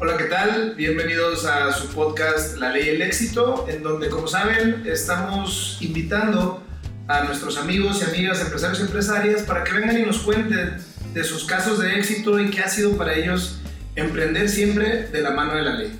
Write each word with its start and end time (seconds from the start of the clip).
Hola, 0.00 0.16
¿qué 0.16 0.24
tal? 0.24 0.74
Bienvenidos 0.74 1.46
a 1.46 1.72
su 1.72 1.86
podcast 1.94 2.58
La 2.58 2.70
Ley 2.70 2.86
y 2.86 2.88
el 2.90 3.02
Éxito, 3.02 3.64
en 3.68 3.84
donde, 3.84 4.08
como 4.08 4.26
saben, 4.26 4.82
estamos 4.84 5.78
invitando 5.80 6.64
a 7.06 7.22
nuestros 7.22 7.56
amigos 7.58 8.02
y 8.02 8.10
amigas, 8.10 8.40
empresarios 8.40 8.80
y 8.80 8.82
empresarias, 8.82 9.42
para 9.42 9.62
que 9.62 9.72
vengan 9.72 9.96
y 9.96 10.02
nos 10.02 10.18
cuenten 10.18 10.78
de 11.12 11.22
sus 11.22 11.44
casos 11.44 11.78
de 11.78 11.94
éxito 11.94 12.40
y 12.40 12.50
qué 12.50 12.62
ha 12.62 12.68
sido 12.68 12.96
para 12.96 13.14
ellos 13.14 13.60
emprender 13.94 14.48
siempre 14.48 15.06
de 15.06 15.22
la 15.22 15.30
mano 15.30 15.54
de 15.54 15.62
la 15.62 15.74
ley. 15.74 15.96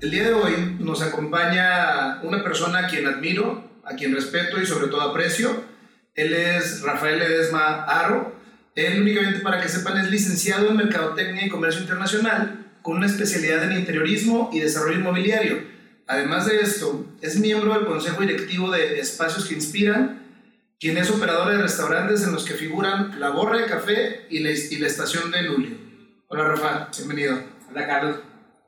El 0.00 0.12
día 0.12 0.22
de 0.22 0.34
hoy 0.34 0.76
nos 0.78 1.02
acompaña 1.02 2.20
una 2.22 2.44
persona 2.44 2.86
a 2.86 2.86
quien 2.86 3.08
admiro, 3.08 3.68
a 3.82 3.96
quien 3.96 4.14
respeto 4.14 4.62
y 4.62 4.66
sobre 4.66 4.86
todo 4.86 5.00
aprecio. 5.00 5.64
Él 6.14 6.32
es 6.32 6.82
Rafael 6.82 7.18
Ledesma 7.18 7.82
Aro, 7.82 8.32
él, 8.74 9.00
únicamente 9.00 9.40
para 9.40 9.60
que 9.60 9.68
sepan, 9.68 9.98
es 9.98 10.10
licenciado 10.10 10.68
en 10.68 10.76
Mercadotecnia 10.76 11.46
y 11.46 11.48
Comercio 11.48 11.82
Internacional 11.82 12.64
con 12.82 12.98
una 12.98 13.06
especialidad 13.06 13.64
en 13.64 13.78
interiorismo 13.78 14.50
y 14.52 14.60
desarrollo 14.60 14.98
inmobiliario. 14.98 15.62
Además 16.06 16.46
de 16.46 16.60
esto, 16.60 17.06
es 17.22 17.38
miembro 17.38 17.72
del 17.72 17.86
Consejo 17.86 18.20
Directivo 18.20 18.70
de 18.70 19.00
Espacios 19.00 19.46
que 19.46 19.54
Inspiran, 19.54 20.22
quien 20.78 20.98
es 20.98 21.10
operador 21.10 21.50
de 21.50 21.62
restaurantes 21.62 22.22
en 22.24 22.32
los 22.32 22.44
que 22.44 22.54
figuran 22.54 23.18
La 23.18 23.30
Borra 23.30 23.58
de 23.58 23.66
Café 23.66 24.26
y 24.28 24.40
la, 24.40 24.50
y 24.50 24.76
la 24.76 24.86
Estación 24.86 25.30
de 25.30 25.42
Lulio. 25.44 25.78
Hola 26.28 26.48
Rafa, 26.48 26.88
bienvenido. 26.94 27.40
Hola 27.70 27.86
Carlos, 27.86 28.16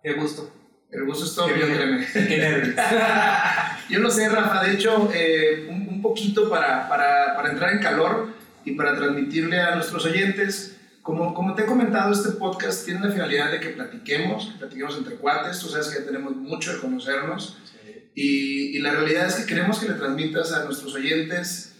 qué 0.02 0.14
gusto. 0.14 0.50
El 0.90 1.04
gusto 1.04 1.24
es 1.26 1.34
todo 1.34 1.48
mío, 1.48 1.66
créeme. 1.66 2.06
Yo 3.90 3.98
no 3.98 4.10
sé, 4.10 4.28
Rafa, 4.28 4.64
de 4.64 4.72
hecho, 4.72 5.10
eh, 5.12 5.66
un, 5.68 5.88
un, 5.88 6.00
poquito 6.00 6.48
para, 6.48 6.88
para, 6.88 7.36
para 7.36 7.50
entrar 7.50 7.72
en 7.72 7.80
calor, 7.80 8.28
y 8.66 8.72
para 8.72 8.94
transmitirle 8.94 9.58
a 9.60 9.76
nuestros 9.76 10.04
oyentes. 10.04 10.76
Como, 11.00 11.32
como 11.32 11.54
te 11.54 11.62
he 11.62 11.66
comentado, 11.66 12.12
este 12.12 12.32
podcast 12.32 12.84
tiene 12.84 13.00
la 13.00 13.12
finalidad 13.12 13.52
de 13.52 13.60
que 13.60 13.68
platiquemos, 13.68 14.48
que 14.48 14.58
platiquemos 14.58 14.98
entre 14.98 15.14
cuates, 15.14 15.60
tú 15.60 15.68
sabes 15.68 15.86
que 15.86 16.00
ya 16.00 16.04
tenemos 16.04 16.34
mucho 16.34 16.74
de 16.74 16.80
conocernos 16.80 17.58
y, 18.12 18.76
y, 18.76 18.80
la 18.80 18.90
realidad 18.90 19.26
es 19.26 19.36
que 19.36 19.46
queremos 19.46 19.78
que 19.78 19.88
le 19.88 19.94
transmitas 19.94 20.52
a 20.52 20.64
nuestros 20.64 20.94
oyentes 20.94 21.76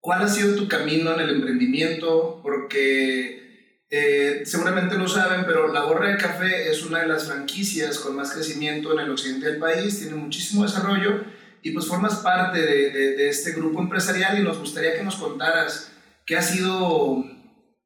cuál 0.00 0.22
ha 0.22 0.28
sido 0.28 0.56
tu 0.56 0.66
camino 0.66 1.12
en 1.14 1.20
el 1.20 1.30
emprendimiento, 1.30 2.40
porque 2.42 3.84
eh, 3.90 4.42
seguramente 4.44 4.96
lo 4.96 5.06
saben, 5.06 5.44
pero 5.46 5.72
La 5.72 5.84
Borra 5.84 6.08
de 6.08 6.16
Café 6.16 6.70
es 6.70 6.84
una 6.84 7.00
de 7.00 7.08
las 7.08 7.26
franquicias 7.26 7.98
con 7.98 8.16
más 8.16 8.32
crecimiento 8.32 8.92
en 8.92 9.00
el 9.00 9.10
occidente 9.10 9.46
del 9.46 9.58
país, 9.58 10.00
tiene 10.00 10.16
muchísimo 10.16 10.64
desarrollo 10.64 11.24
y 11.62 11.72
pues 11.72 11.86
formas 11.86 12.16
parte 12.16 12.60
de, 12.60 12.90
de, 12.90 13.28
este 13.28 13.52
grupo 13.52 13.80
empresarial 13.80 14.38
y 14.38 14.42
nos 14.42 14.58
gustaría 14.58 14.96
que 14.96 15.02
nos 15.02 15.16
contaras 15.16 15.92
qué 16.24 16.36
ha 16.36 16.42
sido 16.42 17.24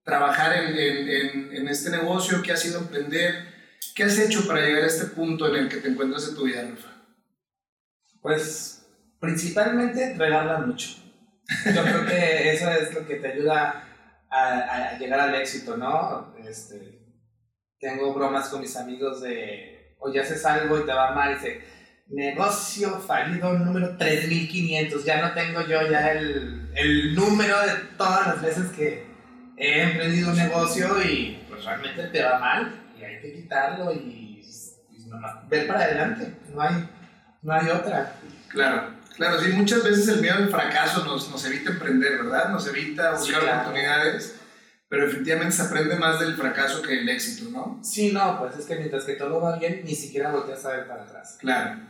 trabajar 0.04 0.56
en, 0.56 0.76
en, 0.76 1.56
en, 1.56 1.68
este 1.68 1.90
negocio, 1.90 2.42
qué 2.42 2.52
ha 2.52 2.56
sido 2.56 2.80
emprender, 2.80 3.46
qué 3.94 4.04
has 4.04 4.18
hecho 4.18 4.46
para 4.46 4.60
llegar 4.60 4.82
a 4.82 4.86
este 4.86 5.06
punto 5.06 5.48
en 5.48 5.56
el 5.56 5.68
que 5.68 5.78
te 5.78 5.88
encuentras 5.88 6.28
en 6.28 6.34
tu 6.34 6.44
vida, 6.44 6.62
Rafa. 6.62 6.92
Pues 8.20 8.86
principalmente 9.20 10.14
regalar 10.16 10.66
mucho. 10.66 10.96
Yo 11.74 11.82
creo 11.82 12.06
que 12.06 12.52
eso 12.52 12.70
es 12.70 12.94
lo 12.94 13.06
que 13.06 13.16
te 13.16 13.32
ayuda 13.32 13.84
a, 14.30 14.92
a 14.92 14.98
llegar 14.98 15.20
al 15.20 15.34
éxito, 15.34 15.76
¿no? 15.76 16.34
Este, 16.44 17.02
tengo 17.78 18.14
bromas 18.14 18.48
con 18.48 18.60
mis 18.60 18.76
amigos 18.76 19.20
de, 19.22 19.96
oye, 19.98 20.20
haces 20.20 20.44
algo 20.46 20.78
y 20.78 20.86
te 20.86 20.92
va 20.92 21.12
mal 21.12 21.32
y 21.32 21.34
dice, 21.34 21.60
negocio 22.12 23.00
fallido 23.00 23.52
número 23.58 23.96
3500. 23.96 25.04
Ya 25.04 25.22
no 25.22 25.34
tengo 25.34 25.62
yo 25.62 25.90
ya 25.90 26.12
el, 26.12 26.70
el, 26.74 27.14
número 27.14 27.60
de 27.60 27.72
todas 27.96 28.26
las 28.28 28.42
veces 28.42 28.70
que 28.72 29.06
he 29.56 29.82
emprendido 29.82 30.30
un 30.30 30.36
negocio 30.36 31.02
y 31.02 31.42
pues 31.48 31.64
realmente 31.64 32.04
te 32.04 32.22
va 32.22 32.38
mal 32.38 32.74
y 32.98 33.04
hay 33.04 33.20
que 33.20 33.32
quitarlo 33.32 33.92
y, 33.92 34.44
y 34.90 35.10
ver 35.48 35.66
para 35.66 35.80
adelante. 35.84 36.34
No 36.54 36.60
hay, 36.60 36.88
no 37.42 37.52
hay 37.52 37.68
otra. 37.70 38.14
Claro, 38.48 38.94
claro, 39.16 39.40
sí, 39.40 39.50
muchas 39.52 39.82
veces 39.82 40.08
el 40.08 40.20
miedo 40.20 40.36
al 40.36 40.50
fracaso 40.50 41.04
nos, 41.04 41.30
nos 41.30 41.44
evita 41.46 41.70
emprender, 41.70 42.24
¿verdad? 42.24 42.50
Nos 42.50 42.66
evita 42.68 43.12
buscar 43.12 43.40
sí, 43.40 43.40
claro. 43.40 43.60
oportunidades. 43.60 44.38
Pero 44.88 45.06
efectivamente 45.06 45.56
se 45.56 45.62
aprende 45.62 45.96
más 45.96 46.20
del 46.20 46.34
fracaso 46.36 46.82
que 46.82 46.96
del 46.96 47.08
éxito, 47.08 47.48
¿no? 47.50 47.80
Sí, 47.82 48.12
no, 48.12 48.38
pues 48.38 48.58
es 48.58 48.66
que 48.66 48.76
mientras 48.76 49.04
que 49.04 49.14
todo 49.14 49.40
va 49.40 49.56
bien, 49.56 49.80
ni 49.86 49.94
siquiera 49.94 50.30
volteas 50.30 50.62
a 50.66 50.72
ver 50.72 50.86
para 50.86 51.04
atrás. 51.04 51.38
Claro. 51.40 51.80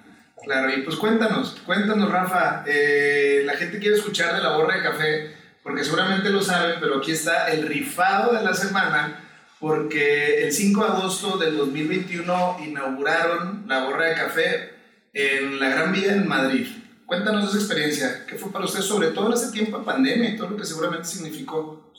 Claro, 0.44 0.72
y 0.72 0.82
pues 0.82 0.96
cuéntanos, 0.96 1.60
cuéntanos 1.64 2.10
Rafa, 2.10 2.64
eh, 2.66 3.42
la 3.44 3.54
gente 3.54 3.78
quiere 3.78 3.96
escuchar 3.96 4.34
de 4.34 4.42
la 4.42 4.56
borra 4.56 4.76
de 4.76 4.82
café, 4.82 5.36
porque 5.62 5.84
seguramente 5.84 6.30
lo 6.30 6.42
saben, 6.42 6.76
pero 6.80 6.98
aquí 6.98 7.12
está 7.12 7.52
el 7.52 7.66
rifado 7.68 8.34
de 8.34 8.42
la 8.42 8.52
semana, 8.52 9.20
porque 9.60 10.42
el 10.42 10.52
5 10.52 10.84
de 10.84 10.90
agosto 10.90 11.38
del 11.38 11.56
2021 11.56 12.56
inauguraron 12.64 13.64
la 13.68 13.84
borra 13.84 14.06
de 14.06 14.14
café 14.14 14.70
en 15.12 15.60
la 15.60 15.68
Gran 15.68 15.92
Vía 15.92 16.12
en 16.12 16.26
Madrid. 16.26 16.66
Cuéntanos 17.06 17.48
esa 17.48 17.58
experiencia, 17.58 18.26
¿qué 18.26 18.34
fue 18.36 18.50
para 18.50 18.64
usted, 18.64 18.80
sobre 18.80 19.08
todo 19.08 19.28
en 19.28 19.34
ese 19.34 19.52
tiempo 19.52 19.78
de 19.78 19.84
pandemia 19.84 20.30
y 20.30 20.36
todo 20.36 20.50
lo 20.50 20.56
que 20.56 20.64
seguramente 20.64 21.04
significó? 21.04 21.92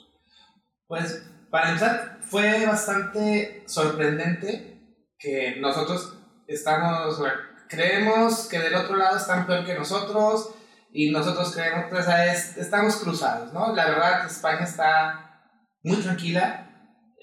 Pues, 0.88 1.24
para 1.50 1.70
empezar, 1.70 2.20
fue 2.30 2.66
bastante 2.66 3.64
sorprendente 3.68 4.98
que 5.18 5.56
nosotros 5.62 6.18
estamos 6.48 7.22
creemos 7.68 8.47
que 8.47 8.59
del 8.59 8.75
otro 8.75 8.96
lado 8.96 9.18
están 9.18 9.46
peor 9.46 9.66
que 9.66 9.74
nosotros 9.74 10.53
y 10.91 11.09
nosotros 11.09 11.53
creemos, 11.53 11.85
pues, 11.90 12.07
es, 12.07 12.57
estamos 12.57 12.97
cruzados, 12.97 13.51
¿no? 13.51 13.74
La 13.75 13.85
verdad, 13.85 14.28
España 14.28 14.63
está 14.63 15.41
muy 15.81 15.97
tranquila. 15.97 16.69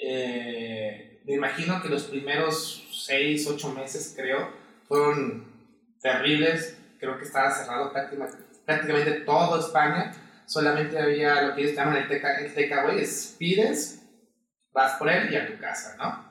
Eh, 0.02 1.22
me 1.24 1.34
imagino 1.34 1.80
que 1.80 1.88
los 1.88 2.04
primeros 2.04 3.04
6, 3.06 3.46
8 3.46 3.72
meses, 3.74 4.14
creo, 4.16 4.52
fueron 4.88 5.46
terribles. 6.00 6.76
Creo 6.98 7.16
que 7.16 7.24
estaba 7.24 7.50
cerrado 7.50 7.92
prácticamente, 7.92 8.38
prácticamente 8.66 9.12
todo 9.20 9.60
España. 9.60 10.12
Solamente 10.46 10.98
había 10.98 11.42
lo 11.42 11.54
que 11.54 11.62
ellos 11.62 11.76
llaman 11.76 11.96
el, 11.96 12.08
teca, 12.08 12.38
el 12.38 12.52
takeaway, 12.52 13.00
es 13.00 13.36
pides, 13.38 14.02
vas 14.72 14.94
por 14.98 15.08
él 15.08 15.32
y 15.32 15.36
a 15.36 15.46
tu 15.46 15.56
casa, 15.60 15.96
¿no? 15.96 16.28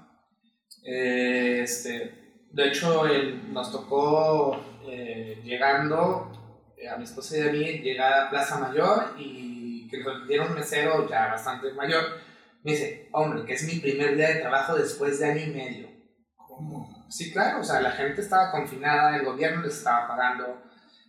Eh, 0.84 1.62
este, 1.64 2.19
de 2.52 2.68
hecho, 2.68 3.04
nos 3.52 3.72
tocó 3.72 4.60
eh, 4.88 5.40
llegando, 5.44 6.32
eh, 6.78 6.90
a 6.90 6.98
mi 6.98 7.04
esposa 7.04 7.38
y 7.38 7.42
a 7.42 7.52
mí, 7.52 7.66
llegar 7.80 8.14
a 8.14 8.30
Plaza 8.30 8.60
Mayor 8.60 9.14
y 9.18 9.88
que 9.88 10.00
nos 10.04 10.28
dieron 10.28 10.50
un 10.50 10.56
mesero 10.56 11.08
ya 11.08 11.28
bastante 11.28 11.72
mayor. 11.74 12.04
Me 12.64 12.72
dice, 12.72 13.10
hombre, 13.12 13.46
que 13.46 13.54
es 13.54 13.64
mi 13.64 13.80
primer 13.80 14.16
día 14.16 14.30
de 14.30 14.42
trabajo 14.42 14.76
después 14.76 15.20
de 15.20 15.32
año 15.32 15.44
y 15.44 15.50
medio. 15.52 15.88
¿Cómo? 16.36 17.06
Sí, 17.10 17.32
claro, 17.32 17.62
o 17.62 17.64
sea, 17.64 17.82
la 17.82 17.92
gente 17.92 18.22
estaba 18.22 18.52
confinada, 18.52 19.16
el 19.16 19.26
gobierno 19.26 19.62
les 19.62 19.78
estaba 19.78 20.08
pagando, 20.08 20.62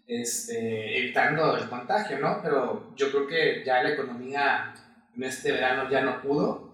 este, 0.07 0.99
evitando 0.99 1.57
el 1.57 1.69
contagio, 1.69 2.19
¿no? 2.19 2.41
Pero 2.43 2.95
yo 2.97 3.11
creo 3.11 3.27
que 3.27 3.65
ya 3.65 3.83
la 3.83 3.91
economía 3.91 4.75
en 5.17 5.23
este 5.23 5.53
verano 5.53 5.91
ya 5.91 6.03
no 6.03 6.21
pudo 6.23 6.71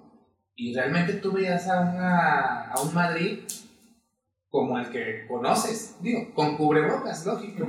y 0.55 0.75
realmente 0.75 1.15
tú 1.15 1.33
veías 1.33 1.69
a, 1.69 1.81
una, 1.81 2.71
a 2.71 2.81
un 2.81 2.95
Madrid 2.95 3.41
como 4.57 4.79
el 4.79 4.89
que 4.89 5.27
conoces, 5.29 5.97
digo, 6.01 6.33
con 6.33 6.57
cubrebocas, 6.57 7.27
lógico, 7.27 7.69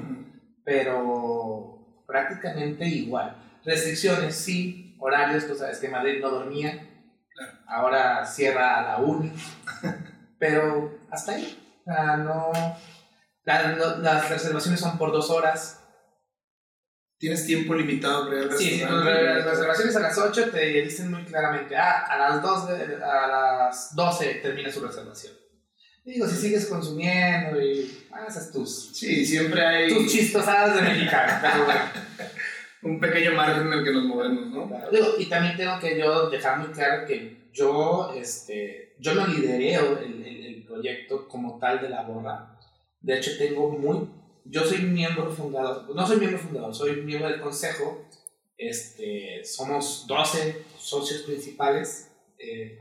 pero 0.64 2.04
prácticamente 2.08 2.86
igual. 2.86 3.36
Restricciones, 3.66 4.38
sí, 4.38 4.96
horarios, 4.98 5.46
tú 5.46 5.54
sabes 5.54 5.80
que 5.80 5.90
Madrid 5.90 6.22
no 6.22 6.30
dormía, 6.30 6.88
ahora 7.68 8.26
cierra 8.26 8.80
a 8.80 8.84
la 8.84 8.98
uni, 9.06 9.34
pero 10.40 10.98
hasta 11.12 11.34
ahí, 11.34 11.82
no, 12.20 12.54
las 13.44 14.30
reservaciones 14.30 14.80
son 14.80 14.98
por 14.98 15.12
dos 15.12 15.30
horas. 15.30 15.84
¿Tienes 17.20 17.46
tiempo 17.46 17.74
limitado 17.74 18.30
para 18.30 18.56
Sí, 18.56 18.80
las 18.80 19.44
reservaciones 19.44 19.94
a 19.98 20.00
las 20.00 20.18
8 20.18 20.52
te 20.52 20.84
dicen 20.84 21.12
muy 21.12 21.26
claramente, 21.26 21.76
ah, 21.76 22.06
a 22.06 22.18
las, 22.18 22.42
2 22.42 22.70
a 23.04 23.28
las 23.28 23.94
12 23.94 24.36
termina 24.36 24.72
su 24.72 24.80
reservación. 24.80 25.47
Digo, 26.08 26.26
si 26.26 26.38
sigues 26.38 26.68
consumiendo 26.68 27.62
y 27.62 28.08
haces 28.12 28.50
tus. 28.54 28.92
Sí, 28.94 29.26
siempre 29.26 29.62
hay. 29.62 29.94
Tus 29.94 30.10
chistosadas 30.10 30.76
de 30.76 30.82
mexicano, 30.82 31.34
pero 31.42 31.66
bueno. 31.66 31.82
Un 32.84 33.00
pequeño 33.02 33.34
margen 33.34 33.68
en 33.68 33.74
el 33.74 33.84
que 33.84 33.92
nos 33.92 34.06
movemos, 34.06 34.48
¿no? 34.48 34.70
Claro. 34.70 34.90
Digo, 34.90 35.08
y 35.18 35.26
también 35.26 35.58
tengo 35.58 35.78
que 35.82 36.00
yo 36.00 36.30
dejar 36.30 36.60
muy 36.60 36.70
claro 36.70 37.06
que 37.06 37.50
yo, 37.52 38.14
este, 38.16 38.96
yo 39.00 39.16
no 39.16 39.28
lideré 39.28 39.76
el, 39.76 40.24
el, 40.24 40.46
el 40.46 40.64
proyecto 40.64 41.28
como 41.28 41.60
tal 41.60 41.82
de 41.82 41.90
la 41.90 42.04
borra. 42.04 42.58
De 43.02 43.18
hecho, 43.18 43.32
tengo 43.38 43.70
muy. 43.70 44.08
Yo 44.46 44.64
soy 44.64 44.84
miembro 44.84 45.30
fundador, 45.30 45.94
no 45.94 46.08
soy 46.08 46.20
miembro 46.20 46.40
fundador, 46.40 46.74
soy 46.74 47.02
miembro 47.02 47.30
del 47.30 47.42
consejo. 47.42 48.08
Este, 48.58 49.44
somos 49.44 50.06
12 50.08 50.64
socios 50.78 51.24
principales 51.24 52.12
eh, 52.40 52.80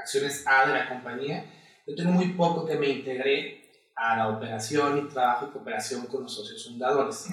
acciones 0.00 0.44
A 0.46 0.68
de 0.68 0.74
la 0.74 0.88
compañía 0.88 1.44
yo 1.86 1.94
tengo 1.94 2.12
muy 2.12 2.28
poco 2.32 2.66
que 2.66 2.76
me 2.76 2.88
integré 2.88 3.62
a 3.96 4.16
la 4.16 4.28
operación 4.28 4.98
y 4.98 5.12
trabajo 5.12 5.46
y 5.46 5.50
cooperación 5.52 6.06
con 6.06 6.22
los 6.22 6.34
socios 6.34 6.64
fundadores. 6.64 7.26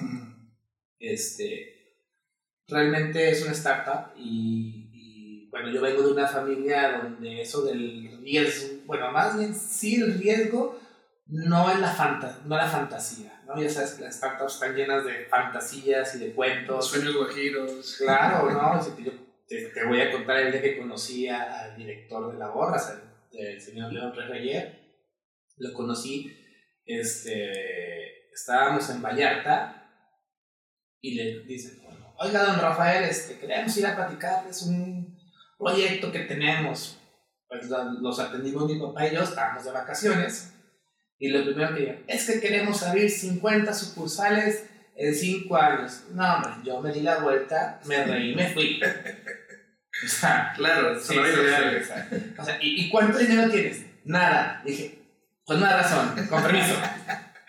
este, 0.98 1.96
realmente 2.68 3.30
es 3.30 3.42
una 3.42 3.52
startup 3.52 4.12
y, 4.16 4.90
y 4.92 5.50
bueno, 5.50 5.70
yo 5.70 5.80
vengo 5.80 6.02
de 6.02 6.12
una 6.12 6.26
familia 6.26 7.02
donde 7.02 7.42
eso 7.42 7.62
del 7.62 8.18
riesgo, 8.22 8.82
bueno, 8.86 9.10
más 9.10 9.36
bien 9.36 9.54
sí 9.54 9.96
el 9.96 10.18
riesgo, 10.18 10.78
no 11.26 11.70
es 11.70 11.78
la, 11.80 11.88
fanta 11.88 12.40
no 12.44 12.56
la 12.56 12.66
fantasía, 12.66 13.42
¿no? 13.46 13.60
Ya 13.60 13.70
sabes 13.70 13.92
que 13.92 14.04
las 14.04 14.16
startups 14.16 14.54
están 14.54 14.74
llenas 14.74 15.04
de 15.04 15.24
fantasías 15.26 16.14
y 16.14 16.18
de 16.18 16.32
cuentos. 16.34 16.88
Sueños 16.88 17.16
guajiros. 17.16 17.96
Claro, 17.98 18.50
¿no? 18.50 18.98
Yo 18.98 19.12
te, 19.46 19.84
voy 19.86 20.00
a 20.00 20.12
contar 20.12 20.38
el 20.38 20.52
día 20.52 20.62
que 20.62 20.78
conocí 20.78 21.28
al 21.28 21.74
director 21.76 22.32
de 22.32 22.38
la 22.38 22.48
borra, 22.48 22.78
el, 23.32 23.60
señor 23.60 23.92
León 23.92 24.12
Reyer. 24.14 24.80
Lo 25.58 25.72
conocí, 25.72 26.34
este, 26.84 28.30
estábamos 28.32 28.88
en 28.90 29.02
Vallarta 29.02 29.78
y 31.00 31.14
le 31.14 31.44
dicen, 31.44 31.80
oiga, 32.18 32.44
don 32.44 32.60
Rafael, 32.60 33.04
este, 33.04 33.38
queremos 33.38 33.76
ir 33.76 33.86
a 33.86 33.96
platicarles 33.96 34.62
un 34.62 35.18
proyecto 35.58 36.10
que 36.10 36.20
tenemos. 36.20 36.98
Pues 37.48 37.68
los 37.68 38.18
atendimos 38.18 38.66
mi 38.66 38.80
papá 38.80 39.06
y 39.06 39.14
yo, 39.14 39.22
estábamos 39.22 39.64
de 39.64 39.72
vacaciones. 39.72 40.54
Y 41.18 41.28
lo 41.28 41.44
primero 41.44 41.74
que 41.74 41.80
dijeron, 41.80 42.04
es 42.08 42.26
que 42.28 42.40
queremos 42.40 42.82
abrir 42.82 43.10
50 43.10 43.72
sucursales 43.74 44.68
en 44.96 45.14
5 45.14 45.56
años. 45.56 46.04
No, 46.12 46.34
hombre, 46.34 46.52
yo 46.64 46.80
me 46.80 46.92
di 46.92 47.00
la 47.00 47.18
vuelta, 47.18 47.80
me 47.84 48.04
reí 48.04 48.32
y 48.32 48.34
me 48.34 48.48
fui. 48.48 48.80
O 50.04 50.08
sea, 50.08 50.52
claro, 50.56 50.98
sí, 51.00 51.16
o 51.16 52.44
sea, 52.44 52.58
¿y, 52.60 52.84
¿y, 52.84 52.88
cuánto 52.88 53.18
dinero 53.18 53.48
tienes? 53.48 53.86
Nada. 54.04 54.60
Dije, 54.64 54.98
pues 55.46 55.58
no 55.58 55.66
hay 55.66 55.74
razón, 55.74 56.26
con 56.28 56.42
permiso. 56.42 56.74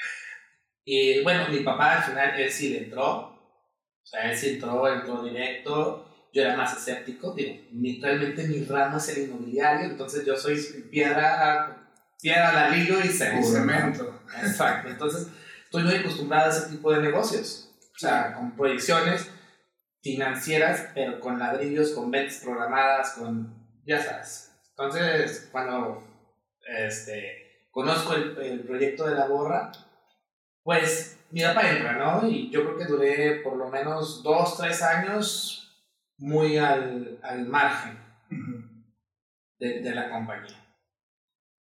y 0.85 1.23
bueno, 1.23 1.47
mi 1.49 1.61
papá 1.61 1.97
al 1.97 2.03
final, 2.03 2.39
él 2.39 2.51
sí 2.51 2.69
le 2.69 2.83
entró. 2.83 3.05
O 3.05 4.05
sea, 4.05 4.29
él 4.29 4.37
sí 4.37 4.49
entró, 4.49 4.87
entró 4.87 5.23
directo 5.23 6.13
yo 6.33 6.41
era 6.41 6.57
más 6.57 6.75
escéptico, 6.75 7.33
digo, 7.35 7.59
realmente 8.01 8.47
mi 8.47 8.65
rama 8.65 8.97
es 8.97 9.09
el 9.09 9.25
inmobiliario, 9.25 9.85
entonces 9.85 10.25
yo 10.25 10.35
soy 10.35 10.55
piedra, 10.89 11.77
piedra 12.19 12.51
ladrillo 12.51 12.99
y 13.01 13.09
cemento. 13.09 14.19
Exacto, 14.41 14.89
entonces 14.89 15.27
estoy 15.65 15.83
muy 15.83 15.93
acostumbrado 15.93 16.51
a 16.51 16.57
ese 16.57 16.69
tipo 16.71 16.91
de 16.91 17.01
negocios, 17.01 17.69
o 17.95 17.99
sea, 17.99 18.33
con 18.33 18.55
proyecciones 18.55 19.29
financieras, 20.03 20.89
pero 20.93 21.19
con 21.19 21.39
ladrillos, 21.39 21.91
con 21.93 22.11
ventas 22.11 22.41
programadas, 22.43 23.13
con, 23.13 23.81
ya 23.85 23.99
sabes. 23.99 24.51
Entonces, 24.71 25.49
cuando 25.51 26.03
este, 26.67 27.67
conozco 27.71 28.13
el, 28.13 28.37
el 28.37 28.59
proyecto 28.61 29.07
de 29.07 29.15
la 29.15 29.27
borra, 29.27 29.71
pues 30.61 31.19
mi 31.31 31.41
papá 31.41 31.69
entra, 31.69 31.93
¿no? 31.93 32.27
Y 32.27 32.51
yo 32.51 32.63
creo 32.63 32.77
que 32.77 32.85
duré 32.85 33.35
por 33.41 33.57
lo 33.57 33.69
menos 33.69 34.21
dos, 34.21 34.57
tres 34.57 34.81
años 34.81 35.63
muy 36.17 36.57
al, 36.57 37.19
al 37.23 37.47
margen 37.47 37.97
de, 39.59 39.81
de, 39.81 39.95
la 39.95 40.09
compañía. 40.09 40.55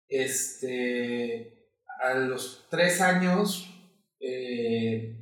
Este, 0.08 1.70
a 2.02 2.14
los 2.14 2.66
tres 2.70 3.00
años, 3.00 3.72
eh, 4.20 5.21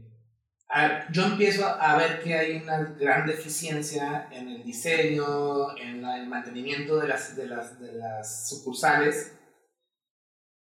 yo 1.13 1.25
empiezo 1.25 1.67
a 1.67 1.97
ver 1.97 2.23
que 2.23 2.35
hay 2.35 2.57
una 2.63 2.79
gran 2.99 3.27
deficiencia 3.27 4.29
en 4.31 4.49
el 4.49 4.63
diseño, 4.63 5.77
en 5.77 6.05
el 6.05 6.29
mantenimiento 6.29 6.99
de 6.99 7.09
las, 7.09 7.35
de 7.35 7.47
las, 7.47 7.81
de 7.81 7.93
las 7.95 8.49
sucursales, 8.49 9.37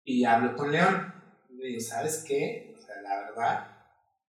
y 0.04 0.24
hablo 0.24 0.56
con 0.56 0.72
León. 0.72 1.14
Le 1.50 1.68
digo, 1.68 1.80
¿sabes 1.80 2.24
qué? 2.26 2.74
O 2.76 2.80
sea, 2.80 3.00
la 3.02 3.20
verdad, 3.20 3.72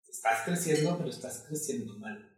estás 0.09 0.43
creciendo, 0.45 0.97
pero 0.97 1.11
estás 1.11 1.45
creciendo 1.49 1.99
mal. 1.99 2.33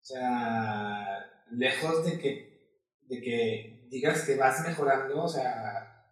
O 0.00 0.04
sea, 0.04 1.44
lejos 1.50 2.04
de 2.06 2.18
que, 2.18 2.88
de 3.02 3.20
que 3.20 3.86
digas 3.90 4.22
que 4.22 4.36
vas 4.36 4.66
mejorando, 4.66 5.24
o 5.24 5.28
sea, 5.28 6.06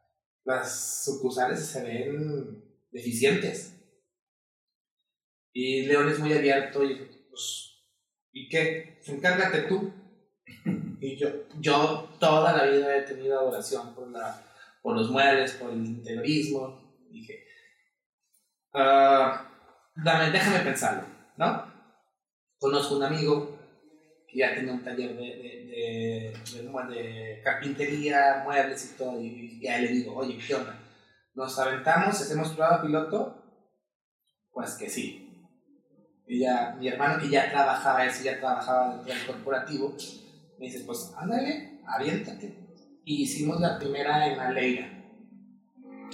las 0.44 1.04
sucursales 1.04 1.60
se 1.60 1.82
ven 1.82 2.64
deficientes. 2.92 3.79
Y 5.52 5.86
León 5.86 6.08
es 6.08 6.18
muy 6.18 6.32
abierto 6.32 6.84
y 6.84 6.94
pues, 7.28 7.84
¿y 8.32 8.48
qué? 8.48 9.00
Encárgate 9.06 9.62
tú. 9.62 9.92
Y 11.02 11.16
yo, 11.16 11.28
yo 11.58 12.10
toda 12.20 12.54
la 12.54 12.66
vida 12.66 12.94
he 12.94 13.00
tenido 13.00 13.40
adoración 13.40 13.94
por, 13.94 14.10
la, 14.10 14.38
por 14.82 14.94
los 14.94 15.10
muebles, 15.10 15.52
por 15.52 15.70
el 15.70 15.78
interiorismo. 15.78 16.94
Dije, 17.10 17.42
uh, 18.74 19.30
dame, 19.96 20.30
déjame 20.30 20.58
pensarlo, 20.60 21.04
¿no? 21.38 21.72
Conozco 22.58 22.96
un 22.96 23.04
amigo 23.04 23.60
ya 24.34 24.54
tenía 24.54 24.72
un 24.72 24.84
taller 24.84 25.16
de, 25.16 25.22
de, 25.22 26.32
de, 26.52 26.94
de, 26.94 27.40
carpintería, 27.42 28.42
muebles 28.44 28.92
y 28.92 28.96
todo, 28.96 29.20
y, 29.20 29.60
ya 29.60 29.78
le 29.78 29.88
digo, 29.88 30.16
oye, 30.16 30.38
¿qué 30.38 30.54
onda? 30.54 30.78
¿Nos 31.34 31.58
aventamos, 31.58 32.20
hacemos 32.20 32.50
prueba 32.50 32.82
piloto? 32.82 33.36
Pues 34.52 34.74
que 34.74 34.88
sí. 34.88 35.29
Y 36.30 36.38
ya, 36.38 36.76
mi 36.78 36.86
hermano 36.86 37.20
que 37.20 37.28
ya 37.28 37.50
trabajaba, 37.50 38.04
él 38.04 38.12
sí 38.12 38.22
ya 38.22 38.38
trabajaba 38.38 38.94
dentro 38.94 39.12
del 39.12 39.26
corporativo, 39.26 39.96
me 40.60 40.66
dice, 40.66 40.84
pues 40.86 41.12
ándale, 41.16 41.80
aviéntate. 41.84 42.54
Y 43.04 43.24
hicimos 43.24 43.60
la 43.60 43.76
primera 43.80 44.28
en 44.28 44.38
Aleira, 44.38 44.88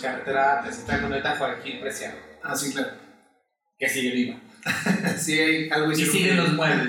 carretera 0.01 0.63
390 0.63 1.37
Joaquín 1.37 1.81
Preciado. 1.83 2.17
Ah, 2.43 2.57
sí, 2.57 2.73
claro. 2.73 2.93
Que 3.79 3.91
sigue 3.91 4.11
viva. 4.13 4.41
sí, 5.19 5.39
hay 5.39 5.69
algo 5.69 5.93
Y 5.93 5.97
siguen 5.97 6.39
los 6.39 6.55
muebles. 6.55 6.89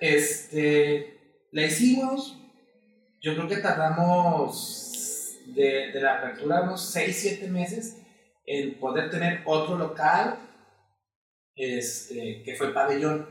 Este, 0.00 1.46
la 1.52 1.64
hicimos, 1.64 2.40
yo 3.20 3.36
creo 3.36 3.46
que 3.46 3.58
tardamos 3.58 5.38
de, 5.46 5.92
de 5.92 6.00
la 6.00 6.18
apertura 6.18 6.62
unos 6.62 6.90
6, 6.90 7.16
7 7.16 7.46
meses 7.46 7.98
en 8.46 8.80
poder 8.80 9.10
tener 9.10 9.42
otro 9.44 9.78
local, 9.78 10.40
este, 11.56 12.42
que 12.44 12.54
fue 12.56 12.68
el 12.68 12.72
pabellón. 12.72 13.28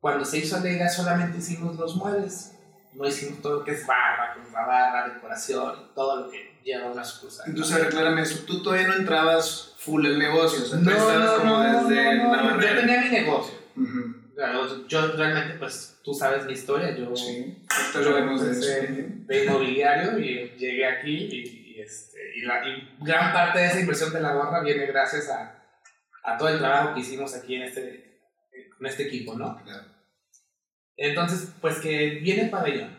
Cuando 0.00 0.24
se 0.24 0.38
hizo 0.38 0.56
Alegra 0.56 0.88
solamente 0.88 1.38
hicimos 1.38 1.76
los 1.76 1.96
muebles, 1.96 2.54
no 2.94 3.06
hicimos 3.06 3.40
todo 3.42 3.58
lo 3.58 3.64
que 3.64 3.72
es 3.72 3.86
barra, 3.86 4.36
la 4.52 4.66
barra, 4.66 5.14
decoración, 5.14 5.92
todo 5.94 6.24
lo 6.24 6.30
que 6.30 6.58
lleva 6.64 6.90
una 6.90 7.04
sucursal. 7.04 7.48
Entonces, 7.48 7.76
a 7.76 8.20
eso, 8.20 8.44
tú 8.46 8.62
todavía 8.62 8.88
no 8.88 8.94
entrabas 8.94 9.74
full 9.78 10.04
el 10.06 10.18
negocio, 10.18 10.64
o 10.64 10.66
sea, 10.66 10.78
no, 10.78 11.18
no, 11.18 11.38
como 11.38 11.62
no, 11.62 11.84
desde 11.84 12.14
no, 12.16 12.60
yo 12.60 12.74
tenía 12.80 13.00
mi 13.02 13.08
negocio. 13.10 13.54
Yo 14.88 15.12
realmente, 15.16 15.58
pues 15.58 15.98
tú 16.02 16.14
sabes 16.14 16.44
mi 16.44 16.52
historia, 16.52 16.96
yo, 16.96 17.14
sí, 17.16 17.64
de, 17.94 19.24
de, 19.26 19.44
inmobiliario 19.44 20.18
y 20.18 20.54
llegué 20.56 20.86
aquí 20.86 21.16
y, 21.16 21.80
este, 21.80 22.18
y, 22.36 22.42
la, 22.42 22.62
gran 23.00 23.32
parte 23.32 23.58
de 23.58 23.66
esa 23.66 23.80
inversión 23.80 24.12
de 24.12 24.20
la 24.20 24.34
gorra 24.34 24.60
viene 24.60 24.86
gracias 24.86 25.28
a, 25.28 25.57
a 26.28 26.36
todo 26.36 26.48
el 26.48 26.58
trabajo 26.58 26.94
que 26.94 27.00
hicimos 27.00 27.34
aquí 27.34 27.54
en 27.54 27.62
este, 27.62 28.20
con 28.76 28.86
este 28.86 29.04
equipo, 29.04 29.34
¿no? 29.34 29.60
Entonces, 30.96 31.52
pues 31.60 31.78
que 31.78 32.20
viene 32.22 32.42
el 32.42 32.50
pabellón. 32.50 32.96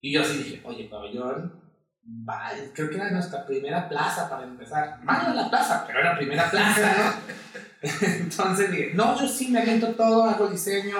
Y 0.00 0.12
yo 0.12 0.22
así 0.22 0.38
dije, 0.38 0.62
oye, 0.64 0.88
pabellón, 0.88 1.62
vale, 2.02 2.72
creo 2.74 2.88
que 2.88 2.96
era 2.96 3.10
nuestra 3.10 3.46
primera 3.46 3.88
plaza 3.88 4.28
para 4.28 4.44
empezar. 4.44 5.02
Mala 5.02 5.34
la 5.34 5.50
plaza, 5.50 5.84
pero 5.86 6.00
era 6.00 6.16
primera 6.16 6.50
plaza, 6.50 6.94
¿no? 6.98 7.88
Entonces 8.06 8.70
dije, 8.70 8.92
no, 8.94 9.18
yo 9.18 9.28
sí 9.28 9.48
me 9.48 9.60
aviento 9.60 9.94
todo, 9.94 10.24
hago 10.24 10.48
diseño, 10.48 10.96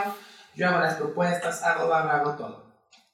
yo 0.54 0.68
hago 0.68 0.80
las 0.80 0.94
propuestas, 0.94 1.62
hago, 1.62 1.92
hago, 1.92 2.10
hago 2.10 2.36
todo. 2.36 2.66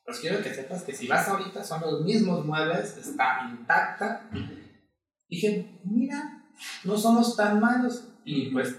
Pues 0.04 0.19
quiero 0.19 0.42
que 0.42 0.52
sepas 0.52 0.83
que 0.83 0.92
si 0.92 1.07
vas 1.07 1.28
ahorita 1.28 1.62
son 1.64 1.81
los 1.81 2.02
mismos 2.02 2.45
muebles, 2.45 2.97
está 2.97 3.49
intacta. 3.49 4.28
Dije, 5.28 5.81
mira, 5.85 6.41
no 6.85 6.97
somos 6.97 7.37
tan 7.37 7.61
malos. 7.61 8.09
Y 8.25 8.50
pues 8.50 8.76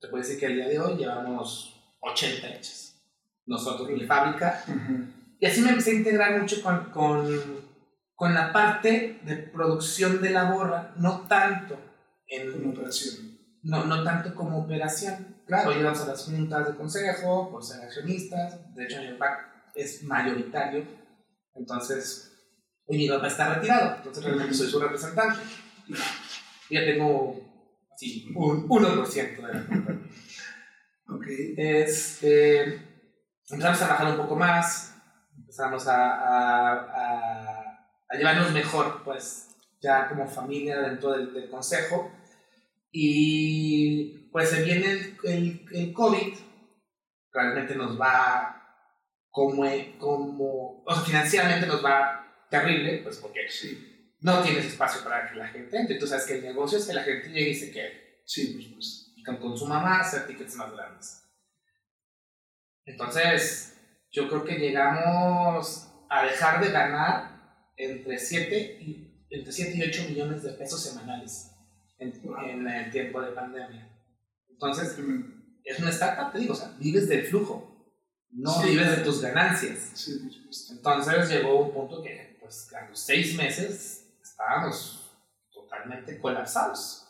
te 0.00 0.08
puedo 0.08 0.22
decir 0.22 0.38
que 0.38 0.46
al 0.46 0.54
día 0.54 0.68
de 0.68 0.78
hoy 0.78 0.96
llevamos 0.96 1.74
80 2.00 2.48
hechas. 2.48 3.00
Nosotros, 3.46 3.88
mi 3.90 4.06
fábrica. 4.06 4.64
Y 5.38 5.46
así 5.46 5.60
me 5.60 5.70
empecé 5.70 5.90
a 5.90 5.94
integrar 5.94 6.40
mucho 6.40 6.62
con, 6.62 6.90
con, 6.90 7.28
con 8.14 8.32
la 8.34 8.52
parte 8.52 9.20
de 9.22 9.36
producción 9.36 10.20
de 10.22 10.30
la 10.30 10.50
borra, 10.50 10.94
no 10.96 11.26
tanto 11.28 11.78
en 12.26 12.70
operación 12.70 13.36
no, 13.66 13.84
no 13.84 14.04
tanto 14.04 14.34
como 14.34 14.58
operación. 14.60 15.42
Claro, 15.46 15.72
llegamos 15.72 16.00
a 16.00 16.06
las 16.06 16.24
juntas 16.24 16.68
de 16.68 16.76
consejo 16.76 17.50
por 17.50 17.64
ser 17.64 17.82
accionistas. 17.82 18.74
De 18.74 18.84
hecho, 18.84 19.00
mi 19.00 19.12
papá 19.12 19.70
es 19.74 20.02
mayoritario. 20.04 20.84
Entonces, 21.54 22.32
y 22.88 22.96
mi 22.96 23.08
papá 23.08 23.26
está 23.26 23.54
retirado. 23.54 23.96
Entonces, 23.96 24.24
realmente 24.24 24.54
soy 24.54 24.68
su 24.68 24.80
representante. 24.80 25.40
Ya 26.70 26.84
tengo 26.84 27.40
sí, 27.96 28.32
un 28.34 28.68
1% 28.68 29.36
de 29.36 29.42
la. 29.42 29.66
Este, 31.56 32.62
empezamos 33.48 33.82
a 33.82 33.86
trabajar 33.86 34.10
un 34.12 34.16
poco 34.16 34.36
más. 34.36 34.94
Empezamos 35.38 35.86
a, 35.86 36.14
a, 36.14 36.72
a, 36.72 37.88
a 38.08 38.16
llevarnos 38.16 38.52
mejor, 38.52 39.02
pues, 39.04 39.48
ya 39.80 40.08
como 40.08 40.26
familia 40.26 40.80
dentro 40.80 41.12
del, 41.12 41.32
del 41.32 41.48
consejo 41.50 42.10
y 42.98 44.30
pues 44.32 44.48
se 44.48 44.62
viene 44.62 44.90
el, 44.90 45.16
el, 45.24 45.66
el, 45.70 45.92
COVID, 45.92 46.34
realmente 47.30 47.74
nos 47.74 48.00
va 48.00 48.62
como, 49.30 49.64
como, 49.98 50.82
o 50.82 50.94
sea, 50.94 51.02
financieramente 51.02 51.66
nos 51.66 51.84
va 51.84 52.46
terrible, 52.48 53.00
pues 53.02 53.18
porque 53.18 53.50
sí. 53.50 53.95
No 54.26 54.42
tienes 54.42 54.66
espacio 54.66 55.04
para 55.04 55.30
que 55.30 55.36
la 55.36 55.46
gente 55.46 55.78
entre. 55.78 55.98
Tú 55.98 56.06
sabes 56.06 56.26
que 56.26 56.34
el 56.34 56.42
negocio 56.42 56.78
es 56.78 56.86
que 56.86 56.94
la 56.94 57.04
gente 57.04 57.28
llegue 57.28 57.50
y 57.50 57.54
se 57.54 57.70
quede. 57.70 58.22
Sí, 58.24 58.54
pues, 58.54 58.66
pues. 58.74 59.12
Y 59.16 59.22
con 59.22 59.36
consuma 59.36 59.78
más, 59.78 60.08
hacer 60.08 60.26
tickets 60.26 60.56
más 60.56 60.72
grandes. 60.72 61.22
Entonces, 62.84 63.76
yo 64.10 64.28
creo 64.28 64.44
que 64.44 64.58
llegamos 64.58 65.88
a 66.10 66.24
dejar 66.24 66.64
de 66.64 66.72
ganar 66.72 67.70
entre 67.76 68.18
7 68.18 68.78
y, 68.80 69.26
entre 69.30 69.52
7 69.52 69.76
y 69.76 69.82
8 69.82 70.08
millones 70.08 70.42
de 70.42 70.52
pesos 70.54 70.82
semanales 70.82 71.52
en, 71.98 72.12
en 72.48 72.68
el 72.68 72.90
tiempo 72.90 73.22
de 73.22 73.30
pandemia. 73.30 73.88
Entonces, 74.48 74.98
es 75.64 75.78
una 75.78 75.90
startup, 75.90 76.32
te 76.32 76.40
digo, 76.40 76.54
o 76.54 76.56
sea, 76.56 76.74
vives 76.78 77.08
del 77.08 77.26
flujo 77.26 77.76
no 78.32 78.62
vives 78.62 78.90
de 78.90 79.02
tus 79.02 79.22
ganancias. 79.22 80.08
Entonces 80.70 81.28
llegó 81.30 81.64
un 81.64 81.72
punto 81.72 82.02
que, 82.02 82.36
pues, 82.40 82.72
a 82.74 82.88
los 82.88 82.98
seis 83.00 83.34
meses 83.34 84.05
estábamos 84.36 85.10
totalmente 85.50 86.18
colapsados 86.18 87.08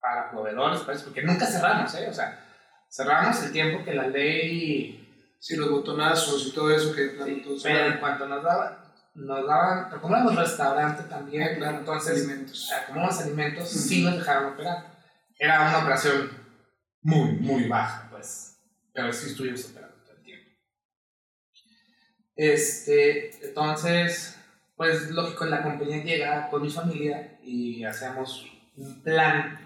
para 0.00 0.30
proveedores, 0.30 0.80
porque 1.02 1.22
nunca 1.22 1.46
cerramos, 1.46 1.94
¿eh? 1.94 2.08
O 2.08 2.14
sea, 2.14 2.42
cerramos 2.90 3.42
el 3.42 3.52
tiempo 3.52 3.84
que 3.84 3.94
la 3.94 4.08
ley... 4.08 4.98
Sí, 5.38 5.56
los 5.56 5.70
botonazos 5.70 6.46
y 6.46 6.52
todo 6.52 6.70
eso 6.70 6.94
que... 6.94 7.16
pero 7.62 7.86
en 7.86 7.98
cuanto 7.98 8.28
nos 8.28 8.44
daban, 8.44 8.78
nos 9.14 9.44
daban, 9.44 9.90
como 10.00 10.30
restaurante 10.30 11.02
también, 11.08 11.56
claro, 11.56 11.78
entonces, 11.78 12.16
alimentos. 12.16 12.70
como 12.86 13.04
los 13.04 13.20
alimentos, 13.20 13.68
sí 13.68 14.04
nos 14.04 14.18
dejaron 14.18 14.52
operar. 14.52 14.86
Era 15.36 15.62
una 15.62 15.78
operación 15.78 16.30
muy, 17.00 17.32
muy 17.32 17.66
baja, 17.66 18.06
pues, 18.08 18.56
pero 18.94 19.12
sí 19.12 19.30
estuvimos 19.30 19.64
operando. 19.68 19.92
Este, 22.36 23.44
entonces, 23.46 24.38
pues 24.82 25.12
lógico, 25.12 25.44
la 25.44 25.62
compañía 25.62 26.02
llega 26.02 26.50
con 26.50 26.60
mi 26.60 26.68
familia 26.68 27.38
y 27.40 27.84
hacemos 27.84 28.44
un 28.76 29.00
plan 29.00 29.56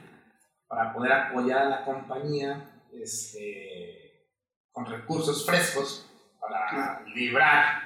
para 0.69 0.93
poder 0.93 1.11
apoyar 1.11 1.63
a 1.63 1.69
la 1.71 1.85
compañía 1.87 2.83
este, 2.93 4.29
con 4.71 4.85
recursos 4.85 5.47
frescos 5.47 6.07
para 6.39 7.03
librar 7.15 7.81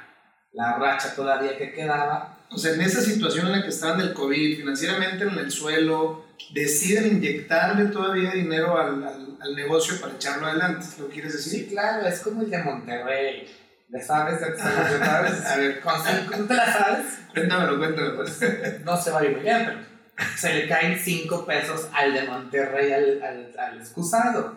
la 0.51 0.77
racha 0.77 1.15
todavía 1.15 1.57
que 1.57 1.73
quedaba. 1.73 2.37
O 2.51 2.59
sea, 2.59 2.75
en 2.75 2.81
esa 2.81 3.01
situación 3.01 3.47
en 3.47 3.53
la 3.53 3.63
que 3.63 3.69
estaban 3.69 4.01
del 4.01 4.13
COVID, 4.13 4.57
financieramente 4.57 5.23
en 5.23 5.39
el 5.39 5.53
suelo, 5.53 6.25
deciden 6.53 7.19
inyectarle 7.19 7.93
todavía 7.93 8.33
dinero 8.33 8.77
al, 8.77 9.05
al, 9.05 9.39
al 9.41 9.55
negocio 9.55 10.01
para 10.01 10.15
echarlo 10.15 10.49
adelante, 10.49 10.85
¿lo 10.99 11.07
quieres 11.07 11.35
decir? 11.35 11.53
Sí, 11.53 11.69
claro, 11.69 12.09
es 12.09 12.19
como 12.23 12.43
el 12.43 12.51
de 12.51 12.59
Monterrey 12.59 13.47
¿Le 13.91 14.01
sabes? 14.01 14.41
sabes? 14.41 15.47
A 15.47 15.57
ver, 15.57 15.81
¿cómo 15.81 16.45
te 16.47 16.55
la 16.55 16.73
sabes? 16.73 17.19
Cuéntamelo, 17.33 17.77
cuéntamelo. 17.79 18.17
Pues. 18.17 18.41
No 18.85 18.97
se 18.97 19.11
va 19.11 19.21
a 19.21 19.25
ir 19.25 19.33
muy 19.33 19.41
bien, 19.41 19.65
pero 19.67 19.91
se 20.37 20.55
le 20.55 20.69
caen 20.69 20.97
5 20.97 21.45
pesos 21.45 21.89
al 21.93 22.13
de 22.13 22.23
Monterrey, 22.23 22.93
al, 22.93 23.21
al, 23.21 23.53
al 23.59 23.81
excusado. 23.81 24.55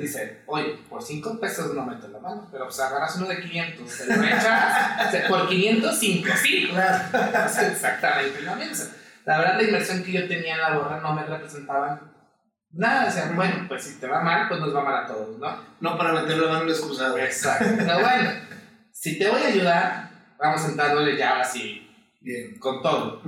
Dice, 0.00 0.42
oye, 0.46 0.76
por 0.88 1.02
5 1.02 1.38
pesos 1.38 1.72
no 1.72 1.86
meto 1.86 2.08
la 2.08 2.18
mano, 2.18 2.48
pero 2.50 2.64
pues 2.64 2.80
agarras 2.80 3.14
uno 3.16 3.28
de 3.28 3.40
500, 3.40 3.90
se 3.90 4.06
lo 4.06 4.24
echas, 4.24 5.28
por 5.28 5.48
500, 5.48 5.96
5, 5.96 6.28
sí. 6.42 6.70
exactamente 7.70 8.42
lo 8.42 8.56
mismo. 8.56 8.86
La 9.24 9.38
verdad, 9.38 9.56
la 9.56 9.62
inversión 9.62 10.02
que 10.02 10.12
yo 10.12 10.26
tenía 10.26 10.54
en 10.54 10.60
la 10.62 10.74
borra 10.74 11.00
no 11.00 11.12
me 11.12 11.22
representaban 11.22 12.00
nada. 12.72 13.06
O 13.06 13.10
sea, 13.10 13.30
bueno, 13.36 13.66
pues 13.68 13.84
si 13.84 14.00
te 14.00 14.08
va 14.08 14.20
mal, 14.20 14.48
pues 14.48 14.58
nos 14.58 14.74
va 14.74 14.82
mal 14.82 15.04
a 15.04 15.06
todos, 15.06 15.38
¿no? 15.38 15.64
No 15.80 15.96
para 15.96 16.12
meterlo 16.12 16.46
la 16.46 16.52
mano 16.54 16.64
al 16.64 16.70
excusado. 16.70 17.18
Exacto. 17.18 17.66
Pero 17.76 18.00
bueno 18.00 18.47
si 19.00 19.16
te 19.16 19.30
voy 19.30 19.40
a 19.40 19.46
ayudar, 19.46 20.10
vamos 20.38 20.60
sentándole 20.60 21.16
ya 21.16 21.40
así, 21.40 21.88
Bien. 22.20 22.58
con 22.58 22.82
todo. 22.82 23.22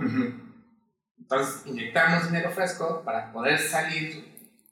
Entonces, 1.17 1.65
inyectamos 1.65 2.27
dinero 2.27 2.51
fresco 2.51 3.03
para 3.05 3.33
poder 3.33 3.57
salir 3.57 4.25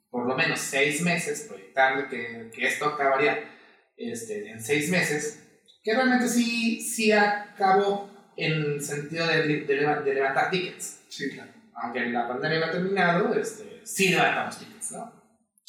por 0.09 0.27
lo 0.27 0.35
menos 0.35 0.59
seis 0.59 1.01
meses, 1.01 1.45
proyectando 1.47 2.09
que, 2.09 2.51
que 2.53 2.67
esto 2.67 2.85
acabaría 2.85 3.49
este, 3.95 4.51
en 4.51 4.61
seis 4.61 4.89
meses, 4.89 5.41
que 5.81 5.93
realmente 5.93 6.27
sí, 6.27 6.81
sí 6.81 7.13
acabó 7.13 8.33
en 8.35 8.51
el 8.51 8.81
sentido 8.81 9.25
de, 9.25 9.43
de, 9.43 10.13
levantar 10.13 10.51
tickets. 10.51 11.05
Sí, 11.07 11.29
claro. 11.29 11.51
Aunque 11.75 12.07
la 12.07 12.27
pandemia 12.27 12.59
no 12.59 12.65
ha 12.65 12.71
terminado, 12.71 13.33
este, 13.35 13.79
sí 13.85 14.09
levantamos 14.09 14.59
tickets, 14.59 14.91
¿no? 14.91 15.13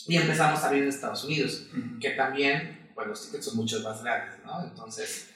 Y 0.09 0.17
empezamos 0.17 0.65
a 0.65 0.71
ver 0.71 0.83
en 0.83 0.89
Estados 0.89 1.23
Unidos, 1.23 1.69
que 2.01 2.11
también 2.11 2.80
pues 3.01 3.09
los 3.09 3.27
tickets 3.27 3.47
son 3.47 3.57
mucho 3.57 3.81
más 3.81 4.03
grandes, 4.03 4.45
¿no? 4.45 4.63
Entonces, 4.63 5.31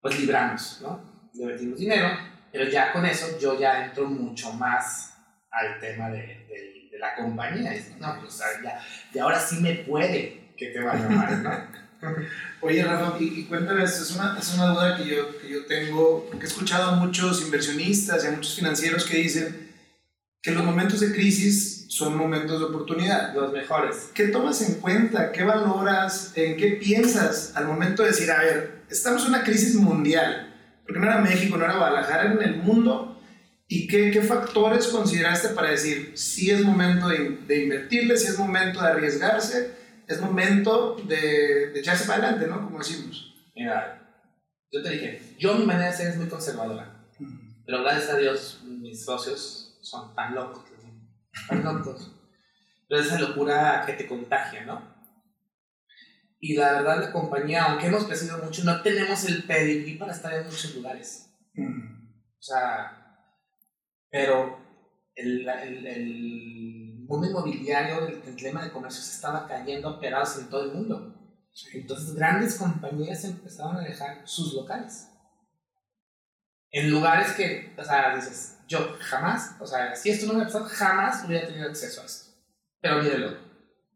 pues 0.00 0.18
libramos, 0.20 0.78
¿no? 0.82 1.30
Divertimos 1.32 1.78
dinero, 1.78 2.16
pero 2.52 2.70
ya 2.70 2.92
con 2.92 3.04
eso 3.04 3.38
yo 3.40 3.58
ya 3.58 3.86
entro 3.86 4.06
mucho 4.06 4.52
más 4.52 5.14
al 5.50 5.80
tema 5.80 6.10
de, 6.10 6.20
de, 6.20 6.88
de 6.92 6.98
la 6.98 7.16
compañía. 7.16 7.72
No, 7.98 8.20
pues 8.20 8.38
ya, 8.38 8.80
y 9.12 9.18
ahora 9.18 9.40
sí 9.40 9.56
me 9.56 9.74
puede 9.76 10.54
que 10.56 10.68
te 10.68 10.80
vaya 10.80 11.08
mal, 11.08 11.42
¿no? 11.42 11.82
Oye, 12.60 12.84
Rafa, 12.84 13.16
y, 13.18 13.44
cuéntame, 13.44 13.82
es 13.82 14.12
una, 14.12 14.38
es 14.38 14.54
una 14.54 14.66
duda 14.68 14.96
que 14.96 15.06
yo, 15.06 15.40
que 15.40 15.48
yo 15.48 15.66
tengo, 15.66 16.26
porque 16.28 16.46
he 16.46 16.48
escuchado 16.48 16.92
a 16.92 16.94
muchos 16.96 17.42
inversionistas 17.42 18.24
y 18.24 18.28
a 18.28 18.30
muchos 18.32 18.54
financieros 18.54 19.04
que 19.04 19.16
dicen 19.18 19.61
que 20.42 20.50
los 20.50 20.64
momentos 20.64 20.98
de 20.98 21.12
crisis 21.12 21.86
son 21.88 22.16
momentos 22.16 22.58
de 22.58 22.66
oportunidad. 22.66 23.32
Los 23.32 23.52
mejores. 23.52 24.10
¿Qué 24.12 24.28
tomas 24.28 24.60
en 24.68 24.80
cuenta? 24.80 25.30
¿Qué 25.30 25.44
valoras? 25.44 26.32
¿En 26.34 26.56
qué 26.56 26.72
piensas 26.72 27.52
al 27.54 27.66
momento 27.66 28.02
de 28.02 28.08
decir, 28.08 28.30
a 28.30 28.42
ver, 28.42 28.82
estamos 28.90 29.22
en 29.22 29.28
una 29.28 29.44
crisis 29.44 29.76
mundial? 29.76 30.52
Porque 30.84 30.98
no 30.98 31.06
era 31.06 31.20
México, 31.20 31.56
no 31.56 31.64
era 31.64 31.76
Guadalajara, 31.76 32.32
en 32.32 32.42
el 32.42 32.56
mundo. 32.56 33.20
¿Y 33.68 33.86
qué, 33.86 34.10
qué 34.10 34.20
factores 34.20 34.88
consideraste 34.88 35.50
para 35.50 35.70
decir, 35.70 36.12
si 36.16 36.50
es 36.50 36.62
momento 36.62 37.08
de, 37.08 37.38
de, 37.46 37.62
invertirle, 37.62 38.16
si 38.16 38.26
es 38.26 38.38
momento 38.38 38.82
de 38.82 38.88
arriesgarse, 38.88 39.70
es 40.08 40.20
momento 40.20 40.96
de, 41.06 41.70
de 41.72 41.80
echarse 41.80 42.04
para 42.04 42.18
adelante, 42.18 42.48
¿no? 42.48 42.64
Como 42.64 42.78
decimos. 42.78 43.32
Mira, 43.54 44.26
yo 44.72 44.82
te 44.82 44.90
dije, 44.90 45.22
yo 45.38 45.54
mi 45.54 45.64
manera 45.64 45.90
de 45.90 45.96
ser 45.96 46.08
es 46.08 46.16
muy 46.16 46.26
conservadora. 46.26 47.06
Pero 47.64 47.82
gracias 47.82 48.10
a 48.10 48.18
Dios, 48.18 48.60
mis 48.64 49.04
socios 49.04 49.61
son 49.82 50.14
tan 50.14 50.34
locos, 50.34 50.64
tan 51.48 51.62
locos. 51.62 52.12
Pero 52.88 53.00
esa 53.00 53.18
locura 53.18 53.84
que 53.86 53.94
te 53.94 54.06
contagia, 54.06 54.64
¿no? 54.64 54.92
Y 56.40 56.56
la 56.56 56.72
verdad, 56.72 57.00
la 57.00 57.12
compañía, 57.12 57.64
aunque 57.64 57.86
hemos 57.86 58.04
crecido 58.04 58.38
mucho, 58.38 58.64
no 58.64 58.82
tenemos 58.82 59.24
el 59.26 59.44
pedigrí 59.44 59.94
para 59.96 60.12
estar 60.12 60.32
en 60.34 60.44
muchos 60.44 60.74
lugares. 60.74 61.30
O 61.56 62.42
sea, 62.42 63.02
pero 64.10 64.58
el, 65.14 65.48
el, 65.48 65.86
el 65.86 67.04
mundo 67.06 67.28
inmobiliario, 67.28 68.06
el, 68.06 68.36
tema 68.36 68.64
de 68.64 68.72
comercio 68.72 69.02
se 69.02 69.14
estaba 69.14 69.46
cayendo 69.46 69.88
a 69.88 70.00
pedazos 70.00 70.42
en 70.42 70.50
todo 70.50 70.64
el 70.64 70.72
mundo. 70.72 71.14
Entonces, 71.74 72.14
grandes 72.14 72.56
compañías 72.56 73.24
empezaron 73.24 73.76
a 73.76 73.84
dejar 73.84 74.26
sus 74.26 74.54
locales. 74.54 75.08
En 76.72 76.90
lugares 76.90 77.32
que, 77.32 77.74
o 77.76 77.84
sea, 77.84 78.16
dices, 78.16 78.58
yo 78.66 78.96
jamás, 78.98 79.56
o 79.60 79.66
sea, 79.66 79.94
si 79.94 80.10
esto 80.10 80.26
no 80.26 80.38
me 80.38 80.44
pasado, 80.44 80.64
jamás 80.64 81.24
hubiera 81.24 81.46
tenido 81.46 81.68
acceso 81.68 82.00
a 82.00 82.06
esto. 82.06 82.30
Pero 82.80 83.02
mírelo. 83.02 83.36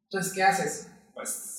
Entonces, 0.05 0.33
¿qué 0.35 0.43
haces? 0.43 0.93
Pues 1.15 1.57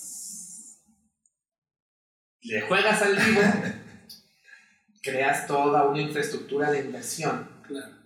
le 2.42 2.62
juegas 2.62 3.02
al 3.02 3.16
vivo, 3.16 3.42
creas 5.02 5.48
toda 5.48 5.90
una 5.90 6.02
infraestructura 6.02 6.72
de 6.72 6.82
inversión, 6.82 7.62
claro. 7.68 7.98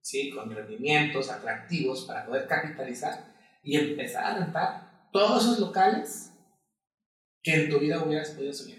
¿sí? 0.00 0.30
con 0.30 0.54
rendimientos 0.54 1.30
atractivos 1.30 2.04
para 2.04 2.26
poder 2.26 2.46
capitalizar 2.46 3.34
y 3.62 3.76
empezar 3.78 4.24
a 4.24 4.38
rentar 4.38 5.08
todos 5.12 5.42
esos 5.42 5.58
locales 5.58 6.30
que 7.42 7.54
en 7.54 7.70
tu 7.70 7.80
vida 7.80 8.04
hubieras 8.04 8.30
podido 8.30 8.52
soñar. 8.52 8.78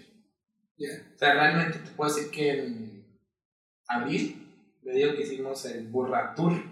O 0.78 1.18
sea, 1.18 1.34
realmente 1.34 1.78
te 1.78 1.90
puedo 1.90 2.14
decir 2.14 2.30
que 2.30 2.64
en 2.64 2.95
abril 3.88 4.46
le 4.82 4.92
digo 4.92 5.14
que 5.14 5.22
hicimos 5.22 5.64
el 5.66 5.88
Burra 5.88 6.34
Tour. 6.34 6.62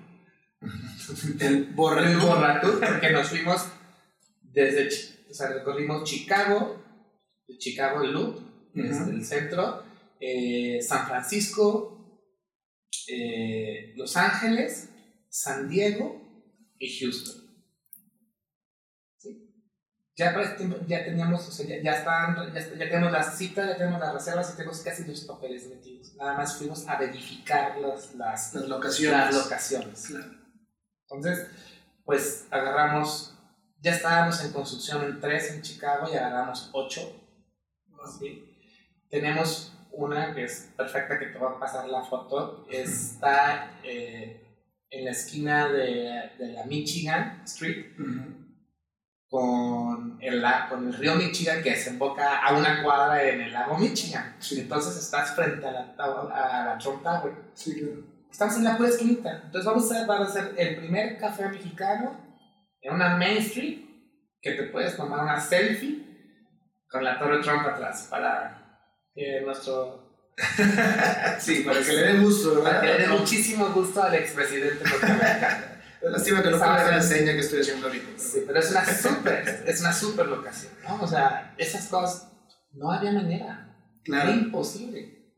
el 1.41 1.65
Burra 1.67 2.61
Tour, 2.61 2.81
porque 2.81 3.11
nos 3.11 3.29
fuimos 3.29 3.69
desde, 4.43 4.89
o 5.29 5.35
sea, 5.35 5.49
recorrimos 5.49 6.09
Chicago, 6.09 6.81
de 7.49 7.59
Chicago 7.59 8.05
Loop, 8.05 8.41
desde 8.73 9.11
el 9.11 9.25
centro, 9.25 9.83
eh, 10.21 10.81
San 10.81 11.07
Francisco, 11.07 12.23
eh, 13.09 13.93
Los 13.97 14.17
Ángeles, 14.17 14.91
San 15.29 15.69
Diego 15.69 16.23
y 16.79 16.99
Houston 17.01 17.44
ya 20.17 20.33
para 20.33 20.45
este 20.45 20.59
tiempo 20.59 20.77
ya 20.87 21.05
teníamos, 21.05 21.49
o 21.49 21.51
sea, 21.51 21.67
ya, 21.67 21.83
ya, 21.83 21.99
están, 21.99 22.37
ya, 22.53 22.61
ya, 22.61 22.89
tenemos 22.89 23.13
las 23.13 23.37
citas, 23.37 23.67
ya 23.69 23.77
tenemos 23.77 24.01
las 24.01 24.15
reservas 24.15 24.53
y 24.53 24.57
tenemos 24.57 24.81
casi 24.81 25.05
los 25.05 25.21
papeles 25.23 25.69
metidos. 25.69 26.15
Nada 26.15 26.35
más 26.35 26.57
fuimos 26.57 26.87
a 26.87 26.97
verificar 26.97 27.79
las, 27.79 28.15
las, 28.15 28.55
las 28.55 28.69
locaciones. 28.69 29.19
Las 29.19 29.35
locaciones. 29.35 30.13
Entonces, 31.09 31.49
pues 32.05 32.47
agarramos, 32.51 33.35
ya 33.81 33.93
estábamos 33.93 34.43
en 34.45 34.53
construcción 34.53 35.05
en 35.05 35.21
tres 35.21 35.51
en 35.51 35.63
Chicago 35.63 36.09
y 36.13 36.17
agarramos 36.17 36.71
ocho. 36.73 37.21
¿sí? 38.19 38.51
tenemos 39.15 39.73
una 39.93 40.35
que 40.35 40.45
es 40.45 40.73
perfecta, 40.77 41.19
que 41.19 41.27
te 41.27 41.39
voy 41.39 41.53
a 41.55 41.59
pasar 41.61 41.89
la 41.89 42.03
foto. 42.03 42.67
Está 42.69 43.79
eh, 43.85 44.41
en 44.91 45.05
la 45.05 45.13
esquina 45.13 45.69
de, 45.69 46.31
de, 46.37 46.53
la 46.53 46.65
Michigan 46.65 47.43
Street 47.45 47.87
con, 49.35 50.17
el, 50.21 50.45
con 50.69 50.87
el 50.87 50.95
río 50.95 51.17
Michigan 51.17 51.61
que 51.61 51.71
desemboca 51.71 52.39
a 52.39 52.55
una 52.55 52.85
cuadra 52.85 53.21
en 53.21 53.41
el 53.41 53.53
lago 53.53 53.77
Michigan. 53.77 54.37
Entonces 54.49 54.97
estás 54.97 55.35
frente 55.35 55.67
a 55.67 55.73
la, 55.73 55.95
a 55.99 56.65
la 56.67 56.79
Trump 56.79 57.03
Tower. 57.03 57.33
Estamos 58.31 58.57
en 58.59 58.63
la 58.63 58.77
pura 58.77 58.91
esquinita. 58.91 59.43
Entonces 59.45 59.65
vamos 59.65 59.91
a, 59.91 60.07
vamos 60.07 60.29
a 60.29 60.31
hacer 60.31 60.55
el 60.57 60.77
primer 60.77 61.19
café 61.19 61.49
mexicano 61.49 62.17
en 62.81 62.95
una 62.95 63.17
Main 63.17 63.39
Street 63.39 63.81
que 64.41 64.53
te 64.53 64.63
puedes 64.69 64.97
tomar 64.97 65.25
una 65.25 65.41
selfie 65.41 66.39
con 66.89 67.03
la 67.03 67.19
Torre 67.19 67.43
Trump 67.43 67.67
atrás 67.67 68.07
para 68.09 68.93
que 69.13 69.41
nuestro... 69.45 70.31
sí, 71.41 71.65
para 71.65 71.81
que 71.81 71.93
le 71.93 72.03
dé 72.13 72.19
gusto, 72.21 72.55
¿verdad? 72.55 72.71
Para 72.71 72.81
que 72.83 72.99
le 72.99 73.09
dé 73.09 73.09
muchísimo 73.09 73.67
gusto 73.71 74.01
al 74.01 74.15
expresidente 74.15 74.85
norteamericano. 74.89 75.74
Lástima 76.11 76.43
que 76.43 76.51
no 76.51 76.59
pueda 76.59 76.85
ver 76.85 76.95
la 76.95 77.03
seña 77.03 77.33
que 77.33 77.41
estoy 77.41 77.61
haciendo 77.61 77.87
ahorita. 77.87 78.19
Sí, 78.19 78.43
pero 78.47 78.59
es 78.59 78.71
una 78.71 78.85
super, 78.85 79.65
es 79.67 79.81
una 79.81 79.93
super 79.93 80.27
locación, 80.27 80.73
¿no? 80.87 81.03
O 81.03 81.07
sea, 81.07 81.55
esas 81.57 81.89
cosas 81.89 82.31
no 82.73 82.91
había 82.91 83.13
manera. 83.13 83.77
Claro. 84.05 84.31
Era 84.31 84.39
imposible. 84.39 85.33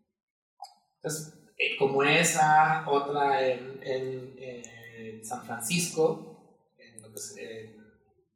Entonces, 0.97 1.35
eh, 1.57 1.77
como 1.79 2.03
esa, 2.03 2.89
otra 2.89 3.47
en, 3.47 3.81
en, 3.83 5.25
San 5.25 5.45
Francisco, 5.45 6.69
en 6.79 7.03
lo 7.03 7.13
que, 7.13 7.19
se, 7.19 7.77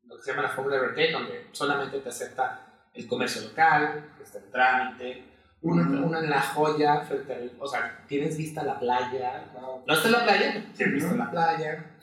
lo 0.04 0.16
que 0.16 0.22
se 0.22 0.30
llama 0.30 0.42
la 0.42 0.48
Fórmula 0.50 0.76
Evertake, 0.76 1.12
donde 1.12 1.46
solamente 1.52 2.00
te 2.00 2.08
acepta 2.08 2.88
el 2.94 3.06
comercio 3.06 3.42
local, 3.42 4.14
que 4.16 4.24
está 4.24 4.38
en 4.38 4.50
trámite. 4.50 5.24
Uno, 5.62 6.18
en 6.18 6.30
La 6.30 6.40
Joya, 6.40 7.02
frente 7.02 7.52
o 7.58 7.66
sea, 7.66 8.04
tienes 8.08 8.36
vista 8.36 8.62
a 8.62 8.64
la 8.64 8.80
playa. 8.80 9.50
No, 9.54 9.84
no 9.86 9.94
está 9.94 10.08
en 10.08 10.12
la 10.12 10.24
playa, 10.24 10.72
tienes 10.74 10.94
vista 10.94 11.10
a 11.10 11.16
la 11.16 11.30
playa 11.30 11.96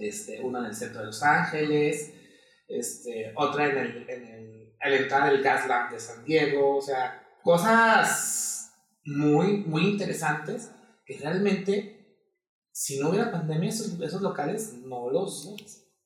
este, 0.00 0.40
una 0.40 0.60
en 0.60 0.66
el 0.66 0.74
centro 0.74 1.00
de 1.00 1.06
Los 1.06 1.22
Ángeles, 1.22 2.12
este, 2.66 3.32
otra 3.36 3.68
en 3.68 3.78
el, 3.78 4.10
en 4.10 4.26
el, 4.26 4.74
al 4.80 4.94
entrar 4.94 5.32
el 5.32 5.42
Gaslamp 5.42 5.92
de 5.92 6.00
San 6.00 6.24
Diego, 6.24 6.76
o 6.76 6.82
sea, 6.82 7.38
cosas 7.42 8.72
muy, 9.04 9.58
muy 9.58 9.86
interesantes 9.86 10.70
que 11.06 11.18
realmente, 11.18 12.26
si 12.72 13.00
no 13.00 13.08
hubiera 13.08 13.32
pandemia, 13.32 13.70
esos, 13.70 14.00
esos 14.00 14.20
locales 14.20 14.74
no 14.84 15.10
los 15.10 15.56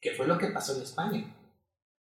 que 0.00 0.12
fue 0.12 0.26
lo 0.26 0.38
que 0.38 0.48
pasó 0.48 0.76
en 0.76 0.82
España. 0.82 1.36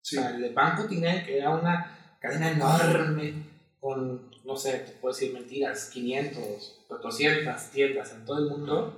O 0.02 0.06
sea, 0.10 0.30
el 0.30 0.54
Banco 0.54 0.88
Tinel, 0.88 1.26
que 1.26 1.38
era 1.38 1.50
una 1.50 2.18
cadena 2.20 2.52
enorme, 2.52 3.46
con, 3.80 4.32
no 4.46 4.56
sé, 4.56 4.80
te 4.80 4.92
puedo 4.94 5.14
decir 5.14 5.34
mentiras, 5.34 5.90
500, 5.90 6.86
400 6.88 7.70
tiendas 7.72 8.12
en 8.14 8.26
todo 8.26 8.40
el 8.40 8.50
mundo, 8.50 8.98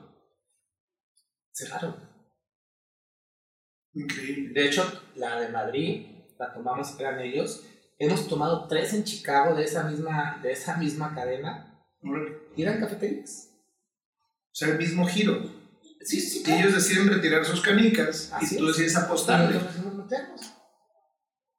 cerraron. 1.51 2.09
Increíble. 3.93 4.53
De 4.53 4.67
hecho, 4.67 5.03
la 5.15 5.39
de 5.39 5.50
Madrid, 5.50 6.08
la 6.38 6.53
tomamos, 6.53 7.00
eran 7.00 7.19
ellos. 7.19 7.63
Hemos 7.98 8.27
tomado 8.27 8.67
tres 8.67 8.93
en 8.93 9.03
Chicago 9.03 9.55
de 9.55 9.63
esa 9.63 9.84
misma, 9.84 10.39
de 10.41 10.51
esa 10.51 10.77
misma 10.77 11.13
cadena. 11.13 11.79
Y 12.55 12.62
eran 12.63 12.79
cafeterías. 12.79 13.50
O 14.51 14.55
sea, 14.55 14.69
el 14.69 14.77
mismo 14.77 15.05
giro. 15.08 15.41
Sí, 16.01 16.19
sí. 16.19 16.43
Y 16.46 16.51
ellos 16.51 16.74
deciden 16.74 17.10
retirar 17.10 17.43
sus 17.46 17.62
canicas 17.62 18.31
y 18.41 18.58
tú 18.58 18.67
decides 18.67 18.96
apostar. 18.96 19.51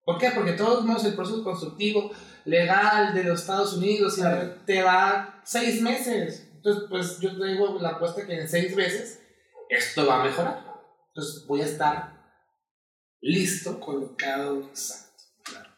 ¿Por 0.03 0.19
qué? 0.19 0.31
Porque 0.35 0.53
todos 0.53 0.85
modos 0.85 1.05
el 1.05 1.15
proceso 1.15 1.45
constructivo 1.45 2.11
legal 2.45 3.13
de 3.15 3.25
los 3.25 3.41
Estados 3.41 3.75
Unidos 3.75 4.19
te 4.65 4.83
va 4.83 5.43
seis 5.45 5.83
meses. 5.83 6.49
Entonces, 6.55 6.85
pues 6.89 7.21
yo 7.21 7.39
te 7.39 7.47
digo 7.47 7.79
la 7.81 7.91
apuesta 7.91 8.27
que 8.27 8.41
en 8.41 8.49
seis 8.49 8.75
meses 8.75 9.21
esto 9.69 10.07
va 10.07 10.21
a 10.21 10.25
mejorar. 10.25 10.65
Entonces 11.09 11.47
voy 11.47 11.61
a 11.61 11.67
estar 11.67 12.20
listo, 13.21 13.79
colocado, 13.81 14.65
exacto, 14.65 15.25
claro. 15.43 15.71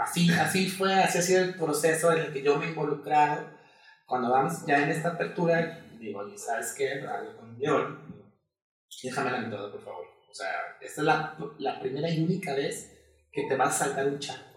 así, 0.00 0.30
así 0.30 0.68
fue, 0.68 0.94
así 0.94 1.18
ha 1.18 1.22
sido 1.22 1.42
el 1.42 1.54
proceso 1.54 2.12
en 2.12 2.18
el 2.18 2.32
que 2.32 2.42
yo 2.42 2.56
me 2.56 2.66
he 2.66 2.70
involucrado. 2.70 3.58
Cuando 4.06 4.30
vamos 4.30 4.66
ya 4.66 4.82
en 4.82 4.90
esta 4.90 5.10
apertura, 5.10 5.86
digo, 5.98 6.20
oye, 6.20 6.36
¿sabes 6.36 6.74
qué? 6.76 7.02
Hablo 7.02 7.36
con 7.36 7.58
León, 7.58 8.26
déjame 9.02 9.30
la 9.30 9.40
mitad, 9.40 9.70
por 9.70 9.84
favor. 9.84 10.06
O 10.30 10.34
sea, 10.34 10.48
esta 10.80 11.00
es 11.00 11.04
la, 11.06 11.36
la, 11.58 11.80
primera 11.80 12.08
y 12.08 12.22
única 12.22 12.54
vez 12.54 12.92
que 13.32 13.46
te 13.48 13.56
vas 13.56 13.80
a 13.80 13.84
saltar 13.84 14.06
un 14.06 14.18
charco. 14.18 14.50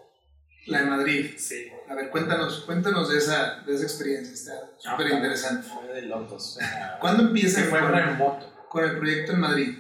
La 0.68 0.80
de 0.80 0.86
Madrid. 0.86 1.34
Sí. 1.38 1.68
A 1.90 1.96
ver, 1.96 2.10
cuéntanos, 2.10 2.62
cuéntanos 2.62 3.12
de 3.12 3.18
esa, 3.18 3.62
de 3.66 3.74
esa 3.74 3.84
experiencia, 3.84 4.34
está 4.34 4.70
súper 4.78 5.12
interesante. 5.12 5.68
Fue 5.68 5.88
de 5.88 6.04
locos. 6.04 6.58
¿Cuándo 7.02 7.24
empieza? 7.24 7.64
fue 7.64 7.82
remoto. 7.82 8.68
Con 8.70 8.86
el 8.86 8.98
proyecto 8.98 9.34
en 9.34 9.40
Madrid. 9.40 9.78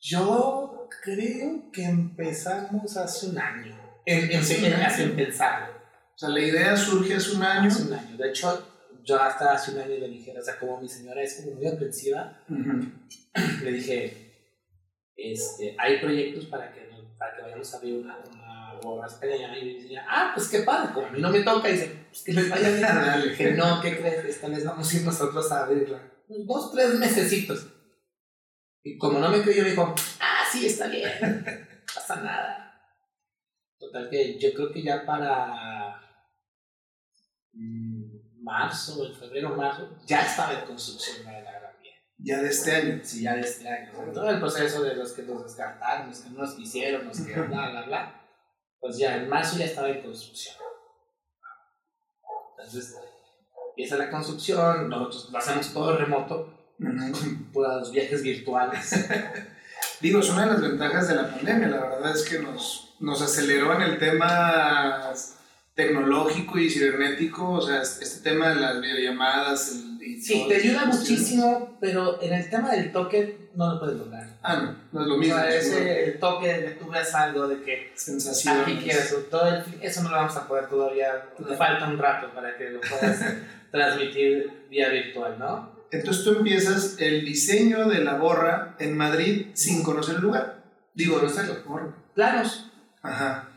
Yo 0.00 0.88
creo 1.02 1.70
que 1.72 1.84
empezamos 1.84 2.96
hace 2.96 3.26
un 3.28 3.38
año. 3.38 3.76
En, 4.04 4.30
en, 4.30 4.40
en, 4.40 5.16
pensar. 5.16 5.70
O 6.14 6.18
sea, 6.18 6.28
la 6.28 6.40
idea 6.40 6.76
surge 6.76 7.14
hace 7.14 7.36
un 7.36 7.42
año. 7.42 7.68
Hace 7.68 7.82
un 7.82 7.94
año. 7.94 8.16
De 8.16 8.28
hecho, 8.28 8.66
yo 9.04 9.20
hasta 9.20 9.52
hace 9.52 9.72
un 9.72 9.78
año 9.78 9.98
le 9.98 10.08
dije, 10.08 10.34
o 10.38 10.42
sea, 10.42 10.58
como 10.58 10.80
mi 10.80 10.88
señora 10.88 11.22
es 11.22 11.40
como 11.40 11.56
muy 11.56 11.66
aprensiva, 11.66 12.40
le 13.62 13.72
dije, 13.72 14.26
este, 15.16 15.76
hay 15.78 16.00
proyectos 16.00 16.46
para 16.46 16.72
que, 16.72 16.80
para 17.18 17.36
que 17.36 17.42
vayamos 17.42 17.72
a 17.72 17.76
abrir 17.76 17.94
una, 17.94 18.18
una 18.32 18.78
obra 18.82 19.06
española. 19.06 19.58
Y 19.58 19.74
decía, 19.74 20.04
ah, 20.08 20.32
pues 20.34 20.48
qué 20.48 20.60
padre, 20.60 20.92
como 20.92 21.06
a 21.06 21.10
mí 21.10 21.20
no 21.20 21.30
me 21.30 21.40
toca, 21.40 21.68
y 21.68 21.72
dice, 21.72 22.06
pues 22.08 22.22
que 22.22 22.32
les 22.32 22.48
vaya 22.48 22.68
bien. 22.68 23.20
le 23.20 23.28
dije, 23.30 23.52
no, 23.52 23.80
¿qué 23.80 23.96
crees? 23.96 24.24
Esta 24.24 24.48
vez 24.48 24.64
vamos 24.64 24.92
a 24.92 24.96
ir 24.96 25.02
nosotros 25.02 25.50
a 25.52 25.64
abrirla. 25.64 26.00
Dos, 26.28 26.72
tres 26.72 26.94
mesecitos. 26.94 27.66
Y 28.86 28.96
como 28.98 29.18
no 29.18 29.28
me 29.30 29.42
creyó, 29.42 29.64
me 29.64 29.70
dijo, 29.70 29.92
ah, 30.20 30.44
sí, 30.48 30.64
está 30.64 30.86
bien, 30.86 31.10
no 31.20 31.92
pasa 31.92 32.20
nada. 32.20 32.94
Total 33.80 34.08
que 34.08 34.38
yo 34.38 34.54
creo 34.54 34.70
que 34.70 34.80
ya 34.80 35.04
para 35.04 36.00
mm, 37.52 38.44
marzo, 38.44 39.04
el 39.04 39.12
febrero, 39.12 39.56
marzo, 39.56 39.98
ya 40.06 40.24
estaba 40.24 40.52
en 40.52 40.66
construcción 40.66 41.24
la 41.24 41.32
de 41.32 41.42
la 41.42 41.52
Gran 41.58 41.82
Vía. 41.82 41.94
¿Ya 42.16 42.40
de 42.40 42.48
este 42.48 42.76
año? 42.76 43.00
Sí, 43.02 43.24
ya 43.24 43.34
de 43.34 43.40
este 43.40 43.68
año. 43.68 43.90
todo 44.14 44.30
el 44.30 44.38
proceso 44.38 44.80
de 44.84 44.94
los 44.94 45.14
que 45.14 45.22
nos 45.22 45.42
descartaron, 45.42 46.08
los 46.08 46.20
que 46.20 46.30
no 46.30 46.38
nos 46.42 46.54
quisieron, 46.54 47.08
los 47.08 47.20
que 47.20 47.32
bla, 47.40 47.70
bla, 47.70 47.82
bla, 47.86 48.24
pues 48.78 48.98
ya 48.98 49.16
en 49.16 49.28
marzo 49.28 49.58
ya 49.58 49.64
estaba 49.64 49.88
en 49.88 50.00
construcción. 50.00 50.54
Entonces, 52.56 52.96
empieza 53.70 53.96
la 53.96 54.10
construcción, 54.12 54.88
nosotros 54.88 55.28
lo 55.32 55.38
hacemos 55.38 55.74
todo 55.74 55.96
remoto, 55.98 56.55
los 56.78 57.92
viajes 57.92 58.22
virtuales. 58.22 59.06
Digo, 60.00 60.20
es 60.20 60.30
una 60.30 60.42
de 60.46 60.52
las 60.52 60.62
ventajas 60.62 61.08
de 61.08 61.14
la 61.14 61.30
pandemia, 61.30 61.68
la 61.68 61.80
verdad 61.80 62.14
es 62.14 62.22
que 62.24 62.38
nos, 62.38 62.94
nos 63.00 63.22
aceleró 63.22 63.74
en 63.74 63.82
el 63.82 63.98
tema 63.98 65.12
tecnológico 65.74 66.58
y 66.58 66.70
cibernético, 66.70 67.52
o 67.52 67.62
sea, 67.62 67.82
este 67.82 68.30
tema 68.30 68.48
de 68.48 68.56
las 68.56 68.80
videollamadas. 68.80 69.82
sí, 70.20 70.46
te 70.48 70.56
ayuda 70.56 70.86
muchísimo, 70.86 71.76
pero 71.80 72.20
en 72.22 72.32
el 72.32 72.48
tema 72.50 72.72
del 72.72 72.92
toque 72.92 73.50
no 73.54 73.74
lo 73.74 73.80
puedes 73.80 73.96
lograr. 73.96 74.38
Ah, 74.42 74.56
no, 74.56 74.76
no 74.92 75.02
es 75.02 75.06
lo 75.06 75.16
mismo. 75.18 75.34
O 75.34 75.38
sea, 75.38 75.54
ese 75.54 76.04
el 76.04 76.18
toque 76.18 76.48
de 76.48 76.64
que 76.64 76.70
tú 76.72 76.90
ves 76.90 77.14
algo, 77.14 77.46
de 77.46 77.62
que 77.62 77.92
sensación. 77.94 78.60
Aquí 78.60 78.76
quieres, 78.76 79.14
todo 79.30 79.64
eso 79.80 80.02
no 80.02 80.10
lo 80.10 80.16
vamos 80.16 80.36
a 80.36 80.48
poder 80.48 80.68
todavía, 80.68 81.26
te 81.36 81.56
falta 81.56 81.88
un 81.88 81.98
rato 81.98 82.32
para 82.34 82.56
que 82.56 82.70
lo 82.70 82.80
puedas 82.80 83.20
transmitir 83.70 84.66
vía 84.70 84.88
virtual, 84.88 85.38
¿no? 85.38 85.75
Entonces 85.90 86.24
tú 86.24 86.36
empiezas 86.36 86.96
el 86.98 87.24
diseño 87.24 87.88
de 87.88 88.02
la 88.02 88.14
borra 88.14 88.76
en 88.78 88.96
Madrid 88.96 89.48
sin 89.54 89.82
conocer 89.82 90.16
el 90.16 90.22
lugar. 90.22 90.64
Digo, 90.94 91.20
no 91.20 91.28
sé, 91.28 91.42
planos. 92.14 92.70
Ajá. 93.02 93.48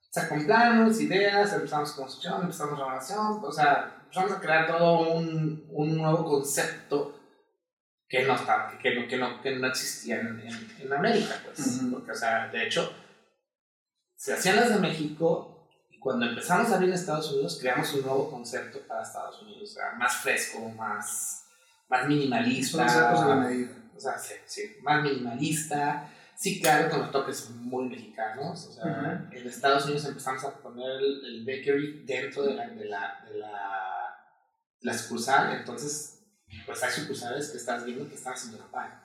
O 0.00 0.18
sea, 0.18 0.28
con 0.28 0.46
planos, 0.46 1.00
ideas, 1.00 1.52
empezamos 1.52 1.92
construcción, 1.92 2.42
empezamos 2.42 2.78
renovación, 2.78 3.44
o 3.44 3.52
sea, 3.52 3.98
empezamos 4.04 4.32
a 4.32 4.40
crear 4.40 4.66
todo 4.66 5.12
un, 5.12 5.66
un 5.70 5.96
nuevo 5.96 6.24
concepto 6.24 7.20
que 8.08 8.24
no, 8.24 8.34
está, 8.34 8.78
que, 8.80 8.94
no, 8.94 9.08
que 9.08 9.16
no, 9.16 9.40
que 9.42 9.56
no 9.56 9.66
existía 9.66 10.20
en, 10.20 10.40
en, 10.78 10.92
América, 10.92 11.34
pues. 11.44 11.80
Porque, 11.92 12.12
o 12.12 12.14
sea, 12.14 12.48
de 12.48 12.66
hecho, 12.66 12.92
se 14.14 14.32
hacían 14.32 14.56
las 14.56 14.70
de 14.70 14.78
México 14.78 15.68
y 15.90 15.98
cuando 15.98 16.26
empezamos 16.26 16.70
a 16.70 16.76
abrir 16.76 16.88
en 16.88 16.94
Estados 16.94 17.32
Unidos, 17.32 17.58
creamos 17.60 17.92
un 17.94 18.02
nuevo 18.02 18.30
concepto 18.30 18.80
para 18.86 19.02
Estados 19.02 19.42
Unidos, 19.42 19.70
o 19.70 19.74
sea, 19.74 19.92
más 19.98 20.16
fresco, 20.16 20.60
más 20.70 21.45
más 21.88 22.08
minimalista. 22.08 23.10
a 23.10 23.28
la 23.28 23.34
medida. 23.36 23.70
O 23.94 24.00
sea, 24.00 24.18
sí, 24.18 24.34
sí, 24.46 24.62
más 24.82 25.02
minimalista. 25.02 26.12
Sí, 26.36 26.60
claro, 26.60 26.90
con 26.90 27.00
los 27.00 27.10
toques 27.10 27.50
muy 27.50 27.88
mexicanos. 27.88 28.66
O 28.66 28.72
sea, 28.72 29.28
en 29.32 29.46
Estados 29.46 29.86
Unidos 29.86 30.04
empezamos 30.04 30.44
a 30.44 30.54
poner 30.58 31.00
el, 31.00 31.44
bakery 31.46 32.04
dentro 32.04 32.42
de 32.42 32.54
la, 32.54 32.68
de 32.68 32.84
la, 32.84 33.24
de 33.26 33.38
la, 33.38 33.60
la 34.80 34.94
sucursal. 34.94 35.56
Entonces, 35.56 36.22
pues 36.66 36.82
hay 36.82 36.90
sucursales 36.90 37.50
que 37.50 37.56
estás 37.56 37.84
viendo 37.84 38.06
que 38.06 38.14
están 38.14 38.34
haciendo 38.34 38.70
pan. 38.70 39.02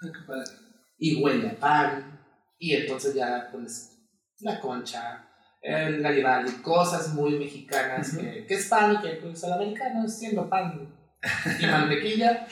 Ay, 0.00 0.12
qué 0.12 0.26
padre. 0.26 0.52
Y 0.98 1.20
huele 1.20 1.50
a 1.50 1.58
pan. 1.58 2.20
Y 2.58 2.74
entonces 2.74 3.14
ya 3.14 3.50
pones 3.50 3.92
la 4.38 4.60
concha, 4.60 5.28
el 5.60 6.00
Garibaldi, 6.00 6.52
cosas 6.62 7.12
muy 7.12 7.38
mexicanas, 7.38 8.16
que, 8.16 8.46
que, 8.46 8.54
es 8.54 8.68
pan 8.68 8.94
y 8.94 9.00
que 9.00 9.14
pues, 9.16 9.42
el 9.42 9.52
americano 9.52 10.06
siendo 10.08 10.48
pan 10.48 10.94
y 11.60 11.66
mantequilla. 11.66 12.46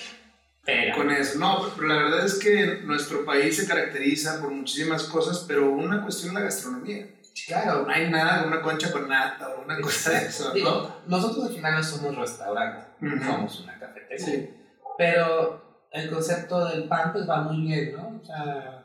Pero. 0.65 0.97
Con 0.97 1.11
eso, 1.11 1.39
no, 1.39 1.71
pero 1.75 1.89
la 1.89 1.97
verdad 1.97 2.25
es 2.25 2.35
que 2.35 2.81
nuestro 2.85 3.25
país 3.25 3.57
se 3.57 3.67
caracteriza 3.67 4.41
por 4.41 4.51
muchísimas 4.51 5.05
cosas, 5.05 5.45
pero 5.47 5.71
una 5.71 6.03
cuestión 6.03 6.31
es 6.31 6.35
la 6.35 6.41
gastronomía. 6.41 7.07
Claro. 7.47 7.85
No 7.85 7.93
hay 7.93 8.09
nada, 8.11 8.47
una 8.47 8.63
concha 8.63 8.91
con 8.91 9.09
nata 9.09 9.49
o 9.51 9.65
una 9.65 9.81
cosa 9.81 10.13
de 10.13 10.27
eso. 10.27 10.55
¿no? 10.57 10.97
nosotros 11.07 11.49
al 11.49 11.55
final 11.55 11.75
no 11.75 11.83
somos 11.83 12.17
restaurante, 12.17 12.87
somos 13.01 13.61
una 13.61 13.79
cafetería. 13.79 14.51
Pero 14.97 15.89
el 15.93 16.11
concepto 16.11 16.65
del 16.67 16.85
pan 16.85 17.13
pues 17.13 17.29
va 17.29 17.43
muy 17.43 17.67
bien, 17.67 17.93
¿no? 17.97 18.21
O 18.21 18.25
sea, 18.25 18.85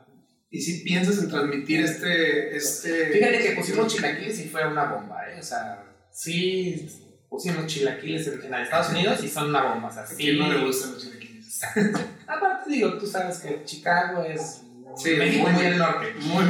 y 0.50 0.60
si 0.60 0.82
piensas 0.82 1.18
en 1.18 1.30
transmitir 1.30 1.80
este, 1.84 2.56
este... 2.56 3.06
Fíjate 3.06 3.38
que 3.38 3.52
pusimos 3.52 3.94
chilaquiles 3.94 4.40
y 4.40 4.48
fue 4.48 4.66
una 4.66 4.92
bomba, 4.92 5.30
¿eh? 5.30 5.38
O 5.38 5.42
sea, 5.42 5.84
sí 6.10 7.09
pusimos 7.30 7.66
chilaquiles 7.66 8.26
en, 8.26 8.52
Estados 8.54 8.90
Unidos 8.90 9.24
y 9.24 9.28
son 9.28 9.48
una 9.48 9.62
bomba, 9.62 9.88
o 9.88 9.92
sea, 9.92 10.04
sí. 10.04 10.36
no 10.36 10.52
le 10.52 10.64
gustan 10.66 10.92
los 10.92 11.02
chilaquiles? 11.02 11.60
Aparte 12.26 12.70
digo, 12.70 12.98
tú 12.98 13.06
sabes 13.06 13.38
que 13.38 13.64
Chicago 13.64 14.22
es 14.22 14.62
sí, 14.96 15.16
México 15.16 15.48
muy, 15.48 15.64
muy 15.64 15.76
norte. 15.76 16.14
Muy, 16.20 16.44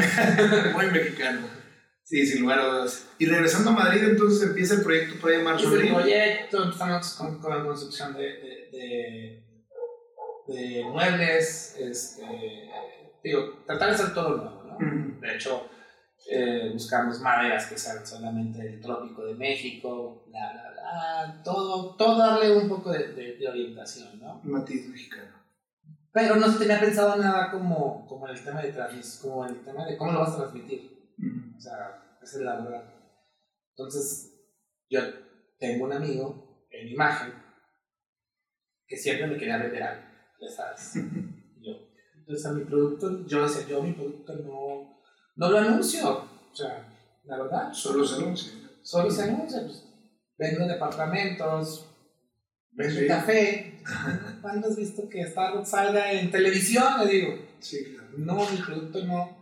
muy 0.72 0.86
mexicano. 0.86 1.46
Sí, 2.02 2.26
sin 2.26 2.42
lugar 2.42 2.58
a 2.58 2.64
dudas. 2.64 3.06
Y 3.18 3.26
regresando 3.26 3.70
a 3.70 3.74
Madrid, 3.74 4.02
entonces 4.02 4.48
empieza 4.48 4.74
el 4.74 4.82
proyecto 4.82 5.20
Playa 5.20 5.44
Marzo 5.44 5.68
Madrid. 5.68 5.88
El 5.88 5.94
proyecto, 5.94 6.64
empezamos 6.64 7.14
con, 7.14 7.38
con 7.38 7.56
la 7.56 7.64
construcción 7.64 8.14
de, 8.14 8.22
de, 8.22 8.68
de, 8.72 9.44
de 10.48 10.84
muebles, 10.84 11.76
este 11.78 12.24
digo, 13.22 13.62
tratar 13.66 13.88
de 13.88 13.94
hacer 13.94 14.14
todo 14.14 14.36
nuevo, 14.36 14.64
¿no? 14.64 15.20
De 15.20 15.34
hecho, 15.34 15.68
eh, 16.28 16.70
buscamos 16.72 17.20
maderas 17.20 17.66
que 17.66 17.78
sean 17.78 18.06
solamente 18.06 18.62
del 18.62 18.80
trópico 18.80 19.24
de 19.24 19.34
México, 19.34 20.24
la, 20.30 20.52
la, 20.52 20.70
la, 20.74 21.42
todo, 21.42 21.94
todo 21.96 22.18
darle 22.18 22.56
un 22.56 22.68
poco 22.68 22.90
de, 22.90 23.12
de, 23.12 23.48
orientación, 23.48 24.18
¿no? 24.20 24.40
Matiz 24.44 24.88
mexicano. 24.88 25.40
Pero 26.12 26.36
no 26.36 26.50
se 26.50 26.58
tenía 26.58 26.80
pensado 26.80 27.16
nada 27.16 27.50
como, 27.50 28.06
como 28.06 28.26
el 28.26 28.42
tema 28.42 28.60
de 28.60 28.74
como 29.22 29.46
el 29.46 29.64
tema 29.64 29.86
de 29.86 29.96
cómo 29.96 30.12
lo 30.12 30.20
vas 30.20 30.34
a 30.34 30.38
transmitir. 30.38 31.14
O 31.56 31.60
sea, 31.60 32.18
esa 32.22 32.38
es 32.38 32.42
la 32.42 32.56
verdad. 32.56 32.94
Entonces, 33.70 34.34
yo 34.88 35.00
tengo 35.58 35.84
un 35.84 35.92
amigo 35.92 36.66
en 36.70 36.88
imagen 36.88 37.32
que 38.86 38.96
siempre 38.96 39.28
me 39.28 39.36
quería 39.36 39.58
vender 39.58 39.82
algo, 39.82 40.02
ya 40.40 40.48
sabes. 40.48 40.96
Entonces 42.30 42.46
a 42.46 42.52
mi 42.52 42.64
producto, 42.64 43.26
yo 43.26 43.42
decía, 43.42 43.66
yo 43.66 43.82
mi 43.82 43.92
producto 43.92 44.34
no, 44.36 44.99
no 45.36 45.50
lo 45.50 45.58
anuncio. 45.58 46.28
O 46.52 46.54
sea, 46.54 46.86
la 47.24 47.38
verdad. 47.38 47.72
Solo 47.72 48.06
se 48.06 48.16
anuncia. 48.16 48.52
Solo 48.82 49.10
se 49.10 49.22
anuncia. 49.24 49.62
Pues, 49.62 49.84
vendo 50.38 50.66
departamentos, 50.66 51.86
vendo 52.72 53.06
café. 53.06 53.82
¿Cuándo 54.42 54.68
has 54.68 54.76
visto 54.76 55.08
que 55.08 55.26
Starbucks 55.26 55.68
salga 55.68 56.12
en 56.12 56.30
televisión? 56.30 57.04
Le 57.04 57.12
digo. 57.12 57.38
Sí, 57.58 57.94
claro. 57.94 58.10
No, 58.16 58.50
mi 58.50 58.56
producto 58.58 59.04
no. 59.04 59.40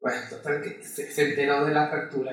Bueno, 0.00 0.20
total 0.30 0.62
que 0.62 0.82
se, 0.82 1.30
enteró 1.30 1.64
de 1.64 1.74
la 1.74 1.86
apertura 1.86 2.32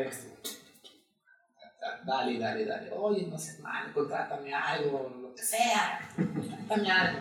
dale, 2.06 2.40
dale, 2.40 2.66
dale. 2.66 2.92
Oye, 2.92 3.28
no 3.28 3.38
sé 3.38 3.62
mal, 3.62 3.92
contrátame 3.94 4.54
algo, 4.54 5.16
lo 5.22 5.36
que 5.36 5.44
sea. 5.44 6.00
Contrátame 6.16 6.92
algo. 6.92 7.20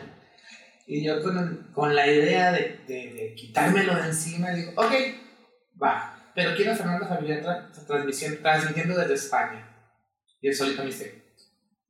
Y 0.87 1.05
yo 1.05 1.21
con, 1.21 1.73
con 1.75 1.95
la 1.95 2.07
idea 2.07 2.53
de, 2.53 2.81
de, 2.87 3.13
de, 3.15 3.35
quitármelo 3.35 3.97
de 3.97 4.07
encima, 4.07 4.53
digo, 4.53 4.71
ok, 4.77 4.93
va, 5.83 6.33
pero 6.35 6.55
quiero 6.55 6.77
Fernando 6.77 7.09
Familiar 7.09 7.41
tra 7.43 7.73
transmitiendo 7.73 8.97
desde 8.97 9.15
España. 9.15 9.69
Y 10.41 10.49
el 10.49 10.55
solito 10.55 10.83
me 10.83 10.89
dice, 10.89 11.27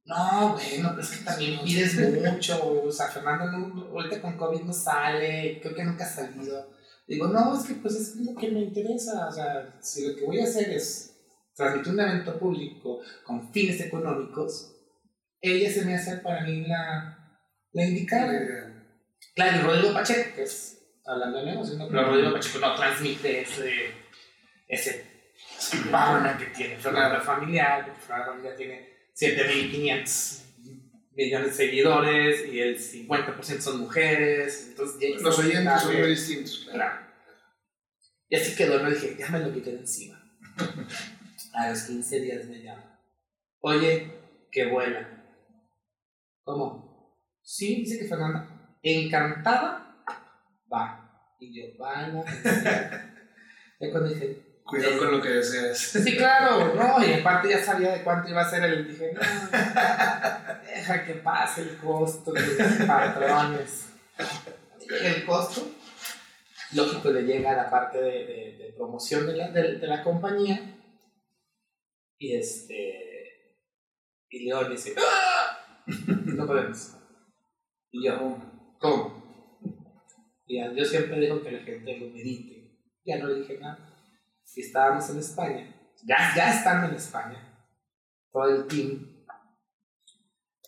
no, 0.06 0.54
bueno, 0.54 0.90
pero 0.90 1.02
es 1.02 1.10
que 1.10 1.24
también 1.24 1.60
pides 1.62 1.94
mucho, 2.22 2.84
o 2.84 2.90
sea, 2.90 3.08
Fernando 3.08 3.50
no, 3.50 3.86
ahorita 3.88 4.22
con 4.22 4.38
COVID 4.38 4.62
no 4.62 4.72
sale, 4.72 5.58
creo 5.60 5.74
que 5.74 5.84
nunca 5.84 6.04
ha 6.04 6.08
salido. 6.08 6.70
Digo, 7.06 7.26
no, 7.26 7.58
es 7.58 7.66
que 7.66 7.74
pues 7.74 7.94
es 7.96 8.16
lo 8.16 8.34
que 8.34 8.50
me 8.50 8.60
interesa, 8.60 9.28
o 9.28 9.32
sea, 9.32 9.78
si 9.82 10.08
lo 10.08 10.16
que 10.16 10.24
voy 10.24 10.40
a 10.40 10.44
hacer 10.44 10.70
es 10.70 11.12
transmitir 11.54 11.92
un 11.92 12.00
evento 12.00 12.38
público 12.38 13.00
con 13.24 13.52
fines 13.52 13.80
económicos, 13.80 14.74
ella 15.40 15.70
se 15.70 15.84
me 15.84 15.96
hace 15.96 16.16
para 16.18 16.42
mí 16.44 16.66
la, 16.66 17.40
la 17.72 17.84
indicada. 17.84 18.75
Claro, 19.34 19.58
y 19.58 19.60
Rodrigo 19.62 19.92
Pacheco, 19.92 20.34
que 20.34 20.42
es 20.42 20.76
hablando 21.04 21.38
de 21.38 21.46
negocios, 21.46 21.78
¿no? 21.78 21.88
pero 21.88 22.06
Rodrigo 22.06 22.32
Pacheco 22.32 22.58
no 22.58 22.74
transmite 22.74 23.42
ese, 23.42 23.92
ese 24.66 25.04
power 25.90 26.36
que 26.38 26.46
tiene 26.46 26.76
Fernanda 26.76 27.20
Familiar, 27.20 27.94
Fernanda 28.00 28.32
Familiar 28.32 28.56
tiene 28.56 28.88
7.500 29.14 30.42
millones 31.16 31.48
de 31.48 31.54
seguidores 31.54 32.46
y 32.46 32.60
el 32.60 32.78
50% 32.78 33.60
son 33.60 33.80
mujeres. 33.80 34.68
Entonces, 34.68 35.22
Los 35.22 35.38
oyentes 35.38 35.80
son 35.82 35.98
muy 35.98 36.08
distintos. 36.08 36.68
Claro. 36.70 37.06
Y 38.28 38.36
así 38.36 38.56
quedó, 38.56 38.82
no 38.82 38.90
dije, 38.90 39.16
ya 39.18 39.28
me 39.30 39.40
lo 39.40 39.52
quité 39.52 39.72
de 39.72 39.78
encima. 39.78 40.20
A 41.54 41.70
los 41.70 41.82
15 41.82 42.20
días 42.20 42.46
me 42.46 42.62
llama. 42.62 43.00
Oye, 43.60 44.12
que 44.50 44.66
vuela. 44.66 45.24
¿Cómo? 46.42 47.16
Sí, 47.42 47.76
dice 47.76 47.98
que 47.98 48.06
Fernanda 48.06 48.55
encantada, 48.82 50.04
va. 50.72 51.02
Y 51.38 51.54
yo, 51.54 51.78
vaya. 51.78 52.24
ya 53.80 53.90
cuando 53.90 54.08
dije. 54.08 54.42
Cuidado 54.64 54.98
con 54.98 55.12
lo 55.12 55.22
que 55.22 55.28
deseas. 55.28 55.78
Sí, 55.78 56.16
claro, 56.16 56.74
no, 56.74 57.06
y 57.06 57.12
aparte 57.12 57.50
ya 57.50 57.62
sabía 57.62 57.92
de 57.92 58.02
cuánto 58.02 58.28
iba 58.28 58.42
a 58.42 58.50
ser 58.50 58.64
el. 58.64 58.88
Dije, 58.88 59.12
no, 59.12 59.20
deja 60.66 61.04
que 61.04 61.14
pase 61.14 61.62
el 61.62 61.76
costo 61.76 62.32
de 62.32 62.40
los 62.40 62.86
patrones. 62.86 63.90
el 65.04 65.24
costo, 65.24 65.70
lógico, 66.72 67.10
le 67.10 67.22
llega 67.22 67.52
a 67.52 67.56
la 67.56 67.70
parte 67.70 67.98
de, 67.98 68.10
de, 68.58 68.74
promoción 68.76 69.26
de 69.26 69.36
la, 69.36 69.50
de, 69.50 69.78
de, 69.78 69.86
la 69.86 70.02
compañía. 70.02 70.60
Y 72.18 72.36
este. 72.36 73.04
Y 74.28 74.46
León 74.46 74.68
dice, 74.68 74.94
¡Ah! 74.98 75.84
no 75.86 76.44
podemos. 76.44 76.96
Y 77.92 78.04
yo, 78.04 78.36
¿Cómo? 78.78 79.26
Y 80.46 80.58
yo 80.76 80.84
siempre 80.84 81.18
digo 81.20 81.42
que 81.42 81.50
la 81.50 81.60
gente 81.60 81.98
lo 81.98 82.08
medite. 82.08 82.56
Ya 83.04 83.18
no 83.18 83.28
le 83.28 83.40
dije 83.40 83.58
nada. 83.58 83.96
Y 84.54 84.60
estábamos 84.60 85.10
en 85.10 85.18
España, 85.18 85.92
ya, 86.06 86.32
ya 86.34 86.54
estando 86.54 86.88
en 86.88 86.94
España, 86.94 87.68
todo 88.32 88.48
el 88.48 88.66
team. 88.66 89.24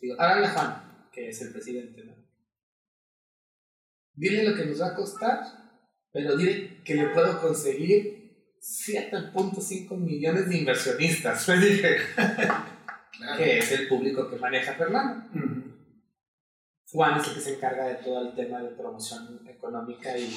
Digo, 0.01 0.15
háganle 0.19 0.47
a 0.47 0.51
Juan, 0.51 1.09
que 1.11 1.29
es 1.29 1.41
el 1.41 1.53
presidente. 1.53 2.05
Dile 4.13 4.45
lo 4.45 4.55
que 4.55 4.67
nos 4.67 4.83
va 4.83 4.89
a 4.89 4.95
costar, 4.95 5.41
pero 6.13 6.37
dile 6.37 6.83
que 6.85 6.97
le 6.97 7.09
puedo 7.09 7.41
conseguir 7.41 8.19
7.5 8.61 9.97
millones 9.97 10.49
de 10.49 10.59
inversionistas. 10.59 11.49
Le 11.49 11.57
dije, 11.59 11.97
que 13.39 13.59
es 13.59 13.73
el 13.73 13.89
público 13.89 14.29
que 14.29 14.37
maneja 14.37 14.75
Fernando. 14.75 15.25
Juan 16.91 17.21
es 17.21 17.29
el 17.29 17.35
que 17.35 17.41
se 17.41 17.55
encarga 17.57 17.87
de 17.87 17.97
todo 17.97 18.23
el 18.23 18.35
tema 18.35 18.63
de 18.63 18.71
promoción 18.71 19.47
económica 19.47 20.17
y, 20.17 20.35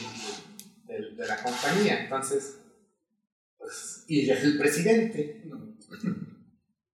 de, 0.85 1.25
la 1.25 1.41
compañía. 1.41 2.03
Entonces, 2.03 2.59
pues, 3.57 4.03
y 4.07 4.29
es 4.29 4.43
el 4.43 4.57
presidente. 4.57 5.43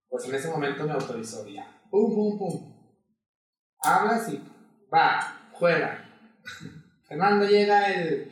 Pues 0.08 0.26
en 0.26 0.36
ese 0.36 0.50
momento 0.50 0.86
me 0.86 0.94
autorizó 0.94 1.48
ya. 1.48 1.82
Pum, 1.90 2.14
pum, 2.14 2.38
pum. 2.38 2.78
Hablas 3.80 4.30
y 4.30 4.42
va, 4.94 5.50
juega. 5.54 6.04
Fernando 7.08 7.48
llega 7.48 7.94
el 7.94 8.32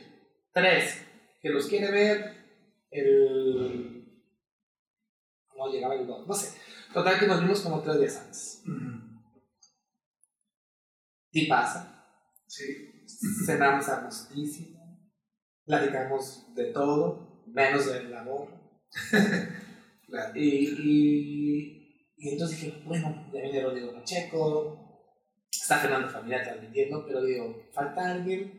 3, 0.52 1.06
que 1.40 1.50
los 1.50 1.66
quiere 1.66 1.90
ver 1.90 2.36
el... 2.90 4.22
No, 5.56 5.72
llegaba 5.72 5.94
el 5.94 6.06
2, 6.06 6.26
no 6.26 6.34
sé. 6.34 6.56
Total 6.92 7.18
que 7.18 7.26
nos 7.26 7.40
vimos 7.40 7.60
como 7.60 7.82
tres 7.82 7.98
días 7.98 8.16
antes. 8.20 8.62
Sí 11.36 11.44
pasa. 11.44 12.02
Sí. 12.46 13.04
Cenamos 13.44 13.86
a 13.90 14.08
platicamos 15.66 16.54
de 16.54 16.72
todo, 16.72 17.44
menos 17.46 17.92
del 17.92 18.14
amor. 18.16 18.48
y, 20.34 20.40
y, 20.40 22.14
y, 22.16 22.28
entonces 22.30 22.58
dije, 22.58 22.82
bueno, 22.86 23.28
ya 23.34 23.42
viene 23.42 23.62
Rodrigo 23.62 23.92
Pacheco, 23.92 25.12
está 25.50 25.76
Fernando 25.76 26.08
Familia 26.08 26.42
transmitiendo, 26.42 27.04
pero 27.06 27.22
digo, 27.22 27.68
falta 27.70 28.12
alguien 28.12 28.52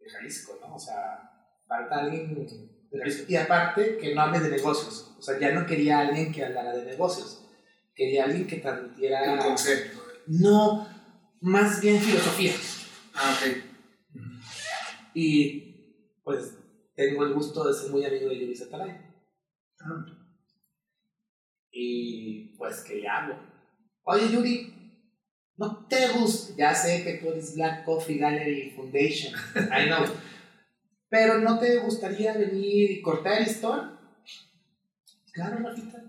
de 0.00 0.10
Jalisco, 0.10 0.58
¿no? 0.60 0.74
O 0.74 0.80
sea, 0.80 1.30
falta 1.68 2.00
alguien 2.00 2.34
de 2.34 2.98
Jalisco. 2.98 3.24
Y 3.28 3.36
aparte, 3.36 3.98
que 3.98 4.16
no 4.16 4.22
hable 4.22 4.40
de 4.40 4.50
negocios. 4.50 5.14
O 5.16 5.22
sea, 5.22 5.38
ya 5.38 5.52
no 5.52 5.64
quería 5.64 6.00
alguien 6.00 6.32
que 6.32 6.44
hablara 6.44 6.76
de 6.76 6.86
negocios. 6.86 7.46
Quería 7.94 8.24
alguien 8.24 8.48
que 8.48 8.56
transmitiera... 8.56 9.34
El 9.34 9.38
concepto. 9.38 10.02
No, 10.26 10.99
más 11.40 11.80
bien 11.80 12.00
filosofía. 12.00 12.52
Ah, 13.14 13.36
ok. 13.36 13.64
Y 15.14 16.20
pues 16.22 16.56
tengo 16.94 17.24
el 17.24 17.34
gusto 17.34 17.66
de 17.66 17.74
ser 17.74 17.90
muy 17.90 18.04
amigo 18.04 18.28
de 18.28 18.38
Yuri 18.38 18.62
Atalay. 18.62 19.10
Y 21.72 22.56
pues, 22.58 22.80
¿qué 22.82 23.06
hago? 23.08 23.38
Oye, 24.02 24.30
Yuri, 24.30 24.74
¿no 25.56 25.86
te 25.86 26.08
gusta? 26.08 26.54
Ya 26.56 26.74
sé 26.74 27.02
que 27.02 27.14
tú 27.14 27.30
eres 27.30 27.54
Black 27.54 27.84
Coffee 27.84 28.18
Gallery 28.18 28.72
Foundation, 28.76 29.34
I 29.56 29.86
know. 29.86 30.04
Pero 31.08 31.38
¿no 31.38 31.58
te 31.58 31.78
gustaría 31.78 32.34
venir 32.34 32.90
y 32.90 33.02
cortar 33.02 33.38
el 33.38 33.44
listón? 33.44 33.98
Claro, 35.32 35.58
Rafita. 35.58 36.04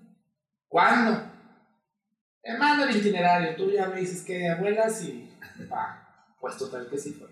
¿Cuándo? 0.67 1.30
Te 2.41 2.57
mando 2.57 2.85
el 2.85 2.97
itinerario, 2.97 3.55
tú 3.55 3.69
ya 3.71 3.87
me 3.87 3.99
dices 3.99 4.23
que 4.23 4.49
abuelas 4.49 5.03
y. 5.03 5.29
Pa, 5.69 6.35
pues 6.39 6.57
total 6.57 6.89
que 6.89 6.97
sí 6.97 7.13
fue. 7.13 7.27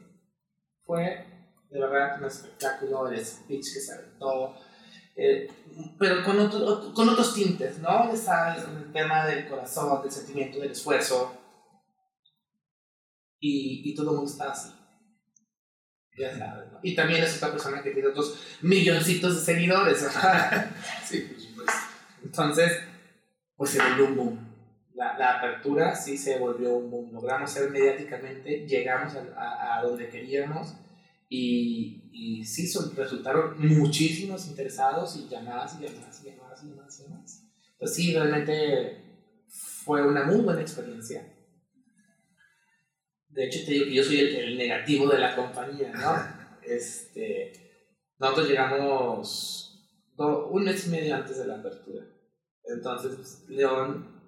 Fue 0.85 1.25
de 1.69 1.79
verdad 1.79 2.19
un 2.19 2.25
espectáculo, 2.25 3.09
el 3.09 3.25
speech 3.25 3.73
que 3.73 3.79
se 3.79 3.93
aventó, 3.93 4.55
eh, 5.15 5.47
pero 5.97 6.23
con, 6.23 6.39
otro, 6.39 6.93
con 6.93 7.09
otros 7.09 7.33
tintes, 7.33 7.79
¿no? 7.79 8.15
Sabes, 8.15 8.63
con 8.63 8.77
el 8.77 8.91
tema 8.91 9.25
del 9.25 9.47
corazón, 9.47 10.01
del 10.01 10.11
sentimiento, 10.11 10.59
del 10.59 10.71
esfuerzo. 10.71 11.35
Y, 13.39 13.81
y 13.83 13.95
todo 13.95 14.11
el 14.11 14.15
mundo 14.17 14.31
está 14.31 14.51
así. 14.51 14.69
Ya 16.17 16.37
sabes, 16.37 16.71
¿no? 16.71 16.79
Y 16.83 16.95
también 16.95 17.23
es 17.23 17.37
otra 17.37 17.51
persona 17.51 17.81
que 17.81 17.91
tiene 17.91 18.09
otros 18.09 18.39
milloncitos 18.61 19.35
de 19.35 19.41
seguidores, 19.41 19.99
sí, 21.05 21.35
supuesto. 21.37 21.73
Entonces, 22.23 22.81
pues 23.55 23.71
se 23.71 23.81
volvió 23.81 24.05
un 24.05 24.15
boom. 24.15 24.48
La, 24.99 25.17
la, 25.17 25.37
apertura 25.37 25.95
sí 25.95 26.17
se 26.17 26.37
volvió 26.37 26.75
un 26.75 26.91
boom. 26.91 27.13
Logramos 27.13 27.49
ser 27.49 27.71
mediáticamente, 27.71 28.67
llegamos 28.67 29.15
a, 29.15 29.21
a, 29.33 29.79
a 29.79 29.81
donde 29.81 30.09
queríamos 30.09 30.75
y, 31.29 32.09
y 32.11 32.43
sí, 32.43 32.67
son, 32.67 32.93
resultaron 32.95 33.55
muchísimos 33.65 34.45
interesados 34.47 35.15
y 35.15 35.29
llamadas 35.29 35.77
y 35.79 35.83
llamadas 35.85 36.21
y 36.21 36.29
llamadas 36.29 36.63
y 36.63 36.67
llamadas 36.67 36.99
y 36.99 37.03
llamadas. 37.03 37.43
Entonces 37.71 37.95
sí, 37.95 38.13
realmente 38.13 39.23
fue 39.47 40.05
una 40.05 40.25
muy 40.25 40.41
buena 40.41 40.59
experiencia. 40.59 41.33
De 43.29 43.45
hecho, 43.45 43.59
te 43.65 43.71
digo 43.71 43.85
que 43.85 43.93
yo 43.93 44.03
soy 44.03 44.19
el, 44.19 44.35
el 44.35 44.57
negativo 44.57 45.07
de 45.07 45.19
la 45.19 45.33
compañía, 45.33 45.93
¿no? 45.93 46.59
Este, 46.61 47.53
nosotros 48.17 48.49
llegamos 48.49 49.95
do, 50.17 50.49
un 50.49 50.65
mes 50.65 50.87
y 50.87 50.89
medio 50.89 51.15
antes 51.15 51.37
de 51.37 51.47
la 51.47 51.55
apertura. 51.55 52.05
Entonces, 52.65 53.15
pues, 53.15 53.45
León, 53.47 54.18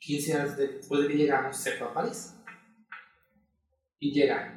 15 0.00 0.34
años 0.34 0.56
después 0.56 1.02
de 1.02 1.08
que 1.08 1.14
llegamos, 1.14 1.56
se 1.56 1.72
fue 1.72 1.86
a 1.86 1.94
París. 1.94 2.34
Y 3.98 4.12
llega. 4.12 4.56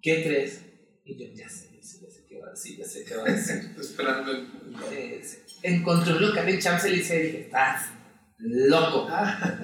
¿Qué 0.00 0.22
crees? 0.22 0.62
Y 1.04 1.18
yo, 1.18 1.34
ya 1.34 1.48
sé, 1.48 1.70
ya 1.74 1.82
sé, 1.82 2.00
ya 2.02 2.10
sé 2.10 2.26
qué 2.28 2.38
va 2.38 2.48
a 2.48 2.50
decir, 2.50 2.78
ya 2.78 2.84
sé 2.84 3.04
qué 3.04 3.16
va 3.16 3.22
a 3.22 3.32
decir. 3.32 3.74
Esperando 3.80 4.30
el... 4.30 4.46
Eh, 4.92 5.22
encontré 5.62 6.12
un 6.12 6.20
local 6.20 6.48
en 6.48 6.60
Champs-Élysées 6.60 7.18
y 7.18 7.26
dije, 7.26 7.40
estás 7.46 7.90
loco. 8.38 9.06
Ah. 9.10 9.58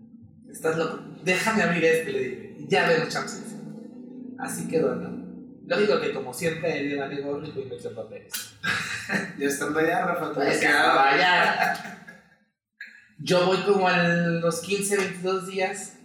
Estás 0.50 0.76
loco. 0.76 1.04
Déjame 1.22 1.62
abrir 1.62 1.84
este, 1.84 2.12
le 2.12 2.18
dije. 2.18 2.56
Ya 2.68 2.88
vemos 2.88 3.08
Champs-Élysées. 3.14 3.58
Así 4.38 4.68
quedó, 4.68 4.94
¿no? 4.96 5.18
Lógico 5.66 6.00
que 6.00 6.12
como 6.12 6.34
siempre 6.34 6.80
él 6.80 6.92
iba 6.92 7.04
a 7.04 7.08
rico 7.08 7.42
y 7.44 7.64
me 7.66 7.76
echó 7.76 7.94
papeles. 7.94 8.32
ya 9.38 9.46
estando 9.46 9.78
allá, 9.78 10.06
Rafa, 10.06 10.58
quedado 10.58 10.98
allá. 10.98 11.97
Yo 13.20 13.46
voy 13.46 13.58
como 13.58 13.88
a 13.88 14.06
los 14.06 14.60
15, 14.60 14.96
22 14.96 15.46
días 15.48 15.98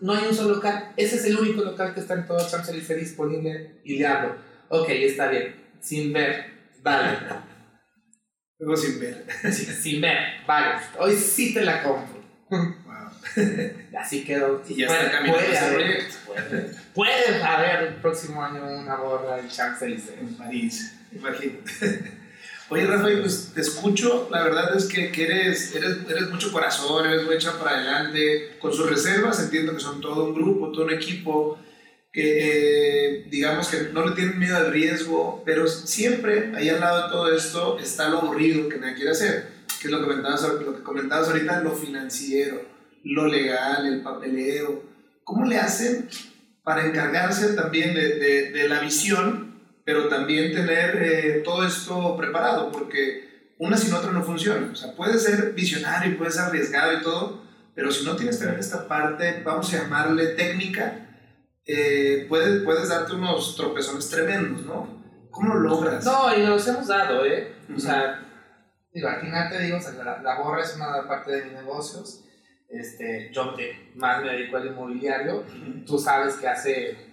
no 0.00 0.14
hay 0.14 0.26
un 0.26 0.34
solo 0.34 0.56
local. 0.56 0.92
Ese 0.96 1.16
es 1.16 1.24
el 1.26 1.38
único 1.38 1.62
local 1.62 1.94
que 1.94 2.00
está 2.00 2.14
en 2.14 2.26
todo 2.26 2.38
Champs-Élysées 2.38 2.98
disponible 2.98 3.80
y 3.84 3.98
le 3.98 4.06
hablo. 4.06 4.36
Ok, 4.68 4.88
está 4.90 5.28
bien. 5.28 5.54
Sin 5.80 6.12
ver, 6.12 6.46
vale. 6.82 7.18
Luego 8.58 8.76
sin 8.76 8.98
ver. 8.98 9.24
Sí, 9.52 9.64
sin 9.64 10.00
ver, 10.00 10.18
vale. 10.46 10.74
Hoy 10.98 11.14
sí 11.14 11.54
te 11.54 11.64
la 11.64 11.84
compro. 11.84 12.20
Wow. 12.50 13.96
Así 13.96 14.24
quedó. 14.24 14.60
Y 14.68 14.74
ya 14.74 14.88
puede, 14.88 15.06
está 15.06 15.12
caminando 15.12 15.44
puede 15.44 15.58
haber, 15.58 15.74
proyecto. 15.74 16.16
puede, 16.26 16.74
puede 16.94 17.42
haber 17.42 17.82
el 17.88 17.94
próximo 17.94 18.42
año 18.42 18.64
una 18.64 18.96
borra 18.96 19.38
en 19.38 19.48
Champs-Élysées. 19.48 20.18
En 20.20 20.34
París, 20.34 20.98
imagínate. 21.12 22.19
Oye, 22.72 22.86
Rafael, 22.86 23.18
pues 23.18 23.50
te 23.52 23.62
escucho, 23.62 24.28
la 24.30 24.44
verdad 24.44 24.76
es 24.76 24.84
que, 24.84 25.10
que 25.10 25.24
eres, 25.24 25.74
eres, 25.74 26.08
eres, 26.08 26.30
mucho 26.30 26.52
corazón, 26.52 27.04
eres 27.04 27.24
muy 27.24 27.34
hecha 27.34 27.58
para 27.58 27.72
adelante, 27.72 28.56
con 28.60 28.72
sus 28.72 28.88
reservas, 28.88 29.40
entiendo 29.40 29.74
que 29.74 29.80
son 29.80 30.00
todo 30.00 30.26
un 30.26 30.34
grupo, 30.34 30.70
todo 30.70 30.84
un 30.84 30.92
equipo, 30.92 31.58
que 32.12 33.22
eh, 33.22 33.26
digamos 33.28 33.66
que 33.66 33.88
no 33.92 34.06
le 34.06 34.14
tienen 34.14 34.38
miedo 34.38 34.56
al 34.56 34.70
riesgo, 34.70 35.42
pero 35.44 35.66
siempre 35.66 36.52
ahí 36.54 36.68
al 36.68 36.78
lado 36.78 37.02
de 37.02 37.12
todo 37.12 37.34
esto 37.34 37.76
está 37.80 38.08
lo 38.08 38.18
aburrido 38.18 38.68
que 38.68 38.78
nadie 38.78 38.94
quiere 38.94 39.10
hacer, 39.10 39.48
que 39.80 39.88
es 39.88 39.90
lo 39.90 39.98
que 39.98 40.04
comentabas, 40.04 40.42
lo 40.42 40.76
que 40.76 40.82
comentabas 40.84 41.28
ahorita, 41.28 41.62
lo 41.62 41.72
financiero, 41.72 42.62
lo 43.02 43.26
legal, 43.26 43.84
el 43.84 44.00
papeleo. 44.00 44.84
¿Cómo 45.24 45.44
le 45.44 45.58
hacen 45.58 46.08
para 46.62 46.86
encargarse 46.86 47.54
también 47.54 47.94
de, 47.94 48.14
de, 48.14 48.50
de 48.52 48.68
la 48.68 48.78
visión 48.78 49.49
pero 49.90 50.06
también 50.06 50.54
tener 50.54 51.02
eh, 51.02 51.42
todo 51.44 51.66
esto 51.66 52.16
preparado, 52.16 52.70
porque 52.70 53.54
una 53.58 53.76
sin 53.76 53.92
otra 53.92 54.12
no 54.12 54.22
funciona. 54.22 54.70
O 54.70 54.76
sea, 54.76 54.94
puedes 54.94 55.24
ser 55.24 55.52
visionario 55.52 56.12
y 56.12 56.14
puedes 56.14 56.36
ser 56.36 56.44
arriesgado 56.44 56.92
y 56.92 57.02
todo, 57.02 57.42
pero 57.74 57.90
si 57.90 58.04
no 58.04 58.14
tienes 58.14 58.38
también 58.38 58.60
esta 58.60 58.86
parte, 58.86 59.42
vamos 59.44 59.74
a 59.74 59.78
llamarle 59.78 60.28
técnica, 60.28 61.08
eh, 61.66 62.24
puedes, 62.28 62.62
puedes 62.62 62.88
darte 62.88 63.14
unos 63.14 63.56
tropezones 63.56 64.08
tremendos, 64.08 64.64
¿no? 64.64 65.02
¿Cómo 65.28 65.54
lo 65.54 65.60
logras? 65.60 66.04
No, 66.04 66.36
y 66.36 66.42
nos 66.42 66.68
hemos 66.68 66.86
dado, 66.86 67.26
¿eh? 67.26 67.52
O 67.74 67.80
sea, 67.80 68.22
digo, 68.94 69.08
al 69.08 69.22
final 69.22 69.50
te 69.50 69.60
digo, 69.60 69.78
o 69.78 69.80
sea, 69.80 69.92
la, 70.04 70.22
la, 70.22 70.38
borra 70.38 70.62
es 70.62 70.76
una 70.76 71.08
parte 71.08 71.32
de 71.32 71.44
mis 71.46 71.54
negocios. 71.54 72.24
Este, 72.68 73.30
yo 73.32 73.54
te, 73.56 73.90
más 73.96 74.22
me 74.22 74.30
dedico 74.30 74.56
al 74.56 74.68
inmobiliario. 74.68 75.38
Uh 75.38 75.44
-huh. 75.44 75.84
Tú 75.84 75.98
sabes 75.98 76.34
que 76.34 76.46
hace 76.46 77.09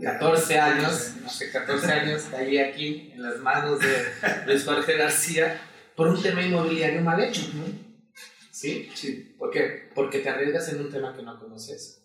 14 0.00 0.58
años, 0.58 1.12
no 1.22 1.28
sé, 1.28 1.50
14 1.50 1.92
años 1.92 2.22
caí 2.30 2.58
aquí 2.58 3.10
en 3.14 3.22
las 3.22 3.38
manos 3.38 3.78
de 3.80 4.06
Luis 4.46 4.64
Jorge 4.64 4.96
García 4.96 5.60
por 5.96 6.08
un 6.08 6.22
tema 6.22 6.42
inmobiliario 6.42 7.00
mal 7.02 7.22
hecho. 7.22 7.42
¿Sí? 8.50 8.90
Sí. 8.94 9.34
¿Por 9.38 9.50
qué? 9.50 9.90
Porque 9.94 10.20
te 10.20 10.28
arriesgas 10.30 10.68
en 10.70 10.80
un 10.80 10.90
tema 10.90 11.14
que 11.14 11.22
no 11.22 11.38
conoces. 11.38 12.02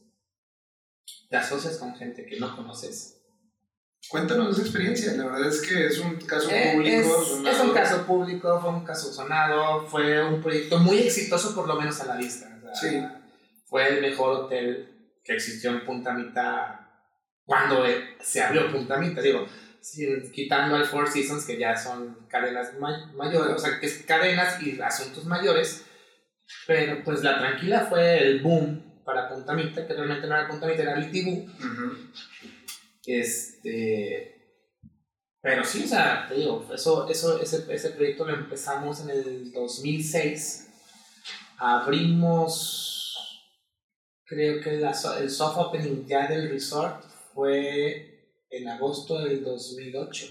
Te 1.30 1.38
asocias 1.38 1.78
con 1.78 1.95
gente 1.95 2.26
que 2.26 2.39
no 2.39 2.56
conoces. 2.56 3.13
Cuéntanos 4.10 4.54
esa 4.54 4.62
experiencia. 4.62 5.13
La 5.13 5.26
verdad 5.26 5.50
es 5.50 5.62
que 5.62 5.88
es 5.88 6.00
un 6.00 6.15
caso 6.15 6.50
Eh, 6.50 6.71
público. 6.76 6.97
es, 7.21 7.28
sonado. 7.28 7.50
es 7.56 7.60
un 7.62 7.73
caso 7.73 8.06
público, 8.06 8.62
fue 8.62 8.69
un 8.69 8.86
caso 8.86 9.12
sonado, 9.12 9.86
fue 9.88 10.23
un 10.26 10.41
proyecto 10.41 10.78
muy 10.80 11.00
exitoso 11.00 11.54
por 11.54 11.67
lo 11.67 11.76
menos 11.76 12.00
a 12.02 12.06
la 12.06 12.15
vista. 12.17 12.47
o 12.71 12.76
sea, 12.76 12.89
Sí. 12.91 13.06
Fue 13.65 13.88
el 13.89 14.02
mejor 14.02 14.32
hotel 14.45 15.12
que 15.23 15.34
existió 15.34 15.71
en 15.71 15.86
Punta 15.86 16.13
Mita 16.13 16.87
cuando 17.48 17.84
se 18.22 18.42
abrió 18.44 18.72
Punta 18.72 18.98
Mita, 18.98 19.22
digo, 19.22 19.48
quitando 20.34 20.76
al 20.76 20.86
Four 20.86 21.10
Seasons 21.10 21.46
que 21.46 21.58
ya 21.58 21.76
son 21.76 22.28
cadenas 22.30 22.78
may- 22.78 23.06
mayores, 23.16 23.56
o 23.56 23.58
sea, 23.58 23.80
que 23.80 23.86
es 23.88 24.04
cadenas 24.06 24.62
y 24.62 24.80
asuntos 24.82 25.26
mayores, 25.26 25.86
pero 26.68 27.02
pues 27.04 27.24
la 27.24 27.40
tranquila 27.40 27.88
fue 27.90 28.20
el 28.20 28.42
boom 28.42 29.02
para 29.06 29.30
Punta 29.30 29.54
Mita, 29.54 29.88
que 29.88 29.94
realmente 29.94 30.28
no 30.28 30.36
era 30.38 30.48
Punta 30.50 30.68
Mita, 30.68 30.82
era 30.84 30.98
Litibú, 30.98 31.46
Ujú. 31.46 32.12
este, 33.06 34.34
pero 35.42 35.64
sí, 35.64 35.84
o 35.86 35.88
sea, 35.88 36.26
te 36.28 36.36
digo, 36.36 36.68
eso, 36.74 37.08
eso, 37.10 37.42
ese, 37.42 37.66
ese 37.74 37.90
proyecto 37.92 38.26
lo 38.26 38.34
empezamos 38.36 39.00
en 39.02 39.10
el 39.12 39.52
2006. 39.54 40.66
Abrimos, 41.60 43.48
creo 44.26 44.62
que 44.62 44.74
la 44.74 44.92
el 45.20 45.30
soft 45.30 45.58
opening 45.58 46.06
ya 46.06 46.28
del 46.28 46.50
resort 46.50 47.04
fue 47.38 48.34
en 48.50 48.67
agosto 48.67 49.19
del 49.23 49.43
2008. 49.43 50.26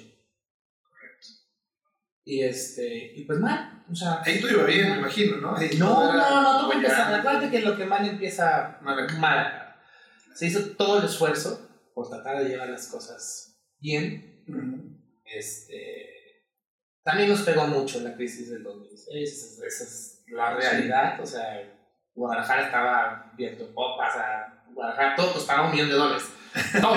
Correcto. 0.83 1.27
Y 2.25 2.43
este, 2.43 3.13
y 3.15 3.25
pues 3.25 3.39
mal, 3.39 3.85
o 3.89 3.95
sea. 3.95 4.21
Ahí 4.25 4.41
todo 4.41 4.51
iba 4.51 4.65
bien, 4.65 4.91
me 4.91 4.99
imagino, 4.99 5.37
¿no? 5.37 5.57
Ahí 5.57 5.71
No, 5.79 6.13
no, 6.13 6.13
no, 6.13 6.43
no, 6.43 6.51
todo 6.59 6.67
bollante. 6.67 6.89
empieza. 6.89 7.17
Acuérdate 7.17 7.51
que 7.51 7.61
lo 7.61 7.77
que 7.77 7.85
mal 7.85 8.09
empieza 8.09 8.79
Mal 8.83 8.99
acá. 9.05 9.15
mal. 9.19 9.77
Se 10.35 10.47
hizo 10.47 10.61
todo 10.77 10.99
el 10.99 11.05
esfuerzo 11.07 11.69
por 11.95 12.09
tratar 12.11 12.43
de 12.43 12.49
llevar 12.49 12.69
las 12.71 12.89
cosas 12.89 13.57
bien. 13.79 14.45
Ujú. 14.49 14.99
Este, 15.25 16.43
también 17.05 17.29
nos 17.29 17.43
pegó 17.43 17.69
mucho 17.69 18.01
la 18.01 18.17
crisis 18.17 18.51
del 18.51 18.65
2006, 18.65 19.33
esa, 19.33 19.47
es- 19.67 19.75
esa 19.75 19.85
es 19.85 20.25
la 20.27 20.57
realidad. 20.57 21.21
O 21.21 21.27
sea, 21.27 21.73
Guadalajara 22.15 22.67
estaba 22.67 23.33
viendo 23.37 23.73
popas, 23.73 24.15
o 24.15 24.19
sea, 24.19 24.65
Guadalajara 24.75 25.15
todo 25.15 25.33
costaba 25.35 25.67
un 25.67 25.73
millón 25.73 25.89
de 25.89 25.95
dólares. 25.95 26.25
Todo, 26.81 26.97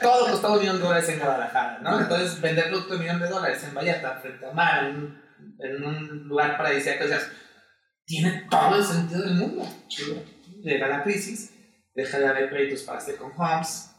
todo 0.00 0.30
costaba 0.30 0.54
un 0.54 0.60
millón 0.60 0.76
de 0.78 0.84
dólares 0.84 1.08
en 1.08 1.18
Guadalajara, 1.18 1.78
¿no? 1.82 2.00
Entonces, 2.00 2.40
vender 2.40 2.68
producto 2.68 2.90
de 2.90 2.96
un 2.96 3.02
millón 3.02 3.20
de 3.20 3.28
dólares 3.28 3.64
en 3.64 3.74
Vallarta, 3.74 4.18
frente 4.20 4.46
a 4.46 4.52
mar, 4.52 4.84
en, 4.84 5.20
en 5.58 5.84
un 5.84 6.28
lugar 6.28 6.56
paradisíaco, 6.56 7.04
o 7.04 7.08
sea, 7.08 7.20
tiene 8.04 8.46
todo 8.50 8.76
el 8.76 8.84
sentido 8.84 9.22
del 9.22 9.34
mundo. 9.34 9.68
Llega 10.62 10.88
la 10.88 11.02
crisis, 11.02 11.52
deja 11.94 12.18
de 12.18 12.28
haber 12.28 12.50
créditos 12.50 12.82
para 12.82 13.00
Second 13.00 13.32
Homes. 13.36 13.90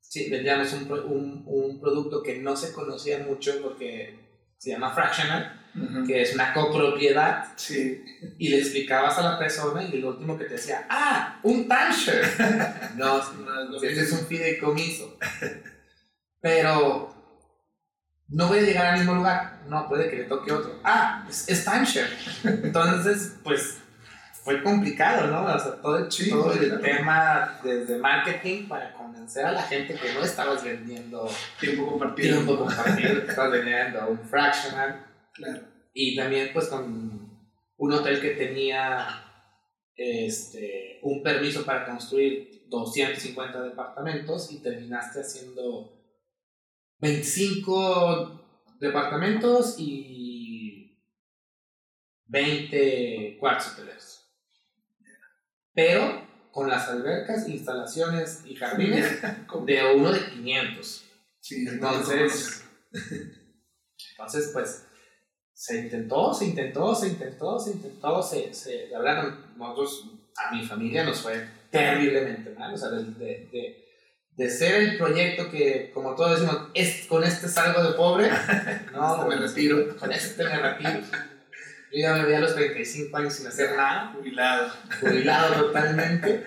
Sí, 0.00 0.28
vendíamos 0.30 0.72
un, 0.72 0.90
un, 0.90 1.42
un 1.46 1.80
producto 1.80 2.22
que 2.22 2.38
no 2.38 2.56
se 2.56 2.72
conocía 2.72 3.18
mucho 3.20 3.60
porque 3.62 4.54
se 4.58 4.70
llama 4.70 4.92
Fractional. 4.92 5.59
Que 6.06 6.22
es 6.22 6.34
una 6.34 6.52
copropiedad. 6.52 7.46
Sí. 7.56 8.04
Y 8.38 8.48
le 8.48 8.58
explicabas 8.58 9.18
a 9.18 9.22
la 9.22 9.38
persona 9.38 9.82
y 9.82 9.96
el 9.96 10.04
último 10.04 10.36
que 10.36 10.44
te 10.44 10.54
decía, 10.54 10.86
ah, 10.88 11.38
un 11.42 11.68
timeshare. 11.68 12.92
no, 12.96 13.22
no, 13.32 13.76
ese 13.76 14.02
es 14.02 14.12
un 14.12 14.26
fideicomiso. 14.26 15.18
Pero 16.40 17.14
no 18.28 18.48
voy 18.48 18.58
a 18.58 18.62
llegar 18.62 18.86
al 18.86 18.98
mismo 18.98 19.14
lugar. 19.14 19.60
No, 19.68 19.88
puede 19.88 20.08
que 20.10 20.16
le 20.16 20.24
toque 20.24 20.52
otro. 20.52 20.80
Ah, 20.84 21.26
es, 21.28 21.48
es 21.48 21.64
timeshare. 21.64 22.10
Entonces, 22.44 23.36
pues 23.42 23.78
fue 24.42 24.62
complicado, 24.62 25.26
¿no? 25.26 25.44
O 25.44 25.58
sea, 25.58 25.72
todo, 25.82 25.98
el, 25.98 26.08
todo 26.30 26.52
el 26.52 26.80
tema 26.80 27.60
desde 27.62 27.98
marketing 27.98 28.68
para 28.68 28.92
convencer 28.94 29.44
a 29.44 29.52
la 29.52 29.62
gente 29.62 29.94
que 29.94 30.14
no 30.14 30.22
estabas 30.22 30.64
vendiendo 30.64 31.28
tiempo 31.60 31.90
compartido. 31.90 32.36
Tiempo 32.36 32.64
compartido, 32.64 33.22
que 33.22 33.30
estabas 33.30 33.52
vendiendo 33.52 34.08
un 34.08 34.18
fractional. 34.20 35.09
Claro. 35.32 35.62
Y 35.92 36.16
también 36.16 36.50
pues 36.52 36.68
con 36.68 37.48
un 37.76 37.92
hotel 37.92 38.20
que 38.20 38.30
tenía 38.30 39.52
este, 39.94 41.00
un 41.02 41.22
permiso 41.22 41.64
para 41.64 41.86
construir 41.86 42.66
250 42.68 43.62
departamentos 43.62 44.52
y 44.52 44.58
terminaste 44.58 45.20
haciendo 45.20 45.98
25 46.98 48.76
departamentos 48.78 49.76
y 49.78 50.98
20 52.26 53.36
cuartos 53.38 53.72
hoteleros 53.72 54.20
pero 55.74 56.26
con 56.52 56.68
las 56.68 56.88
albercas, 56.88 57.48
instalaciones 57.48 58.42
y 58.44 58.56
jardines 58.56 59.22
de 59.66 59.94
uno 59.94 60.12
de 60.12 60.26
500. 60.30 61.04
Sí, 61.40 61.66
entonces, 61.66 62.64
entonces, 64.10 64.50
pues, 64.52 64.86
se 65.60 65.78
intentó, 65.78 66.32
se 66.32 66.46
intentó, 66.46 66.94
se 66.94 67.08
intentó, 67.08 67.60
se 67.60 67.72
intentó, 67.72 68.22
se, 68.22 68.54
se, 68.54 68.88
la 68.88 68.98
verdad, 68.98 69.34
nosotros, 69.58 70.06
a 70.34 70.54
mi 70.54 70.64
familia 70.64 71.04
nos 71.04 71.20
fue 71.20 71.34
terriblemente 71.70 72.54
mal, 72.58 72.72
o 72.72 72.78
sea, 72.78 72.88
de, 72.88 73.04
de, 73.04 73.84
de, 74.36 74.50
ser 74.50 74.76
el 74.76 74.96
proyecto 74.96 75.50
que, 75.50 75.90
como 75.92 76.14
todos 76.14 76.40
decimos, 76.40 76.70
es, 76.72 77.06
con 77.06 77.22
este 77.24 77.46
salgo 77.46 77.82
de 77.82 77.92
pobre, 77.92 78.30
no, 78.94 79.28
me 79.28 79.36
retiro, 79.36 79.94
con 80.00 80.10
este 80.10 80.44
me 80.44 80.62
retiro. 80.62 81.00
Yo 81.92 81.98
ya 81.98 82.14
me 82.14 82.24
veía 82.24 82.38
a 82.38 82.40
los 82.40 82.54
35 82.54 83.14
años 83.18 83.34
sin 83.34 83.46
hacer 83.46 83.76
nada. 83.76 84.14
Jubilado. 84.14 84.72
Jubilado 84.98 85.54
totalmente. 85.66 86.46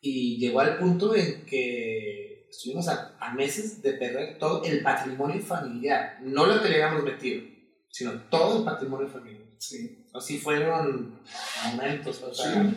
Y 0.00 0.38
llegó 0.38 0.60
al 0.60 0.78
punto 0.78 1.16
en 1.16 1.44
que 1.46 2.46
estuvimos 2.48 2.86
a, 2.86 3.16
a, 3.18 3.34
meses 3.34 3.82
de 3.82 3.94
perder 3.94 4.38
todo 4.38 4.62
el 4.62 4.82
patrimonio 4.82 5.42
familiar. 5.42 6.18
No 6.20 6.46
lo 6.46 6.62
que 6.62 6.68
le 6.68 6.74
habíamos 6.84 7.02
metido, 7.02 7.42
sino 7.90 8.12
todo 8.30 8.58
el 8.58 8.64
patrimonio 8.64 9.08
familiar. 9.08 9.44
Sí. 9.58 10.06
Así 10.14 10.38
fueron 10.38 11.20
momentos, 11.64 12.22
o 12.22 12.34
sea, 12.34 12.62
sí. 12.62 12.74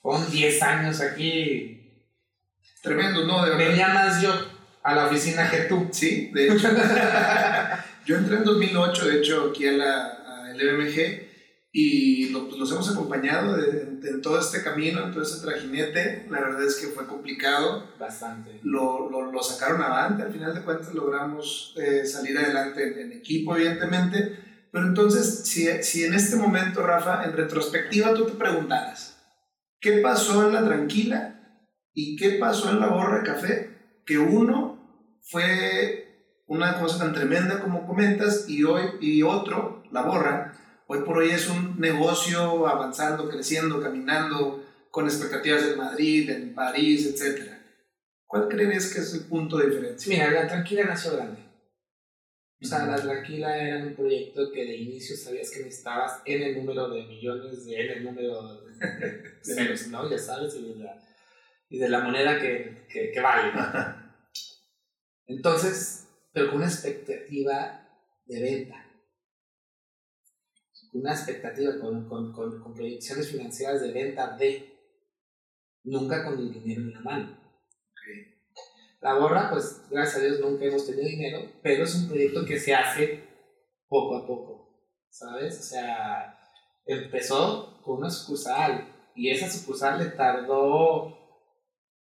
fueron 0.00 0.30
10 0.30 0.62
años 0.62 1.00
aquí. 1.00 2.04
Tremendo, 2.82 3.26
¿no? 3.26 3.44
De 3.44 3.56
Venía 3.56 3.88
más 3.88 4.20
yo 4.20 4.32
a 4.82 4.94
la 4.94 5.06
oficina 5.06 5.50
que 5.50 5.62
tú. 5.62 5.88
Sí, 5.90 6.30
de 6.32 6.48
hecho. 6.48 6.68
yo 8.06 8.16
entré 8.16 8.36
en 8.36 8.44
2008, 8.44 9.06
de 9.06 9.18
hecho, 9.18 9.50
aquí 9.50 9.66
a 9.66 9.72
la, 9.72 10.06
al 10.50 10.56
MMG 10.56 11.26
y 11.78 12.30
lo, 12.30 12.46
pues, 12.46 12.58
los 12.58 12.72
hemos 12.72 12.90
acompañado 12.90 13.58
en 13.58 14.22
todo 14.22 14.40
este 14.40 14.62
camino, 14.62 15.04
en 15.04 15.12
todo 15.12 15.22
este 15.22 15.46
trajinete. 15.46 16.26
La 16.30 16.40
verdad 16.40 16.64
es 16.64 16.76
que 16.76 16.86
fue 16.86 17.06
complicado. 17.06 17.86
Bastante. 17.98 18.60
Lo, 18.62 19.10
lo, 19.10 19.30
lo 19.30 19.42
sacaron 19.42 19.82
avante, 19.82 20.22
al 20.22 20.32
final 20.32 20.54
de 20.54 20.62
cuentas 20.62 20.94
logramos 20.94 21.74
eh, 21.76 22.06
salir 22.06 22.38
adelante 22.38 22.82
en, 22.82 22.98
en, 22.98 23.12
equipo, 23.18 23.56
evidentemente. 23.56 24.45
Pero 24.76 24.88
entonces, 24.88 25.48
si, 25.48 25.82
si 25.82 26.04
en 26.04 26.12
este 26.12 26.36
momento, 26.36 26.82
Rafa, 26.82 27.24
en 27.24 27.32
retrospectiva 27.32 28.12
tú 28.12 28.26
te 28.26 28.34
preguntaras, 28.34 29.16
¿qué 29.80 30.00
pasó 30.02 30.46
en 30.46 30.52
la 30.52 30.66
tranquila 30.66 31.40
y 31.94 32.14
qué 32.16 32.32
pasó 32.32 32.68
en 32.68 32.80
la 32.80 32.88
borra 32.88 33.20
de 33.20 33.24
café? 33.24 33.70
Que 34.04 34.18
uno 34.18 35.18
fue 35.22 36.42
una 36.46 36.78
cosa 36.78 36.98
tan 36.98 37.14
tremenda 37.14 37.60
como 37.60 37.86
comentas 37.86 38.50
y, 38.50 38.64
hoy, 38.64 38.82
y 39.00 39.22
otro, 39.22 39.82
la 39.92 40.02
borra, 40.02 40.52
Hoy 40.88 41.00
por 41.06 41.16
hoy 41.16 41.30
es 41.30 41.48
un 41.48 41.80
negocio 41.80 42.68
avanzando, 42.68 43.30
creciendo, 43.30 43.80
caminando, 43.80 44.62
con 44.90 45.06
expectativas 45.06 45.62
en 45.62 45.78
Madrid, 45.78 46.28
en 46.28 46.54
París, 46.54 47.06
etc. 47.06 47.50
¿Cuál 48.26 48.46
crees 48.48 48.92
que 48.92 49.00
es 49.00 49.14
el 49.14 49.20
punto 49.20 49.56
de 49.56 49.70
diferencia? 49.70 50.12
Mira, 50.12 50.42
la 50.42 50.46
Tranquila 50.46 50.84
nació 50.84 51.16
grande. 51.16 51.45
O 52.62 52.64
sea, 52.64 52.86
la 52.86 52.96
Tranquila 52.96 53.56
era 53.56 53.84
un 53.84 53.94
proyecto 53.94 54.50
que 54.50 54.64
de 54.64 54.76
inicio 54.76 55.16
sabías 55.16 55.50
que 55.50 55.64
necesitabas 55.64 56.22
en 56.24 56.42
el 56.42 56.56
número 56.56 56.88
de 56.88 57.02
millones, 57.02 57.66
de 57.66 57.80
en 57.80 57.90
el 57.98 58.04
número 58.04 58.62
de 58.62 59.44
ceros, 59.44 59.88
¿no? 59.88 60.10
Ya 60.10 60.18
sabes, 60.18 60.54
y 60.56 60.68
de 60.68 60.76
la, 60.76 60.98
y 61.68 61.78
de 61.78 61.88
la 61.88 62.00
moneda 62.00 62.40
que, 62.40 62.86
que, 62.88 63.10
que 63.12 63.20
vale. 63.20 63.52
Entonces, 65.26 66.08
pero 66.32 66.48
con 66.48 66.56
una 66.58 66.66
expectativa 66.66 67.86
de 68.24 68.40
venta 68.40 68.86
una 70.96 71.12
expectativa, 71.12 71.78
con, 71.78 72.08
con, 72.08 72.32
con, 72.32 72.74
proyecciones 72.74 73.30
financieras 73.30 73.82
de 73.82 73.92
venta 73.92 74.36
de, 74.36 74.72
nunca 75.84 76.24
con 76.24 76.38
el 76.38 76.52
dinero 76.52 76.82
en 76.82 76.92
la 76.92 77.00
mano. 77.00 77.45
La 79.06 79.14
borra, 79.14 79.50
pues 79.50 79.82
gracias 79.88 80.16
a 80.16 80.24
Dios 80.24 80.40
nunca 80.40 80.64
hemos 80.64 80.84
tenido 80.84 81.06
dinero, 81.06 81.48
pero 81.62 81.84
es 81.84 81.94
un 81.94 82.08
proyecto 82.08 82.44
que 82.44 82.58
se 82.58 82.74
hace 82.74 83.22
poco 83.86 84.16
a 84.16 84.26
poco, 84.26 84.80
¿sabes? 85.08 85.60
O 85.60 85.62
sea, 85.62 86.36
empezó 86.84 87.80
con 87.84 87.98
una 87.98 88.10
sucursal 88.10 89.12
y 89.14 89.30
esa 89.30 89.48
sucursal 89.48 90.00
le 90.00 90.06
tardó 90.06 91.16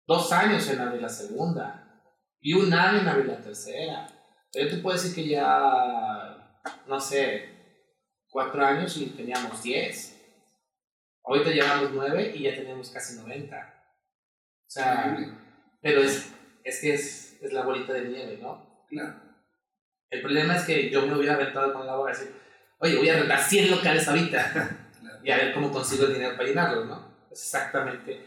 dos 0.05 0.31
años 0.33 0.69
en 0.69 0.81
abrir 0.81 1.01
la 1.01 1.07
segunda 1.07 2.03
y 2.41 2.51
un 2.51 2.73
año 2.73 2.99
en 2.99 3.07
abrir 3.07 3.27
la 3.27 3.41
tercera. 3.41 4.05
Pero 4.51 4.69
tú 4.69 4.81
puedes 4.81 5.01
decir 5.03 5.23
que 5.23 5.29
ya, 5.29 6.59
no 6.85 6.99
sé, 6.99 7.45
cuatro 8.29 8.61
años 8.61 8.97
y 8.97 9.05
teníamos 9.05 9.63
10. 9.63 10.17
Ahorita 11.23 11.51
llevamos 11.51 11.91
9 11.93 12.33
y 12.35 12.43
ya 12.43 12.55
tenemos 12.55 12.89
casi 12.89 13.15
90. 13.15 13.55
O 13.55 14.69
sea, 14.69 15.17
pero 15.81 16.01
es, 16.01 16.33
es 16.69 16.79
que 16.79 16.93
es, 16.93 17.37
es, 17.41 17.53
la 17.53 17.63
bolita 17.63 17.93
de 17.93 18.09
nieve, 18.09 18.39
¿no? 18.41 18.85
Claro. 18.89 19.15
El 20.09 20.21
problema 20.21 20.55
es 20.55 20.63
que 20.63 20.89
yo 20.89 21.05
me 21.05 21.15
hubiera 21.15 21.35
aventado 21.35 21.73
con 21.73 21.85
la 21.85 21.95
boca 21.95 22.11
y 22.11 22.13
decir, 22.17 22.33
oye, 22.79 22.97
voy 22.97 23.09
a 23.09 23.19
rentar 23.19 23.41
100 23.41 23.71
locales 23.71 24.07
ahorita 24.07 24.51
claro. 25.01 25.19
y 25.23 25.31
a 25.31 25.37
ver 25.37 25.53
cómo 25.53 25.71
consigo 25.71 26.05
el 26.05 26.13
dinero 26.13 26.35
para 26.35 26.49
llenarlos, 26.49 26.87
¿no? 26.87 27.09
Es 27.31 27.43
exactamente 27.43 28.25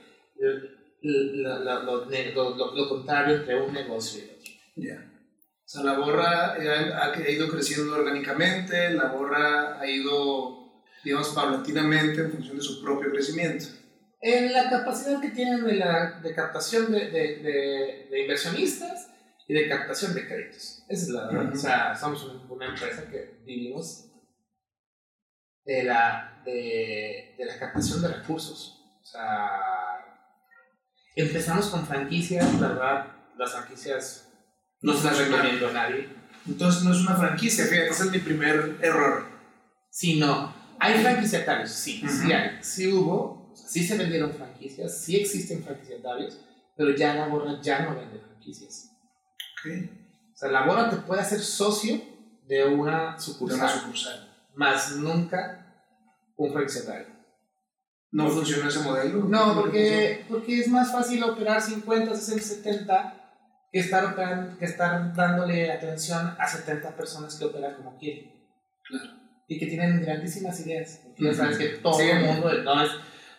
lo, 1.02 1.58
lo, 1.58 2.04
lo, 2.04 2.74
lo, 2.74 2.88
contrario 2.88 3.36
entre 3.36 3.60
un 3.60 3.72
negocio 3.72 4.22
y 4.22 4.30
otro. 4.30 4.52
Ya. 4.76 5.08
O 5.64 5.68
sea, 5.68 5.84
la 5.84 5.98
borra 5.98 6.52
ha, 6.52 7.30
ido 7.30 7.48
creciendo 7.48 7.94
orgánicamente, 7.94 8.90
la 8.90 9.06
borra 9.06 9.80
ha 9.80 9.86
ido, 9.86 10.82
digamos, 11.04 11.30
paulatinamente 11.30 12.20
en 12.20 12.32
función 12.32 12.56
de 12.56 12.62
su 12.62 12.82
propio 12.82 13.10
crecimiento. 13.10 13.66
En 14.24 14.52
la 14.52 14.70
capacidad 14.70 15.20
que 15.20 15.30
tienen 15.30 15.64
de, 15.64 15.74
la, 15.74 16.20
de 16.20 16.32
captación 16.32 16.92
de, 16.92 17.10
de, 17.10 18.06
de, 18.08 18.20
inversionistas 18.22 19.10
y 19.48 19.52
de 19.52 19.68
captación 19.68 20.14
de 20.14 20.28
créditos. 20.28 20.84
Esa 20.88 21.02
es 21.02 21.08
la 21.08 21.26
verdad. 21.26 21.42
Uh 21.42 21.48
-huh. 21.48 21.52
O 21.54 21.56
sea, 21.56 21.96
somos 21.96 22.24
una, 22.48 22.66
empresa 22.66 23.02
que 23.10 23.42
vivimos 23.44 24.12
de 25.64 25.82
la, 25.82 26.40
de, 26.44 27.34
de 27.36 27.44
la 27.44 27.58
captación 27.58 28.00
de 28.00 28.08
recursos. 28.08 28.80
O 29.02 29.04
sea, 29.04 29.50
empezamos 31.16 31.66
con 31.66 31.84
franquicias, 31.84 32.60
la 32.60 32.68
verdad, 32.68 33.06
las 33.36 33.52
franquicias 33.52 34.32
no 34.82 34.94
se 34.94 35.04
las 35.04 35.18
recomiendo 35.18 35.68
a 35.68 35.72
nadie. 35.72 36.08
Entonces 36.46 36.84
no 36.84 36.92
es 36.92 37.00
una 37.00 37.16
franquicia, 37.16 37.64
fíjate, 37.64 37.88
ese 37.88 38.04
es 38.04 38.10
mi 38.12 38.18
primer 38.18 38.76
error. 38.80 39.26
Sí, 39.90 40.20
no. 40.20 40.54
Hay 40.78 41.00
franquiciatarios, 41.02 41.70
sí, 41.70 42.02
uh 42.04 42.06
-huh. 42.06 42.22
sí 42.22 42.32
hay. 42.32 42.58
Sí 42.62 42.92
hubo, 42.92 43.41
sí 43.72 43.82
se 43.82 43.96
vendieron 43.96 44.30
franquicias, 44.32 44.98
sí 44.98 45.16
existen 45.16 45.64
franquiciatarios, 45.64 46.38
pero 46.76 46.94
ya 46.94 47.14
la 47.14 47.28
borra 47.28 47.58
ya 47.62 47.86
no 47.86 47.96
vende 47.96 48.18
franquicias. 48.18 48.90
Okay. 49.58 50.30
O 50.34 50.36
sea, 50.36 50.50
la 50.50 50.66
borra 50.66 50.90
te 50.90 50.96
puede 50.96 51.22
hacer 51.22 51.40
socio 51.40 51.98
de 52.46 52.66
una 52.66 53.18
sucursal. 53.18 53.58
De 53.58 53.64
una 53.64 53.72
sucursal. 53.72 54.28
Más 54.54 54.96
nunca 54.96 55.86
un 56.36 56.52
franquiciatario. 56.52 57.06
¿No 58.10 58.28
funciona 58.28 58.68
ese 58.68 58.80
modelo? 58.80 59.24
No, 59.24 59.54
porque, 59.54 60.26
porque 60.28 60.60
es 60.60 60.68
más 60.68 60.92
fácil 60.92 61.24
operar 61.24 61.62
50, 61.62 62.14
60, 62.14 62.42
70 62.42 63.14
que 63.72 63.78
estar, 63.78 64.58
que 64.58 64.64
estar 64.66 65.14
dándole 65.14 65.72
atención 65.72 66.36
a 66.38 66.46
70 66.46 66.94
personas 66.94 67.36
que 67.36 67.46
operan 67.46 67.74
como 67.76 67.96
quieren. 67.96 68.30
Claro. 68.86 69.12
Y 69.48 69.58
que 69.58 69.66
tienen 69.66 70.02
grandísimas 70.02 70.60
ideas. 70.60 71.00
Porque 71.02 71.24
ya 71.24 71.32
sabes 71.32 71.56
que 71.56 71.68
todo 71.78 71.94
sí, 71.94 72.02
el 72.02 72.20
mundo, 72.20 72.52
no 72.64 72.82
es, 72.84 72.90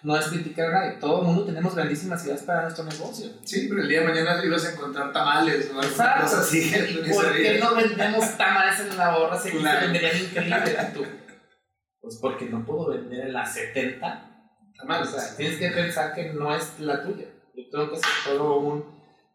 no 0.03 0.17
es 0.17 0.27
criticar 0.27 0.67
a 0.67 0.71
nadie, 0.71 0.99
todo 0.99 1.21
el 1.21 1.27
mundo 1.27 1.45
tenemos 1.45 1.75
grandísimas 1.75 2.25
ideas 2.25 2.43
para 2.43 2.63
nuestro 2.63 2.83
negocio. 2.83 3.29
Sí, 3.43 3.67
pero 3.69 3.81
el 3.81 3.87
día 3.87 4.01
de 4.01 4.07
mañana 4.07 4.43
ibas 4.43 4.65
a 4.65 4.73
encontrar 4.73 5.11
tamales, 5.13 5.71
¿no? 5.73 5.81
Exacto. 5.81 6.23
Cosas 6.23 6.39
así. 6.41 6.71
¿Por 7.13 7.35
qué 7.35 7.59
no 7.59 7.75
vendemos 7.75 8.37
tamales 8.37 8.79
en 8.79 8.97
la 8.97 9.17
borra? 9.17 9.39
Se 9.39 9.51
claro. 9.51 9.85
venderían 9.85 10.17
increíbles 10.17 10.93
tú. 10.93 11.05
Pues 12.01 12.17
porque 12.21 12.45
no 12.45 12.65
puedo 12.65 12.89
vender 12.89 13.27
en 13.27 13.33
las 13.33 13.53
70 13.53 14.29
o 14.81 15.05
sea, 15.05 15.35
tienes 15.35 15.57
que 15.57 15.69
pensar 15.69 16.13
que 16.13 16.33
no 16.33 16.55
es 16.55 16.79
la 16.79 17.03
tuya. 17.03 17.25
Yo 17.55 17.63
creo 17.71 17.89
que 17.89 17.95
es 17.97 18.01
todo 18.25 18.59
un 18.59 18.83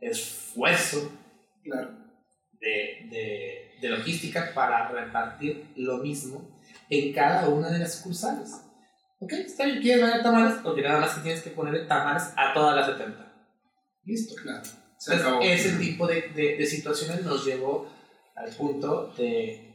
esfuerzo 0.01 1.13
claro. 1.63 1.91
de, 2.53 3.09
de, 3.11 3.79
de, 3.81 3.89
logística 3.89 4.53
para 4.55 4.89
repartir 4.89 5.73
lo 5.77 5.99
mismo 5.99 6.59
en 6.91 7.13
cada 7.13 7.49
una 7.49 7.71
de 7.71 7.79
las 7.79 7.95
sucursales. 7.95 8.65
Ok, 9.21 9.33
está 9.33 9.65
bien, 9.65 9.81
quieres 9.81 10.03
vender 10.03 10.23
tamales, 10.23 10.59
porque 10.63 10.83
nada 10.83 11.01
más 11.01 11.15
que 11.15 11.23
tienes 11.23 11.43
que 11.43 11.51
ponerle 11.51 11.87
tamales 11.87 12.25
a 12.37 12.53
todas 12.53 12.77
las 12.77 12.87
70. 12.87 13.33
Listo. 14.05 14.35
Claro. 14.43 15.41
ese 15.43 15.77
tipo 15.77 16.07
de, 16.07 16.31
de, 16.35 16.57
de 16.57 16.67
situaciones 16.67 17.25
nos 17.25 17.45
llevó 17.45 17.91
al 18.37 18.51
punto 18.55 19.13
de 19.17 19.69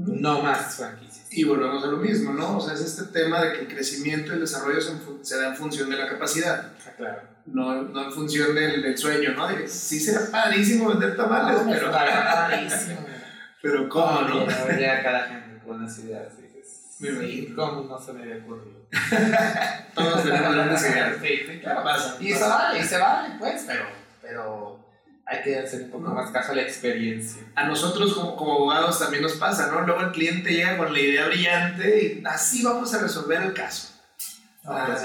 no 0.00 0.42
más 0.42 0.76
franquicias. 0.76 1.26
Y 1.30 1.44
volvemos 1.44 1.84
a 1.84 1.88
lo 1.88 1.98
mismo, 1.98 2.32
¿no? 2.32 2.56
O 2.56 2.60
sea, 2.60 2.74
es 2.74 2.80
este 2.80 3.12
tema 3.12 3.42
de 3.42 3.52
que 3.52 3.60
el 3.60 3.68
crecimiento 3.68 4.30
y 4.30 4.34
el 4.34 4.40
desarrollo 4.40 4.80
se, 4.80 5.36
da 5.38 5.48
en 5.48 5.56
función 5.56 5.90
de 5.90 5.96
la 5.96 6.08
capacidad. 6.08 6.72
Ah, 6.86 6.90
claro. 6.96 7.22
No, 7.46 7.82
no 7.82 8.04
en 8.04 8.12
función 8.12 8.54
del, 8.54 8.82
del, 8.82 8.96
sueño, 8.96 9.34
¿no? 9.34 9.46
De 9.48 9.68
sí 9.68 10.00
será 10.00 10.30
padrísimo 10.30 10.88
vender 10.88 11.16
tamales, 11.16 11.64
no, 11.64 11.70
pero... 11.70 11.90
padrísimo. 11.90 13.06
pero 13.62 13.88
¿cómo, 13.88 14.22
no? 14.22 14.46
no? 14.46 14.80
Ya 14.80 15.02
cada 15.02 15.26
gente 15.26 15.62
con 15.64 15.82
las 15.82 15.98
ideas. 15.98 16.32
Sí, 16.34 16.49
¿cómo 17.54 17.82
no 17.88 17.98
se 17.98 18.12
me 18.12 18.22
había 18.22 18.36
ocurrido? 18.36 18.80
Todos 19.94 20.22
tenemos 20.22 20.54
grandes 20.54 20.82
ideas. 20.82 21.16
Sí, 21.22 21.28
sí, 21.48 21.60
claro. 21.60 21.90
Y 22.20 22.32
se 22.32 22.48
vale, 22.48 22.80
y 22.80 22.82
se 22.82 22.98
vale, 22.98 23.34
pues, 23.38 23.64
pero... 23.66 23.84
pero 24.20 24.80
hay 25.30 25.42
que 25.42 25.58
hacer 25.60 25.82
un 25.82 25.90
poco 25.90 26.10
más 26.10 26.32
caso 26.32 26.50
a 26.50 26.56
la 26.56 26.62
experiencia. 26.62 27.42
A 27.54 27.64
nosotros 27.64 28.14
como, 28.14 28.34
como, 28.34 28.52
abogados 28.54 28.98
también 28.98 29.22
nos 29.22 29.34
pasa, 29.34 29.68
¿no? 29.70 29.82
Luego 29.82 30.00
el 30.00 30.10
cliente 30.10 30.50
llega 30.52 30.76
con 30.76 30.92
la 30.92 30.98
idea 30.98 31.26
brillante 31.26 32.04
y 32.04 32.26
así 32.26 32.64
vamos 32.64 32.92
a 32.94 32.98
resolver 32.98 33.40
el 33.40 33.54
caso. 33.54 33.92
Ah, 34.64 34.86
pues, 34.88 35.00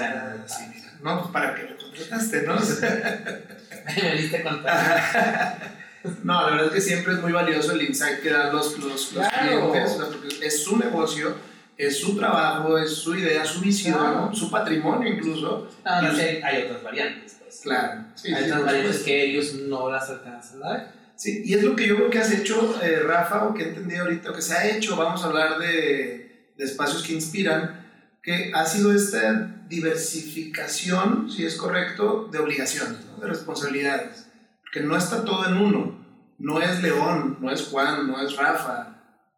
sí, 0.52 0.64
mira. 0.74 0.92
No, 1.00 1.20
pues 1.20 1.32
para 1.32 1.54
que 1.54 1.62
lo 1.62 1.76
contrataste, 1.76 2.42
¿no? 2.42 2.56
Me 4.02 4.14
diste 4.16 4.42
contar. 4.42 5.76
No, 6.22 6.40
la 6.42 6.50
verdad 6.50 6.66
es 6.68 6.72
que 6.74 6.80
siempre 6.80 7.14
es 7.14 7.20
muy 7.20 7.32
valioso 7.32 7.72
el 7.72 7.82
insight 7.82 8.20
que 8.20 8.30
dan 8.30 8.52
los, 8.52 8.78
los, 8.78 9.12
los 9.12 9.28
clientes, 9.28 9.92
porque 9.98 10.46
es 10.46 10.62
su 10.62 10.76
negocio, 10.76 11.34
es 11.76 12.00
su 12.00 12.16
trabajo, 12.16 12.78
es 12.78 12.90
su 12.94 13.14
idea, 13.14 13.44
su 13.44 13.60
visión, 13.60 14.34
su 14.34 14.50
patrimonio 14.50 15.12
incluso. 15.12 15.68
No, 15.84 16.02
no, 16.02 16.14
sé, 16.14 16.42
hay 16.42 16.64
otras 16.64 16.82
variantes. 16.82 17.36
Claro. 17.62 18.04
Sí, 18.14 18.32
Hay 18.32 18.44
sí, 18.92 19.04
que 19.04 19.24
ellos 19.24 19.54
no 19.54 19.90
las 19.90 20.08
alcanzan 20.10 20.62
a 20.62 20.72
ver. 20.72 20.86
Sí, 21.16 21.42
y 21.44 21.54
es 21.54 21.62
lo 21.62 21.74
que 21.74 21.86
yo 21.86 21.96
creo 21.96 22.10
que 22.10 22.18
has 22.18 22.30
hecho, 22.30 22.78
eh, 22.82 23.00
Rafa, 23.00 23.44
o 23.44 23.54
que 23.54 23.62
he 23.62 23.68
entendido 23.68 24.04
ahorita, 24.04 24.30
o 24.30 24.34
que 24.34 24.42
se 24.42 24.54
ha 24.54 24.68
hecho, 24.68 24.96
vamos 24.96 25.22
a 25.22 25.26
hablar 25.26 25.58
de, 25.58 26.52
de 26.56 26.64
espacios 26.64 27.02
que 27.02 27.14
inspiran, 27.14 27.86
que 28.22 28.52
ha 28.54 28.66
sido 28.66 28.92
esta 28.92 29.64
diversificación, 29.68 31.30
si 31.30 31.44
es 31.44 31.56
correcto, 31.56 32.28
de 32.30 32.38
obligaciones, 32.38 32.98
de 33.18 33.26
responsabilidades. 33.26 34.28
Que 34.72 34.80
no 34.80 34.96
está 34.96 35.24
todo 35.24 35.46
en 35.46 35.56
uno. 35.56 36.04
No 36.38 36.60
es 36.60 36.82
León, 36.82 37.38
no 37.40 37.50
es 37.50 37.68
Juan, 37.68 38.08
no 38.08 38.20
es 38.20 38.36
Rafa. 38.36 38.96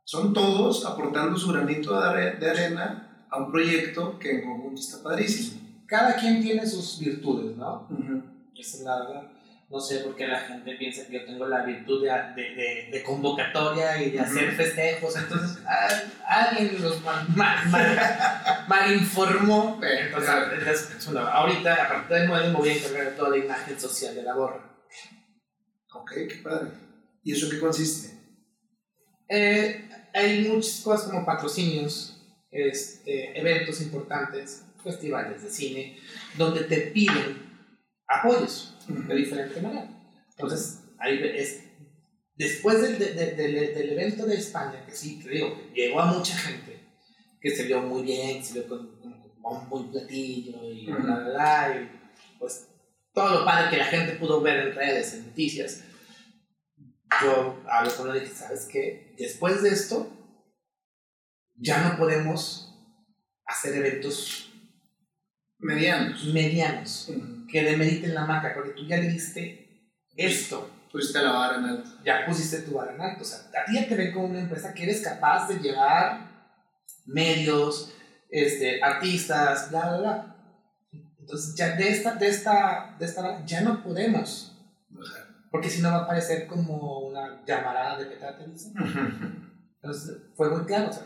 Son 0.09 0.33
todos 0.33 0.87
aportando 0.87 1.37
su 1.37 1.53
granito 1.53 2.01
de 2.01 2.51
arena 2.51 3.27
a 3.29 3.43
un 3.43 3.53
proyecto 3.53 4.19
que 4.19 4.31
en 4.31 4.43
conjunto 4.43 4.81
está 4.81 5.03
padrísimo 5.03 5.61
cada 5.87 6.17
quien 6.17 6.41
tiene 6.43 6.67
sus 6.67 6.99
virtudes, 6.99 7.59
¿no? 7.59 7.87
Esa 8.57 8.77
es 8.77 8.83
la 8.85 9.01
verdad. 9.01 9.23
No 9.69 9.79
sé 9.79 9.99
por 9.99 10.17
qué 10.17 10.27
la 10.27 10.41
gente 10.41 10.77
piensa 10.77 11.07
que 11.07 11.13
yo 11.13 11.27
tengo 11.27 11.47
la 11.47 11.63
virtud 11.63 12.03
de, 12.03 12.11
de, 12.11 12.89
de, 12.91 13.03
convocatoria 13.03 14.03
y 14.03 14.13
de 14.13 14.21
hacer 14.21 14.53
festejos. 14.53 15.15
Entonces, 15.15 15.63
alguien 16.27 16.83
los 16.83 17.03
mal, 17.03 17.27
mal, 18.67 18.93
informó. 18.95 19.79
Entonces, 19.83 21.11
ahorita, 21.15 21.75
a 21.85 21.89
partir 21.89 22.17
de 22.17 22.27
nuevo, 22.29 22.47
me 22.47 22.55
voy 22.55 22.69
a 22.71 22.77
encargar 22.77 23.05
de 23.05 23.11
toda 23.11 23.29
la 23.29 23.37
imagen 23.37 23.79
social 23.79 24.15
de 24.15 24.23
la 24.23 24.33
gorra. 24.33 24.81
Ok, 25.93 26.13
qué 26.31 26.41
padre. 26.43 26.71
¿Y 27.23 27.33
eso 27.33 27.51
qué 27.51 27.61
consiste? 27.61 28.19
Eh, 29.29 29.88
hay 30.19 30.49
muchas 30.49 30.81
cosas 30.81 31.09
como 31.09 31.25
patrocinios, 31.25 32.21
este, 32.51 33.39
eventos 33.39 33.81
importantes 33.81 34.65
festivales 34.83 35.43
de 35.43 35.51
cine, 35.51 35.97
donde 36.37 36.65
te 36.65 36.79
piden 36.93 37.49
apoyos 38.07 38.75
de 38.89 39.15
diferente 39.15 39.61
manera. 39.61 39.89
Entonces, 40.31 40.81
ahí 40.99 41.21
es, 41.23 41.65
después 42.37 42.81
del, 42.81 42.99
del, 42.99 43.93
evento 43.93 44.27
de 44.27 44.37
España, 44.37 44.85
que 44.87 44.93
sí, 44.93 45.21
te 45.23 45.31
digo, 45.31 45.61
llegó 45.75 46.01
a 46.01 46.07
mucha 46.07 46.37
gente, 46.37 46.81
que 47.41 47.51
se 47.51 47.65
vio 47.65 47.83
muy 47.83 48.03
bien, 48.03 48.45
se 48.45 48.55
vio 48.55 48.69
con, 48.69 48.99
un 49.43 49.69
buen 49.71 49.91
platillo 49.91 50.71
y 50.71 50.87
la 50.87 51.17
verdad, 51.17 51.81
y 51.81 52.39
pues 52.39 52.69
todo 53.15 53.41
lo 53.41 53.45
padre 53.47 53.71
que 53.71 53.77
la 53.79 53.87
gente 53.87 54.17
pudo 54.17 54.43
ver 54.43 54.69
en 54.69 54.75
redes, 54.75 55.15
en 55.15 55.27
noticias. 55.27 55.85
Yo 57.23 57.63
hablo 57.69 57.97
con 57.97 58.11
él 58.11 58.17
y 58.19 58.21
dije, 58.21 58.35
¿sabes 58.35 58.69
qué? 58.71 59.15
Después 59.19 59.63
de 59.63 59.71
esto, 59.71 60.11
ya 61.57 61.83
no 61.83 61.97
podemos 61.97 62.75
hacer 63.45 63.75
eventos 63.75 64.49
Medianos. 65.59 66.25
Medianos. 66.27 67.13
Que 67.51 67.63
demeriten 67.63 68.15
la 68.15 68.25
marca, 68.25 68.53
porque 68.55 68.71
tú 68.71 68.87
ya 68.87 68.99
le 68.99 69.09
diste 69.09 69.93
esto. 70.17 70.71
Pusiste 70.93 71.21
la 71.21 71.33
vara 71.33 71.59
en 71.59 71.65
alto. 71.65 71.91
Ya 72.05 72.25
pusiste 72.27 72.63
tu 72.63 72.73
vara 72.73 72.95
en 72.95 73.01
alto. 73.01 73.23
O 73.23 73.27
sea, 73.27 73.39
a 73.39 73.65
ti 73.65 73.75
ya 73.75 73.89
te 73.89 73.97
ven 73.97 74.13
como 74.13 74.27
una 74.27 74.41
empresa 74.41 74.73
que 74.73 74.85
eres 74.85 75.03
capaz 75.03 75.49
de 75.49 75.59
llevar 75.59 76.29
medios, 77.07 77.93
este, 78.31 78.83
artistas, 78.83 79.71
bla, 79.71 79.89
bla, 79.89 79.99
bla. 79.99 80.37
Entonces, 81.19 81.55
ya 81.57 81.75
de 81.77 81.91
esta, 81.91 82.15
de 82.15 82.29
esta, 82.29 82.97
de 82.99 83.05
esta 83.05 83.45
ya 83.45 83.61
no 83.61 83.83
podemos. 83.83 84.57
Porque 85.51 85.71
si 85.71 85.81
no 85.83 85.91
va 85.91 86.05
a 86.05 86.07
parecer 86.07 86.47
como 86.47 87.01
una 87.09 87.45
llamarada 87.47 87.99
de 87.99 88.07
petate, 88.07 88.45
Entonces, 88.45 90.17
fue 90.37 90.51
muy 90.51 90.67
claro. 90.67 90.91
O 90.91 90.93
sea, 90.93 91.05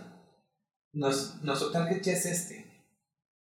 nos, 0.92 1.42
nuestro 1.42 1.70
target 1.70 2.02
ya 2.02 2.12
es 2.12 2.26
este 2.26 2.72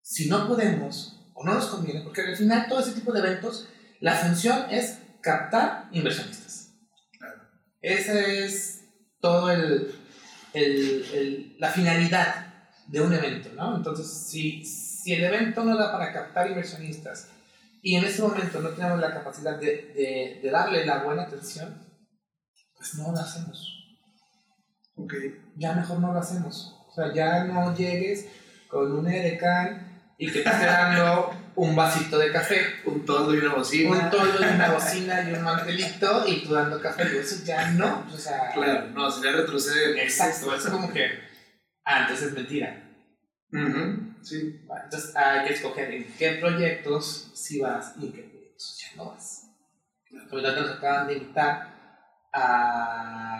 si 0.01 0.27
no 0.27 0.47
podemos 0.47 1.17
o 1.33 1.45
no 1.45 1.53
nos 1.53 1.67
conviene, 1.67 2.01
porque 2.01 2.21
al 2.21 2.35
final 2.35 2.67
todo 2.67 2.81
ese 2.81 2.91
tipo 2.91 3.11
de 3.11 3.19
eventos, 3.19 3.67
la 3.99 4.13
función 4.15 4.69
es 4.69 4.99
captar 5.21 5.87
inversionistas. 5.91 6.73
Esa 7.81 8.19
es 8.19 8.83
todo 9.19 9.49
el, 9.49 9.95
el, 10.53 11.55
la 11.59 11.69
finalidad 11.69 12.47
de 12.87 13.01
un 13.01 13.13
evento, 13.13 13.49
¿no? 13.55 13.77
Entonces, 13.77 14.27
si, 14.29 14.65
si 14.65 15.13
el 15.13 15.23
evento 15.23 15.63
no 15.63 15.77
da 15.77 15.91
para 15.91 16.11
captar 16.11 16.49
inversionistas 16.49 17.29
y 17.81 17.95
en 17.95 18.05
ese 18.05 18.21
momento 18.21 18.61
no 18.61 18.69
tenemos 18.69 18.99
la 18.99 19.13
capacidad 19.13 19.57
de, 19.57 19.93
de, 19.95 20.39
de 20.41 20.51
darle 20.51 20.85
la 20.85 21.03
buena 21.03 21.23
atención, 21.23 21.87
pues 22.77 22.95
no 22.95 23.11
lo 23.11 23.19
hacemos. 23.19 23.81
Ok. 24.95 25.13
Ya 25.55 25.73
mejor 25.73 25.99
no 25.99 26.13
lo 26.13 26.19
hacemos. 26.19 26.75
O 26.87 26.93
sea, 26.93 27.13
ya 27.13 27.43
no 27.45 27.75
llegues 27.75 28.27
con 28.67 28.91
un 28.91 29.07
edecán 29.07 30.13
y 30.17 30.31
que 30.31 30.41
te 30.41 30.49
esté 30.49 30.65
dando 30.65 31.33
un 31.55 31.75
vasito 31.75 32.17
de 32.17 32.31
café. 32.31 32.61
Un 32.85 33.05
toldo 33.05 33.33
y 33.33 33.39
una 33.39 33.55
bocina. 33.55 33.89
Un 33.89 34.09
toldo 34.09 34.39
y 34.41 34.55
una 34.55 34.71
bocina 34.71 35.29
y 35.29 35.33
un 35.33 35.43
mantelito 35.43 36.27
y 36.27 36.43
tú 36.43 36.53
dando 36.53 36.81
café. 36.81 37.03
Y 37.13 37.17
eso 37.17 37.43
ya 37.43 37.71
no. 37.71 38.05
O 38.11 38.17
sea, 38.17 38.51
claro, 38.53 38.87
no, 38.89 39.09
sería 39.09 39.31
retroceder. 39.31 39.97
Exacto, 39.97 40.53
eso 40.53 40.71
como 40.71 40.91
que. 40.91 41.07
Ah, 41.83 42.01
entonces 42.01 42.27
es 42.27 42.33
mentira. 42.33 42.87
Sí. 44.21 44.61
entonces 44.83 45.15
hay 45.15 45.47
que 45.47 45.53
escoger 45.53 45.91
en 45.91 46.13
qué 46.17 46.31
proyectos 46.33 47.31
sí 47.33 47.59
vas 47.59 47.93
y 47.99 48.07
en 48.07 48.13
qué 48.13 48.23
proyectos 48.23 48.79
ya 48.79 48.97
no 48.97 49.05
vas. 49.11 49.47
Por 50.29 50.41
lo 50.41 50.43
tanto, 50.43 50.61
nos 50.61 50.77
acaban 50.77 51.07
de 51.07 51.13
invitar 51.13 52.29
a 52.33 53.31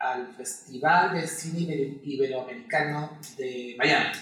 al 0.00 0.32
Festival 0.34 1.14
de 1.14 1.26
Cine 1.26 2.00
Iberoamericano 2.02 3.18
de 3.36 3.74
Miami. 3.78 4.18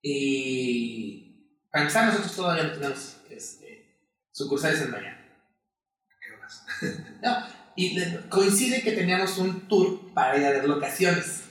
Y 0.00 1.66
para 1.70 1.82
empezar, 1.82 2.06
nosotros 2.06 2.34
todavía 2.34 2.64
no 2.64 2.72
tenemos 2.72 3.20
este, 3.28 4.00
sucursales 4.32 4.80
en 4.80 4.90
Miami. 4.90 5.18
no, 7.22 7.46
y 7.76 8.16
coincide 8.30 8.82
que 8.82 8.92
teníamos 8.92 9.36
un 9.36 9.68
tour 9.68 10.14
para 10.14 10.38
ir 10.38 10.46
a 10.46 10.50
ver 10.50 10.64
locaciones 10.66 11.44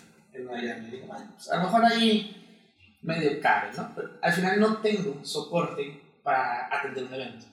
Miami. 0.48 0.90
Digo, 0.90 1.08
bueno, 1.08 1.32
pues 1.34 1.50
a 1.52 1.58
lo 1.58 1.64
mejor 1.64 1.86
ahí 1.86 3.00
medio 3.02 3.40
cabe, 3.42 3.72
¿no? 3.76 3.92
Pero 3.96 4.10
al 4.22 4.34
final 4.34 4.60
no 4.60 4.78
tengo 4.78 5.24
soporte 5.24 6.02
para 6.24 6.68
atender 6.76 7.06
un 7.06 7.14
evento. 7.14 7.46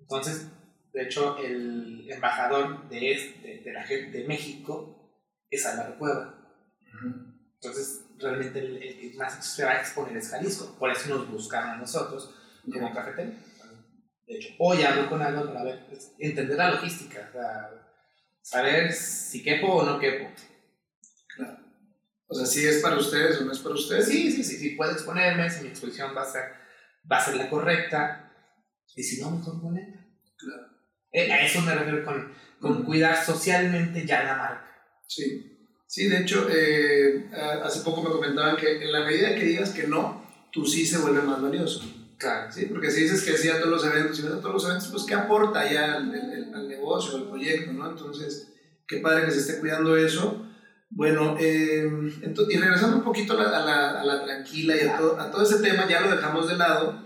Entonces, 0.00 0.48
de 0.92 1.02
hecho, 1.04 1.38
el 1.38 2.10
embajador 2.10 2.88
de, 2.88 3.12
este, 3.12 3.60
de 3.60 3.72
la 3.72 3.82
gente 3.84 4.18
de 4.18 4.26
México 4.26 5.18
es 5.50 5.64
Álvaro 5.64 5.98
Cueva. 5.98 6.34
Entonces, 7.54 8.04
realmente 8.18 8.58
el, 8.58 8.78
que 8.78 9.16
más 9.16 9.44
se 9.44 9.64
va 9.64 9.72
a 9.72 9.80
exponer 9.80 10.16
es 10.16 10.28
Jalisco. 10.28 10.76
Por 10.78 10.90
eso 10.90 11.08
nos 11.08 11.30
buscan 11.30 11.70
a 11.70 11.76
nosotros 11.76 12.34
como 12.70 12.92
cafetería. 12.92 13.34
De 14.26 14.34
hecho, 14.34 14.54
hoy 14.58 14.82
hablo 14.82 15.08
con 15.08 15.22
algo 15.22 15.46
para 15.46 15.64
ver, 15.64 15.86
pues, 15.88 16.12
entender 16.18 16.56
la 16.56 16.72
logística, 16.72 17.30
saber 18.40 18.92
si 18.92 19.42
quepo 19.42 19.68
o 19.68 19.84
no 19.84 19.98
quepo. 19.98 20.28
Claro. 21.36 21.58
O 22.26 22.34
sea, 22.34 22.46
si 22.46 22.66
es 22.66 22.80
para 22.80 22.96
ustedes 22.96 23.40
o 23.40 23.44
no 23.44 23.52
es 23.52 23.58
para 23.58 23.74
ustedes. 23.74 24.06
Sí, 24.06 24.32
sí, 24.32 24.42
sí, 24.42 24.56
sí, 24.56 24.70
puedo 24.70 24.92
exponerme, 24.92 25.50
si 25.50 25.62
mi 25.62 25.68
exposición 25.68 26.16
va 26.16 26.22
a 26.22 26.32
ser, 26.32 26.44
va 27.10 27.18
a 27.18 27.24
ser 27.24 27.36
la 27.36 27.50
correcta, 27.50 28.32
y 28.96 29.02
si 29.02 29.20
no, 29.20 29.30
mejor 29.30 29.60
bonita. 29.60 30.06
Claro. 30.36 30.66
Eh, 31.12 31.30
a 31.30 31.44
eso 31.44 31.60
me 31.60 31.74
refiero 31.74 32.04
con, 32.04 32.32
con 32.60 32.84
cuidar 32.84 33.22
socialmente 33.22 34.06
ya 34.06 34.24
la 34.24 34.36
marca. 34.36 34.70
Sí. 35.06 35.48
Sí, 35.86 36.08
de 36.08 36.22
hecho, 36.22 36.48
eh, 36.50 37.28
hace 37.62 37.80
poco 37.80 38.02
me 38.02 38.10
comentaban 38.10 38.56
que 38.56 38.82
en 38.82 38.92
la 38.92 39.04
medida 39.04 39.34
que 39.34 39.44
digas 39.44 39.70
que 39.70 39.86
no, 39.86 40.26
tú 40.50 40.64
sí 40.64 40.86
se 40.86 40.98
vuelve 40.98 41.20
más 41.20 41.42
valioso. 41.42 41.84
Claro. 42.16 42.50
Sí, 42.50 42.66
porque 42.66 42.90
si 42.90 43.02
dices 43.02 43.22
que 43.24 43.36
sí 43.36 43.50
a 43.50 43.58
todos 43.58 43.70
los 43.70 43.84
eventos, 43.84 44.18
y 44.20 44.26
a 44.26 44.30
todos 44.40 44.54
los 44.54 44.64
eventos, 44.64 44.88
pues 44.88 45.02
¿qué 45.04 45.14
aporta 45.14 45.70
ya 45.70 45.96
al, 45.96 46.54
al, 46.54 46.68
negocio, 46.68 47.18
al 47.18 47.28
proyecto, 47.28 47.72
no? 47.72 47.90
Entonces, 47.90 48.54
qué 48.86 48.98
padre 48.98 49.26
que 49.26 49.32
se 49.32 49.40
esté 49.40 49.60
cuidando 49.60 49.96
eso. 49.96 50.46
Bueno, 50.94 51.36
eh, 51.40 51.88
entonces, 52.20 52.54
y 52.54 52.58
regresando 52.58 52.98
un 52.98 53.02
poquito 53.02 53.32
a 53.32 53.42
la, 53.42 54.00
a 54.00 54.04
la, 54.04 54.24
tranquila 54.24 54.76
y 54.76 54.86
a 54.86 54.98
todo, 54.98 55.18
a 55.18 55.30
todo 55.30 55.42
ese 55.42 55.62
tema, 55.62 55.88
ya 55.88 56.02
lo 56.02 56.14
dejamos 56.14 56.48
de 56.48 56.56
lado. 56.56 57.02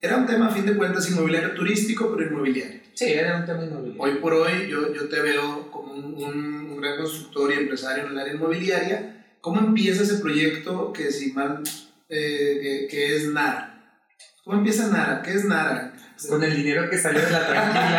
Era 0.00 0.18
un 0.18 0.26
tema, 0.26 0.46
a 0.46 0.50
fin 0.50 0.64
de 0.64 0.76
cuentas, 0.76 1.10
inmobiliario 1.10 1.52
turístico, 1.52 2.14
pero 2.14 2.30
inmobiliario. 2.30 2.80
Sí, 2.94 3.12
era 3.12 3.38
un 3.38 3.44
tema 3.44 3.64
inmobiliario. 3.64 4.00
Hoy 4.00 4.14
por 4.20 4.34
hoy 4.34 4.68
yo, 4.68 4.94
yo 4.94 5.08
te 5.08 5.20
veo 5.20 5.68
como 5.72 5.94
un, 5.94 6.14
un, 6.14 6.80
gran 6.80 6.96
constructor 6.96 7.50
y 7.52 7.54
empresario 7.54 8.04
en 8.04 8.12
el 8.12 8.18
área 8.18 8.34
inmobiliaria. 8.34 9.26
¿Cómo 9.40 9.58
empieza 9.60 10.04
ese 10.04 10.18
proyecto 10.18 10.92
que, 10.92 11.10
si 11.10 11.32
mal, 11.32 11.60
eh, 12.08 12.86
que, 12.88 13.16
es 13.16 13.26
NARA? 13.30 13.98
¿Cómo 14.44 14.58
empieza 14.58 14.88
Nara? 14.88 15.22
¿Qué 15.22 15.32
es 15.32 15.44
Nara? 15.44 15.92
Con 16.28 16.44
el 16.44 16.54
dinero 16.54 16.88
que 16.88 16.98
salió 16.98 17.20
de 17.20 17.30
la 17.30 17.46
tranquila. 17.48 17.90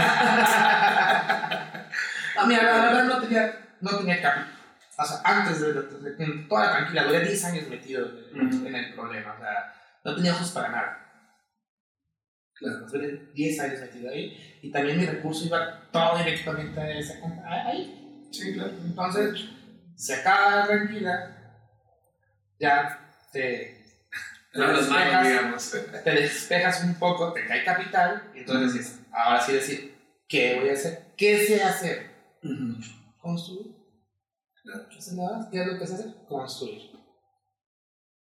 a 2.39 2.45
mí, 2.45 2.55
la 2.55 2.63
verdad, 2.63 3.03
no 3.03 3.19
tenía, 3.19 3.75
no 3.81 3.97
tenía 3.97 4.21
capital. 4.21 4.54
O 4.97 5.05
sea, 5.05 5.21
antes 5.23 5.59
de, 5.59 5.73
toda 6.47 6.65
la 6.65 6.71
tranquila, 6.77 7.03
duré 7.03 7.19
10 7.21 7.45
años 7.45 7.67
metido 7.67 8.07
en, 8.33 8.75
el 8.75 8.93
problema. 8.93 9.33
O 9.33 9.39
sea, 9.39 9.73
no 10.03 10.15
tenía 10.15 10.33
ojos 10.33 10.51
para 10.51 10.69
nada. 10.69 11.01
Claro. 12.53 12.87
Duré 12.87 13.31
10 13.33 13.59
años 13.59 13.81
metido 13.81 14.09
ahí. 14.09 14.59
Y 14.61 14.71
también 14.71 14.97
mi 14.97 15.05
recurso 15.05 15.45
iba 15.45 15.89
todo 15.91 16.17
directamente 16.17 16.79
a 16.79 16.97
esa 16.97 17.15
ahí. 17.45 18.27
Sí, 18.31 18.53
claro. 18.53 18.71
Entonces, 18.83 19.49
se 19.95 20.15
acaba 20.15 20.57
la 20.57 20.67
tranquila, 20.67 21.61
ya 22.59 22.99
te 23.31 23.75
te 26.03 26.11
despejas 26.11 26.83
un 26.83 26.95
poco, 26.95 27.33
te 27.33 27.45
cae 27.45 27.63
capital, 27.63 28.31
y 28.33 28.39
entonces 28.39 28.73
dices, 28.73 28.99
ahora 29.11 29.41
sí 29.41 29.53
decir, 29.53 29.95
¿qué 30.29 30.59
voy 30.59 30.69
a 30.69 30.73
hacer? 30.73 31.07
¿Qué 31.17 31.45
sé 31.45 31.61
hacer? 31.61 32.11
Construir. 33.19 33.74
¿Qué 34.65 35.61
es 35.61 35.67
lo 35.67 35.77
que 35.77 35.87
sé 35.87 35.93
hacer? 35.93 36.13
Construir. 36.27 36.91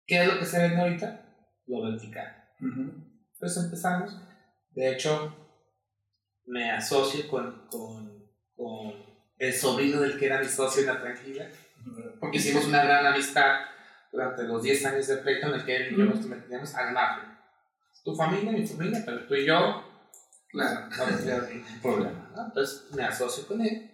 ¿Qué 0.07 0.23
es 0.23 0.27
lo 0.27 0.39
que 0.39 0.45
se 0.45 0.59
vende 0.59 0.81
ahorita? 0.81 1.21
Lo 1.67 1.83
vertical. 1.83 2.27
Entonces 2.61 3.65
empezamos. 3.65 4.17
De 4.71 4.93
hecho, 4.93 5.35
me 6.47 6.71
asocio 6.73 7.29
con, 7.29 7.69
con, 7.69 8.29
con, 8.57 8.93
el 9.39 9.53
sobrino 9.53 10.01
del 10.01 10.19
que 10.19 10.27
era 10.27 10.41
mi 10.41 10.47
socio 10.47 10.83
en 10.83 10.89
la 10.89 11.01
tranquila, 11.01 11.49
porque 12.21 12.39
hicimos 12.39 12.67
una 12.67 12.85
gran 12.85 13.07
amistad 13.07 13.61
durante 14.13 14.45
los 14.45 14.63
10 14.63 14.87
años 14.87 15.07
de 15.07 15.17
pleito 15.19 15.49
en 15.49 15.55
el 15.55 15.65
que 15.65 15.77
él 15.77 15.93
y 15.93 15.99
yo 15.99 16.05
nos 16.05 16.21
metíamos 16.27 16.75
al 16.75 16.93
margen. 16.93 17.31
Tu 18.05 18.15
familia, 18.15 18.53
mi 18.53 18.67
familia, 18.67 19.03
pero 19.05 19.27
tú 19.27 19.35
y 19.35 19.47
yo, 19.47 19.85
claro, 20.49 20.89
no 20.89 21.49
ningún 21.49 21.81
problema. 21.81 22.31
¿no? 22.35 22.47
Entonces 22.47 22.93
me 22.95 23.05
asocio 23.05 23.47
con 23.47 23.61
él. 23.61 23.91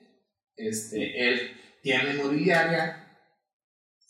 Este, 0.57 1.29
él 1.29 1.61
tiene 1.83 2.15
inmobiliaria 2.15 3.19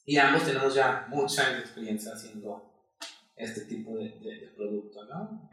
y 0.04 0.16
ambos 0.16 0.44
tenemos 0.44 0.74
ya 0.74 1.06
de 1.10 1.60
experiencia 1.60 2.12
haciendo 2.12 2.88
este 3.36 3.62
tipo 3.62 3.96
de, 3.96 4.18
de, 4.20 4.52
producto. 4.56 5.04
¿no? 5.04 5.48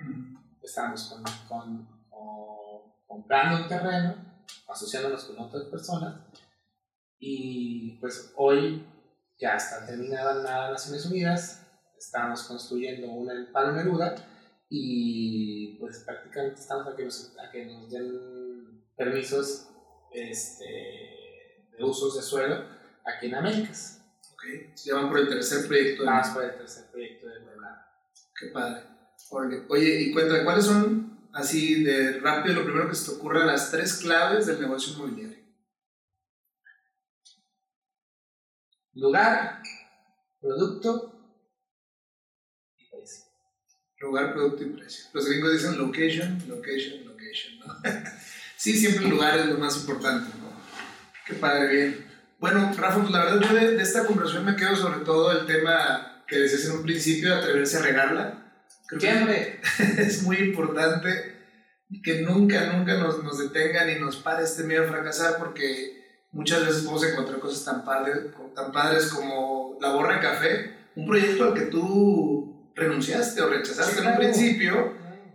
Empezamos 0.56 1.16
con, 1.48 1.88
comprando 3.06 3.64
un 3.64 3.68
terreno, 3.68 4.16
asociándonos 4.68 5.26
con 5.26 5.40
otras 5.40 5.64
personas 5.66 6.22
y 7.20 7.98
pues 8.00 8.34
hoy 8.36 8.86
ya 9.38 9.56
está 9.56 9.86
terminada 9.86 10.36
las 10.36 10.72
Naciones 10.72 11.06
Unidas, 11.06 11.68
estamos 11.98 12.44
construyendo 12.44 13.12
una 13.12 13.34
en 13.34 13.52
Palo 13.52 13.74
Neruda 13.74 14.16
y 14.70 15.78
pues 15.80 16.00
prácticamente 16.00 16.60
estamos 16.60 16.88
a 16.88 16.96
que 16.96 17.06
nos, 17.06 17.36
a 17.40 17.52
que 17.52 17.66
nos 17.66 17.90
den 17.90 18.84
permisos 18.96 19.70
este, 20.12 21.17
usos 21.80 22.16
de 22.16 22.22
suelo 22.22 22.66
aquí 23.06 23.28
en 23.28 23.36
Américas. 23.36 24.02
Ok, 24.34 24.76
se 24.76 24.90
llaman 24.90 25.10
por 25.10 25.20
el 25.20 25.30
tercer 25.30 25.68
proyecto. 25.68 26.04
De... 26.04 26.10
Vamos 26.10 26.28
por 26.30 26.44
el 26.44 26.58
tercer 26.58 26.86
proyecto 26.92 27.28
de 27.28 27.40
Puebla. 27.42 27.88
Qué 28.40 28.48
padre. 28.48 28.98
Oye, 29.70 30.02
y 30.02 30.14
cuéntame, 30.14 30.44
¿cuáles 30.44 30.66
son, 30.66 31.28
así 31.34 31.84
de 31.84 32.20
rápido, 32.20 32.56
lo 32.56 32.64
primero 32.64 32.88
que 32.88 32.96
se 32.96 33.12
te 33.12 33.18
ocurra, 33.18 33.46
las 33.46 33.72
tres 33.72 33.96
claves 33.96 34.46
del 34.46 34.62
negocio 34.62 34.94
inmobiliario? 34.94 35.38
Lugar, 38.94 39.62
producto 40.40 41.14
y 42.78 42.90
precio. 42.90 43.26
Lugar, 44.00 44.34
producto 44.34 44.64
y 44.64 44.70
precio. 44.70 45.06
Los 45.14 45.28
gringos 45.28 45.54
dicen 45.54 45.78
location, 45.78 46.44
location, 46.48 47.06
location, 47.06 47.60
¿no? 47.60 47.76
sí, 48.58 48.74
siempre 48.74 49.06
el 49.06 49.12
lugar 49.12 49.38
es 49.38 49.46
lo 49.48 49.58
más 49.58 49.78
importante. 49.78 50.37
Qué 51.28 51.34
padre, 51.34 51.68
bien. 51.68 52.08
Bueno, 52.40 52.72
Rafa, 52.78 53.00
pues 53.00 53.12
la 53.12 53.26
verdad 53.26 53.42
yo 53.42 53.56
de, 53.56 53.82
esta 53.82 54.06
conversación 54.06 54.46
me 54.46 54.56
quedo 54.56 54.76
sobre 54.76 55.04
todo 55.04 55.32
el 55.32 55.46
tema 55.46 56.24
que 56.26 56.38
decías 56.38 56.66
en 56.66 56.78
un 56.78 56.84
principio, 56.84 57.36
atreverse 57.36 57.78
a 57.78 57.82
regarla. 57.82 58.54
Creo 58.88 59.28
que 59.28 59.60
es 59.98 60.24
muy 60.24 60.38
importante 60.38 61.10
que 62.04 62.22
nunca, 62.22 62.72
nunca 62.74 62.96
nos, 62.96 63.24
nos 63.24 63.40
detengan 63.40 63.90
y 63.90 64.00
nos 64.00 64.18
pare 64.18 64.44
este 64.44 64.64
miedo 64.64 64.86
a 64.86 64.88
fracasar 64.88 65.38
porque 65.38 66.22
muchas 66.32 66.66
veces 66.66 66.84
podemos 66.84 67.06
encontrar 67.06 67.40
cosas 67.40 67.66
tan, 67.66 67.84
tan 68.54 68.72
padres 68.72 69.08
como 69.08 69.78
la 69.82 69.92
borra 69.92 70.16
de 70.16 70.22
café, 70.22 70.78
un 70.96 71.08
proyecto 71.08 71.44
al 71.46 71.54
que 71.54 71.62
tú 71.62 72.72
renunciaste 72.76 73.42
o 73.42 73.50
rechazaste 73.50 74.02
en 74.02 74.08
un 74.08 74.18
principio 74.18 74.94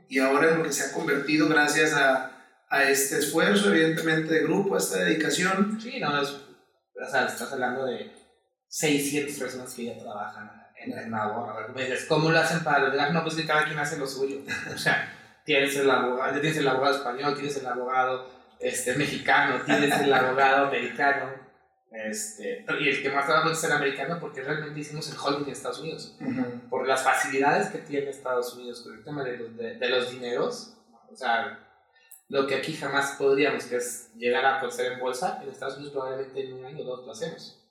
y 0.09 0.19
ahora 0.21 0.53
en 0.53 0.59
lo 0.59 0.65
que 0.65 0.73
se 0.73 0.85
ha 0.85 0.93
convertido 0.93 1.49
gracias 1.49 1.93
a, 1.93 2.32
a, 2.73 2.83
este 2.85 3.19
esfuerzo, 3.19 3.73
evidentemente, 3.73 4.35
de 4.35 4.43
grupo, 4.43 4.75
a 4.75 4.79
esta 4.79 4.99
dedicación. 4.99 5.81
Sí, 5.81 6.01
no, 6.01 6.21
es, 6.21 6.31
o 6.31 7.11
sea, 7.11 7.27
estás 7.27 7.53
hablando 7.53 7.87
de 7.87 8.13
600 8.69 9.39
personas 9.39 9.75
que 9.75 9.85
ya 9.85 9.99
trabajan 9.99 10.51
en, 10.77 10.99
en 10.99 11.11
la 11.11 11.27
borra. 11.29 11.69
Me 11.75 11.83
dices, 11.83 12.07
¿cómo 12.07 12.31
lo 12.31 12.39
hacen 12.39 12.65
para 12.65 12.81
lograr? 12.81 13.13
No, 13.13 13.23
pues 13.23 13.35
que 13.35 13.47
cada 13.47 13.65
quien 13.65 13.79
hace 13.79 13.99
lo 13.99 14.07
suyo. 14.07 14.39
O 14.75 14.79
sea, 14.79 15.13
tienes 15.45 15.77
el 15.77 15.91
abogado, 15.91 16.41
tienes 16.41 16.59
el 16.59 16.69
abogado 16.69 16.97
español, 16.97 17.35
tienes 17.35 17.57
el 17.57 17.67
abogado 17.67 18.29
este, 18.61 18.95
mexicano, 18.97 19.63
tienes 19.65 20.01
el 20.01 20.13
abogado 20.13 20.67
americano, 20.67 21.43
este, 21.93 22.65
y 22.81 22.89
el 22.89 23.03
que 23.03 23.11
más 23.11 23.27
trabajo 23.27 23.51
es 23.51 23.63
el 23.65 23.73
americano 23.73 24.19
porque 24.19 24.41
realmente 24.43 24.81
hicimos 24.81 25.11
el 25.11 25.19
holding 25.19 25.45
en 25.45 25.53
Estados 25.53 25.81
Unidos. 25.81 26.17
Por 26.71 26.87
las 26.87 27.03
facilidades 27.03 27.69
que 27.69 27.79
tiene 27.79 28.09
Estados 28.09 28.55
Unidos 28.55 28.81
con 28.81 28.95
el 28.95 29.05
tema 29.05 29.23
de 29.25 29.37
los, 29.37 29.57
de, 29.57 29.89
los 29.89 30.11
dineros, 30.11 30.75
o 31.11 31.15
sea, 31.15 31.59
lo 32.33 32.47
que 32.47 32.55
aquí 32.55 32.73
jamás 32.73 33.17
podríamos, 33.19 33.65
que 33.65 33.77
es 33.77 34.11
llegar 34.17 34.47
a 34.47 34.59
conocer 34.59 34.91
en 34.91 35.01
bolsa, 35.01 35.39
en 35.43 35.51
Estados 35.51 35.77
Unidos 35.77 35.93
probablemente 35.93 36.47
en 36.47 36.55
un 36.55 36.65
año 36.65 36.81
o 36.81 36.85
dos 36.85 37.05
lo 37.05 37.13
hacemos. 37.13 37.63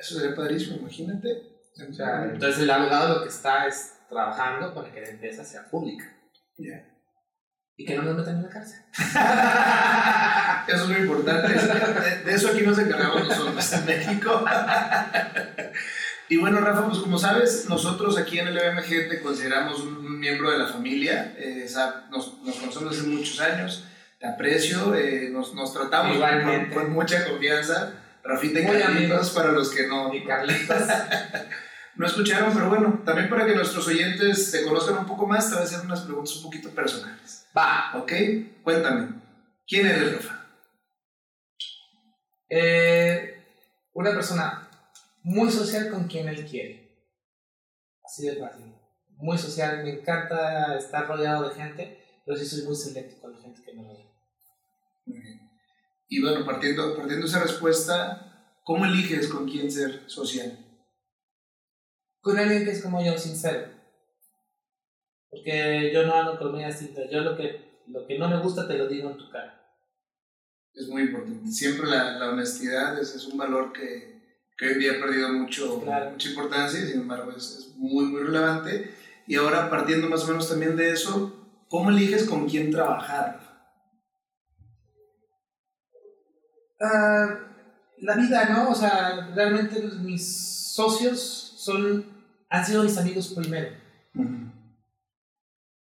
Eso 0.00 0.18
sería 0.18 0.34
padrísimo, 0.34 0.78
imagínate. 0.78 1.52
O 1.86 1.92
sea, 1.92 2.24
entonces 2.24 2.62
el 2.62 2.70
abogado 2.70 3.16
lo 3.16 3.22
que 3.22 3.28
está 3.28 3.66
es 3.66 3.98
trabajando 4.08 4.72
para 4.72 4.90
que 4.90 5.02
la 5.02 5.10
empresa 5.10 5.44
sea 5.44 5.68
pública 5.68 6.16
y 7.76 7.84
que 7.84 7.94
no 7.94 8.04
nos 8.04 8.16
metan 8.16 8.36
en 8.36 8.42
la 8.44 8.48
cárcel. 8.48 8.80
eso 10.74 10.84
es 10.84 10.88
muy 10.88 11.00
importante. 11.06 11.52
De, 12.24 12.34
eso 12.34 12.48
aquí 12.48 12.62
nos 12.62 12.78
encargamos 12.78 13.28
nosotros 13.28 13.72
en 13.74 13.84
México. 13.84 14.44
y 16.32 16.38
bueno, 16.38 16.60
Rafa, 16.60 16.86
pues 16.86 16.98
como 17.00 17.18
sabes, 17.18 17.66
nosotros 17.68 18.16
aquí 18.16 18.38
en 18.38 18.48
el 18.48 18.54
BMG 18.54 19.06
te 19.10 19.20
consideramos 19.20 19.80
un, 19.80 20.18
miembro 20.18 20.50
de 20.50 20.56
la 20.56 20.66
familia. 20.66 21.34
Eh, 21.36 21.66
nos, 22.10 22.40
nos, 22.42 22.56
conocemos 22.56 22.96
hace 22.96 23.06
muchos 23.06 23.38
años. 23.38 23.84
Te 24.18 24.26
aprecio, 24.26 24.94
eh, 24.94 25.28
nos, 25.30 25.52
nos, 25.52 25.74
tratamos 25.74 26.16
con, 26.72 26.90
mucha 26.90 27.28
confianza. 27.28 27.92
Rafita 28.24 28.60
y 28.60 28.64
Carlitos, 28.64 29.28
para 29.32 29.52
los 29.52 29.74
que 29.74 29.86
no. 29.86 30.14
Y 30.14 30.24
Carlitos. 30.24 30.78
no 31.96 32.06
escucharon, 32.06 32.54
pero 32.54 32.70
bueno, 32.70 33.02
también 33.04 33.28
para 33.28 33.44
que 33.44 33.54
nuestros 33.54 33.86
oyentes 33.88 34.52
te 34.52 34.64
conozcan 34.64 34.96
un 35.00 35.06
poco 35.06 35.26
más, 35.26 35.50
te 35.50 35.56
voy 35.56 35.64
a 35.64 35.66
hacer 35.66 35.80
unas 35.84 36.00
preguntas 36.00 36.34
un 36.36 36.44
poquito 36.44 36.70
personales. 36.70 37.46
Va. 37.54 37.90
¿Ok? 37.96 38.10
Cuéntame, 38.62 39.20
¿quién 39.68 39.86
eres, 39.86 40.14
Rafa? 40.14 40.46
Eh, 42.48 43.44
una 43.92 44.12
persona 44.12 44.61
muy 45.22 45.50
social 45.50 45.90
con 45.90 46.08
quien 46.08 46.28
él 46.28 46.46
quiere. 46.46 47.06
Así 48.04 48.26
de 48.26 48.36
fácil. 48.36 48.74
Muy 49.16 49.38
social, 49.38 49.84
me 49.84 49.90
encanta 49.90 50.76
estar 50.76 51.06
rodeado 51.06 51.48
de 51.48 51.54
gente, 51.54 51.98
pero 52.24 52.36
sí 52.36 52.44
soy 52.44 52.64
muy 52.64 52.74
selecto 52.74 53.20
con 53.20 53.32
la 53.32 53.40
gente 53.40 53.62
que 53.62 53.72
me 53.74 53.84
rodea. 53.84 54.06
Y 56.08 56.20
bueno, 56.20 56.44
partiendo, 56.44 56.96
partiendo 56.96 57.26
esa 57.26 57.42
respuesta, 57.42 58.32
¿Cómo 58.64 58.84
eliges 58.84 59.28
con 59.28 59.48
quién 59.48 59.70
ser 59.70 60.08
social? 60.08 60.56
Con 62.20 62.38
alguien 62.38 62.64
que 62.64 62.70
es 62.70 62.82
como 62.82 63.04
yo, 63.04 63.18
sincero. 63.18 63.68
Porque 65.28 65.90
yo 65.92 66.06
no 66.06 66.14
ando 66.14 66.38
con 66.38 66.52
medias 66.52 66.78
tintas. 66.78 67.10
Yo 67.10 67.20
lo 67.20 67.36
que, 67.36 67.82
lo 67.88 68.06
que 68.06 68.18
no 68.18 68.28
me 68.28 68.40
gusta 68.40 68.68
te 68.68 68.78
lo 68.78 68.86
digo 68.86 69.10
en 69.10 69.16
tu 69.16 69.28
cara. 69.30 69.58
Es 70.74 70.86
muy 70.86 71.02
importante. 71.02 71.50
Siempre 71.50 71.88
la, 71.88 72.18
la 72.18 72.30
honestidad 72.30 72.98
es, 73.00 73.16
es, 73.16 73.26
un 73.26 73.36
valor 73.36 73.72
que, 73.72 74.11
que, 74.56 74.66
hoy 74.66 74.72
en 74.72 74.78
día 74.78 74.92
ha 74.92 75.00
perdido 75.00 75.32
mucho, 75.32 75.82
mucha 76.10 76.28
importancia 76.28 76.80
y 76.80 76.86
sin 76.86 77.00
embargo 77.00 77.32
es, 77.32 77.56
es, 77.58 77.76
muy, 77.76 78.04
muy 78.06 78.22
relevante. 78.22 78.94
Y 79.26 79.36
ahora 79.36 79.70
partiendo 79.70 80.08
más 80.08 80.24
o 80.24 80.28
menos 80.28 80.48
también 80.48 80.76
de 80.76 80.92
eso, 80.92 81.64
¿cómo 81.68 81.90
eliges 81.90 82.24
con 82.24 82.48
quién 82.48 82.70
trabajar? 82.70 83.40
Uh, 86.80 87.52
la 87.98 88.16
vida, 88.16 88.48
¿no? 88.48 88.70
O 88.70 88.74
sea, 88.74 89.30
realmente 89.34 89.80
mis 90.00 90.72
socios 90.74 91.54
son, 91.56 92.04
han 92.48 92.66
sido 92.66 92.82
mis 92.82 92.98
amigos 92.98 93.28
primero. 93.28 93.70
Uh 94.14 94.22
-huh. 94.22 94.52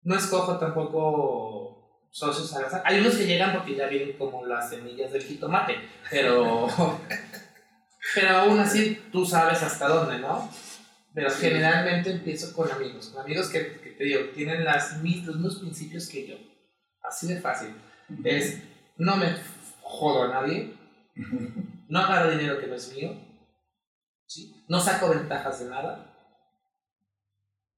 No 0.03 0.16
escojo 0.16 0.59
tampoco 0.59 1.71
socios 2.11 2.53
al 2.55 2.64
azar. 2.64 2.83
Hay 2.85 3.01
unos 3.01 3.14
que 3.14 3.27
llegan 3.27 3.53
porque 3.53 3.77
ya 3.77 3.87
vienen 3.87 4.16
como 4.16 4.45
las 4.45 4.71
semillas 4.71 5.12
del 5.12 5.23
jitomate, 5.23 5.77
pero, 6.11 6.66
pero 8.14 8.36
aún 8.36 8.58
así 8.58 9.00
tú 9.12 9.24
sabes 9.24 9.62
hasta 9.62 9.88
dónde, 9.88 10.18
¿no? 10.18 10.50
Pero 11.12 11.30
generalmente 11.30 12.11
empiezo 12.11 12.54
con 12.54 12.70
amigos, 12.70 13.08
con 13.08 13.22
amigos 13.22 13.48
que, 13.48 13.80
que 13.80 13.90
te 13.90 14.04
digo, 14.04 14.20
tienen 14.34 14.64
las, 14.64 14.92
los 14.92 15.02
mismos 15.02 15.56
principios 15.56 16.08
que 16.08 16.26
yo. 16.26 16.36
Así 17.02 17.26
de 17.26 17.40
fácil. 17.40 17.74
Uh 18.08 18.14
-huh. 18.14 18.26
Es, 18.26 18.62
no 18.96 19.16
me 19.16 19.36
jodo 19.82 20.24
a 20.24 20.28
nadie, 20.28 20.74
no 21.88 21.98
agarro 21.98 22.30
dinero 22.30 22.61
que 22.61 22.66
no 22.66 22.74
es 22.74 22.92
mío, 22.94 23.16
¿sí? 24.26 24.64
no 24.68 24.80
saco 24.80 25.08
ventajas 25.08 25.61
de 25.61 25.70
nada, 25.70 26.14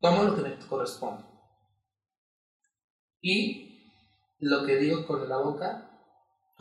tomo 0.00 0.24
lo 0.24 0.34
que 0.36 0.42
me 0.42 0.56
corresponde. 0.66 1.24
Y 3.22 3.90
lo 4.40 4.66
que 4.66 4.76
digo 4.76 5.06
con 5.06 5.28
la 5.28 5.36
boca, 5.38 5.91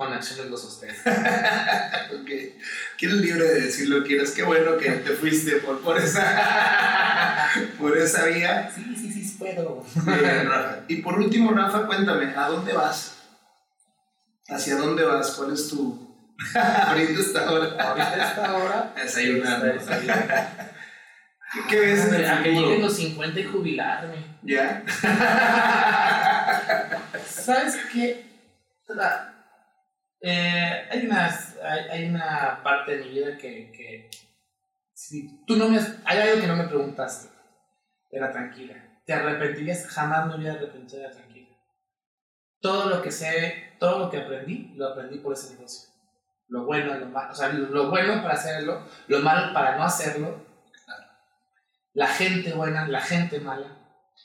con 0.02 0.12
acciones 0.14 0.50
lo 0.50 0.58
sostengo. 0.58 0.96
okay. 2.22 2.58
Quieres 2.98 3.18
libre 3.18 3.44
de 3.44 3.62
decir 3.62 3.88
lo 3.88 4.02
que 4.02 4.10
quieras. 4.10 4.32
Qué 4.32 4.42
bueno 4.42 4.76
que 4.78 4.90
te 4.90 5.12
fuiste 5.12 5.58
por, 5.58 5.80
por, 5.82 6.00
esa, 6.00 7.48
por 7.78 7.96
esa 7.96 8.26
vía. 8.26 8.72
Sí, 8.74 8.96
sí, 8.96 9.14
sí, 9.14 9.36
puedo. 9.38 9.86
Bien, 10.04 10.50
Rafa. 10.50 10.78
Y 10.88 11.04
por 11.04 11.20
último, 11.20 11.52
Rafa, 11.52 11.86
cuéntame, 11.86 12.34
¿a 12.36 12.48
dónde 12.48 12.74
vas? 12.74 13.20
¿Hacia 14.50 14.78
dónde 14.78 15.04
vas? 15.04 15.36
¿Cuál 15.36 15.54
es 15.54 15.70
tu, 15.70 16.18
ahorita 16.56 17.22
esta 17.22 17.52
hora. 17.52 17.68
Ahorita 17.80 18.28
esta 18.28 18.58
hora. 18.58 18.94
Desayunando. 18.96 19.68
¿Qué, 21.54 21.60
¿Qué, 21.70 21.80
ves 21.80 22.08
en 22.08 22.16
el 22.16 22.26
A 22.28 22.42
que 22.42 22.54
lleguen 22.54 22.82
los 22.82 22.96
50 22.96 23.40
y 23.40 23.44
jubilarme. 23.44 24.16
¿Ya? 24.42 24.84
¿Sabes 27.30 27.78
qué? 27.94 28.32
Eh, 30.22 30.88
hay, 30.92 31.06
unas, 31.06 31.58
hay, 31.64 31.80
hay, 31.90 32.10
una 32.10 32.62
parte 32.64 32.98
de 32.98 33.06
mi 33.06 33.10
vida 33.10 33.38
que, 33.38 33.72
que 33.72 34.10
si 34.94 35.44
tú 35.46 35.56
no 35.56 35.68
me 35.68 35.78
has, 35.78 35.98
hay 36.06 36.20
algo 36.20 36.42
que 36.42 36.48
no 36.48 36.56
me 36.56 36.68
preguntaste 36.68 37.30
era 38.12 38.32
tranquila 38.32 38.76
te 39.04 39.14
arrepentirías 39.14 39.88
jamás 39.88 40.28
me 40.28 40.36
hubiera 40.36 40.54
arrepentido 40.54 41.02
de 41.02 41.08
la 41.08 41.14
tranquila 41.14 41.58
todo 42.60 42.88
lo 42.88 43.02
que 43.02 43.10
sé 43.10 43.74
todo 43.80 43.98
lo 43.98 44.10
que 44.12 44.20
aprendí 44.20 44.74
lo 44.76 44.90
aprendí 44.90 45.18
por 45.18 45.34
ese 45.34 45.56
negocio 45.56 45.92
lo 46.52 46.66
bueno, 46.66 46.94
lo 46.96 47.06
malo, 47.06 47.32
o 47.32 47.34
sea, 47.34 47.48
lo 47.48 47.90
bueno 47.90 48.22
para 48.22 48.34
hacerlo, 48.34 48.86
lo 49.08 49.20
malo 49.22 49.54
para 49.54 49.78
no 49.78 49.84
hacerlo, 49.84 50.46
claro. 50.86 51.06
la 51.94 52.08
gente 52.08 52.52
buena, 52.52 52.86
la 52.90 53.00
gente 53.00 53.40
mala. 53.40 53.68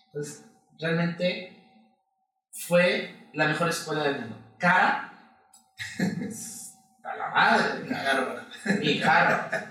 Entonces, 0.06 0.44
realmente 0.76 1.56
fue 2.50 3.28
la 3.32 3.46
mejor 3.46 3.68
escuela 3.68 4.02
del 4.02 4.22
mundo. 4.22 4.36
Cara, 4.58 5.15
a 7.04 7.16
la 7.16 7.30
madre, 7.30 7.94
Harvard. 7.94 8.82
y 8.82 9.02
Harvard, 9.02 9.64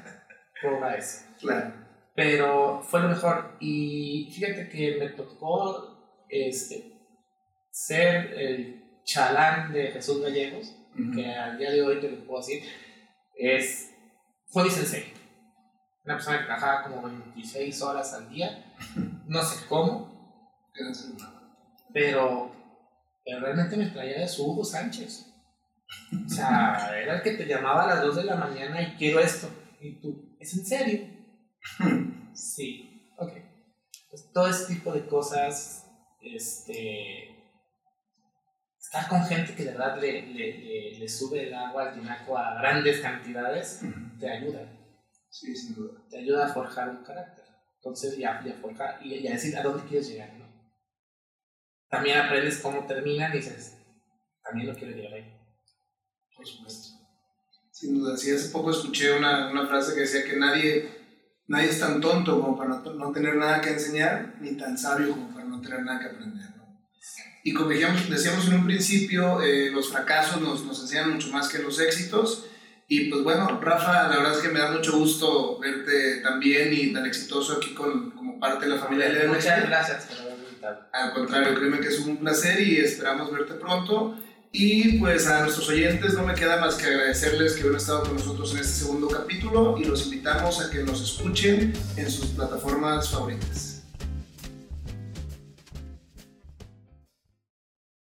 cobra 0.61 0.95
eso. 0.95 1.25
Claro. 1.39 1.73
Pero 2.15 2.81
fue 2.81 3.01
lo 3.01 3.09
mejor. 3.09 3.57
Y 3.59 4.31
fíjate 4.33 4.69
que 4.69 4.97
me 4.99 5.09
tocó 5.09 6.25
este, 6.29 6.93
ser 7.71 8.33
el 8.33 9.01
chalán 9.03 9.73
de 9.73 9.91
Jesús 9.91 10.21
Gallegos 10.21 10.75
que 11.13 11.35
al 11.35 11.57
día 11.57 11.71
de 11.71 11.81
hoy 11.81 11.99
te 11.99 12.09
lo 12.09 12.25
puedo 12.25 12.39
decir, 12.39 12.63
es, 13.37 13.91
fue 14.47 14.63
mi 14.63 14.69
sensei. 14.69 15.13
Una 16.05 16.15
persona 16.15 16.39
que 16.39 16.45
trabajaba 16.45 16.83
como 16.83 17.01
26 17.01 17.81
horas 17.81 18.13
al 18.13 18.29
día, 18.29 18.73
no 19.27 19.43
sé 19.43 19.65
cómo, 19.67 20.71
pero, 21.93 22.51
pero 23.23 23.39
realmente 23.39 23.75
me 23.75 23.87
traía 23.87 24.19
de 24.19 24.27
su 24.27 24.45
Hugo 24.45 24.63
Sánchez. 24.63 25.31
O 26.25 26.29
sea, 26.29 26.91
era 26.97 27.17
el 27.17 27.21
que 27.21 27.31
te 27.31 27.45
llamaba 27.45 27.83
a 27.83 27.95
las 27.95 28.01
2 28.01 28.15
de 28.17 28.23
la 28.25 28.35
mañana 28.35 28.81
y 28.81 28.95
quiero 28.95 29.19
esto. 29.19 29.49
Y 29.79 29.99
tú, 29.99 30.35
¿es 30.39 30.53
en 30.57 30.65
serio? 30.65 31.07
sí, 32.33 33.11
ok. 33.17 33.33
Pues 34.09 34.31
todo 34.33 34.47
ese 34.47 34.73
tipo 34.73 34.91
de 34.93 35.05
cosas, 35.05 35.87
este 36.21 37.35
estar 38.79 39.09
con 39.09 39.23
gente 39.23 39.55
que 39.55 39.65
de 39.65 39.71
verdad 39.71 39.99
le, 39.99 40.21
le, 40.27 40.57
le, 40.57 40.99
le 40.99 41.09
sube 41.09 41.47
el 41.47 41.53
agua 41.53 41.89
al 41.89 41.93
tinaco 41.93 42.37
a 42.37 42.55
grandes 42.55 43.01
cantidades, 43.01 43.81
te 44.19 44.29
ayuda. 44.29 44.71
Sí, 45.29 45.55
sin 45.55 45.75
duda. 45.75 46.01
Te 46.09 46.19
ayuda 46.19 46.45
a 46.45 46.53
forjar 46.53 46.89
un 46.89 47.03
carácter. 47.03 47.43
Entonces, 47.77 48.17
ya, 48.17 48.41
ya 48.45 48.53
forjar 48.53 48.99
y, 49.05 49.15
y, 49.15 49.27
a 49.27 49.31
decir 49.31 49.57
a 49.57 49.63
dónde 49.63 49.83
quieres 49.87 50.07
llegar, 50.07 50.33
¿no? 50.35 50.45
También 51.89 52.17
aprendes 52.17 52.59
cómo 52.59 52.85
terminan 52.85 53.33
y 53.33 53.37
dices, 53.37 53.77
también 54.43 54.67
lo 54.67 54.75
quiero 54.75 54.95
llegar 54.95 55.13
ahí. 55.13 55.34
Por 56.35 56.47
supuesto. 56.47 56.89
Sin 57.71 57.99
duda. 57.99 58.17
Sí, 58.17 58.31
hace 58.31 58.49
poco 58.49 58.71
escuché 58.71 59.17
una, 59.17 59.51
una 59.51 59.67
frase 59.67 59.93
que 59.93 60.01
decía 60.01 60.23
que 60.23 60.37
nadie, 60.37 60.89
nadie 61.47 61.69
es 61.69 61.79
tan 61.79 61.99
tonto 61.99 62.39
como 62.39 62.57
para 62.57 62.69
no, 62.69 62.93
no 62.93 63.11
tener 63.11 63.35
nada 63.35 63.61
que 63.61 63.71
enseñar, 63.71 64.35
ni 64.39 64.55
tan 64.55 64.77
sabio 64.77 65.11
como 65.11 65.33
para 65.33 65.45
no 65.45 65.61
tener 65.61 65.83
nada 65.83 65.99
que 65.99 66.05
aprender. 66.07 66.55
Y 67.43 67.53
como 67.53 67.69
decíamos, 67.69 68.09
decíamos 68.09 68.47
en 68.47 68.55
un 68.55 68.65
principio, 68.65 69.39
eh, 69.39 69.69
los 69.69 69.91
fracasos 69.91 70.41
nos, 70.41 70.65
nos 70.65 70.81
enseñan 70.81 71.13
mucho 71.13 71.27
más 71.29 71.47
que 71.47 71.59
los 71.59 71.79
éxitos. 71.79 72.47
Y 72.87 73.09
pues 73.11 73.23
bueno, 73.23 73.59
Rafa, 73.61 74.07
la 74.09 74.17
verdad 74.17 74.33
es 74.35 74.39
que 74.39 74.49
me 74.49 74.59
da 74.59 74.71
mucho 74.71 74.97
gusto 74.97 75.59
verte 75.59 76.21
tan 76.21 76.39
bien 76.39 76.73
y 76.73 76.91
tan 76.91 77.05
exitoso 77.05 77.53
aquí 77.53 77.75
con, 77.75 78.11
como 78.11 78.39
parte 78.39 78.65
de 78.65 78.75
la 78.75 78.81
familia 78.81 79.09
de 79.09 79.27
Muchas 79.27 79.67
gracias 79.67 80.05
por 80.05 80.19
haberme 80.21 80.43
invitado. 80.43 80.87
Al 80.91 81.13
contrario, 81.13 81.53
créeme 81.55 81.79
que 81.79 81.87
es 81.89 81.99
un 81.99 82.17
placer 82.17 82.59
y 82.61 82.77
esperamos 82.77 83.31
verte 83.31 83.53
pronto. 83.53 84.17
Y 84.57 84.99
pues 84.99 85.27
a 85.27 85.41
nuestros 85.41 85.67
oyentes 85.67 86.13
no 86.13 86.25
me 86.25 86.33
queda 86.33 86.61
más 86.61 86.75
que 86.75 86.85
agradecerles 86.85 87.55
que 87.55 87.67
han 87.67 87.75
estado 87.75 88.03
con 88.03 88.13
nosotros 88.13 88.53
en 88.53 88.59
este 88.59 88.85
segundo 88.85 89.09
capítulo 89.09 89.75
y 89.77 89.83
los 89.83 90.05
invitamos 90.05 90.61
a 90.61 90.69
que 90.69 90.81
nos 90.81 91.01
escuchen 91.01 91.73
en 91.97 92.09
sus 92.09 92.27
plataformas 92.27 93.09
favoritas. 93.09 93.74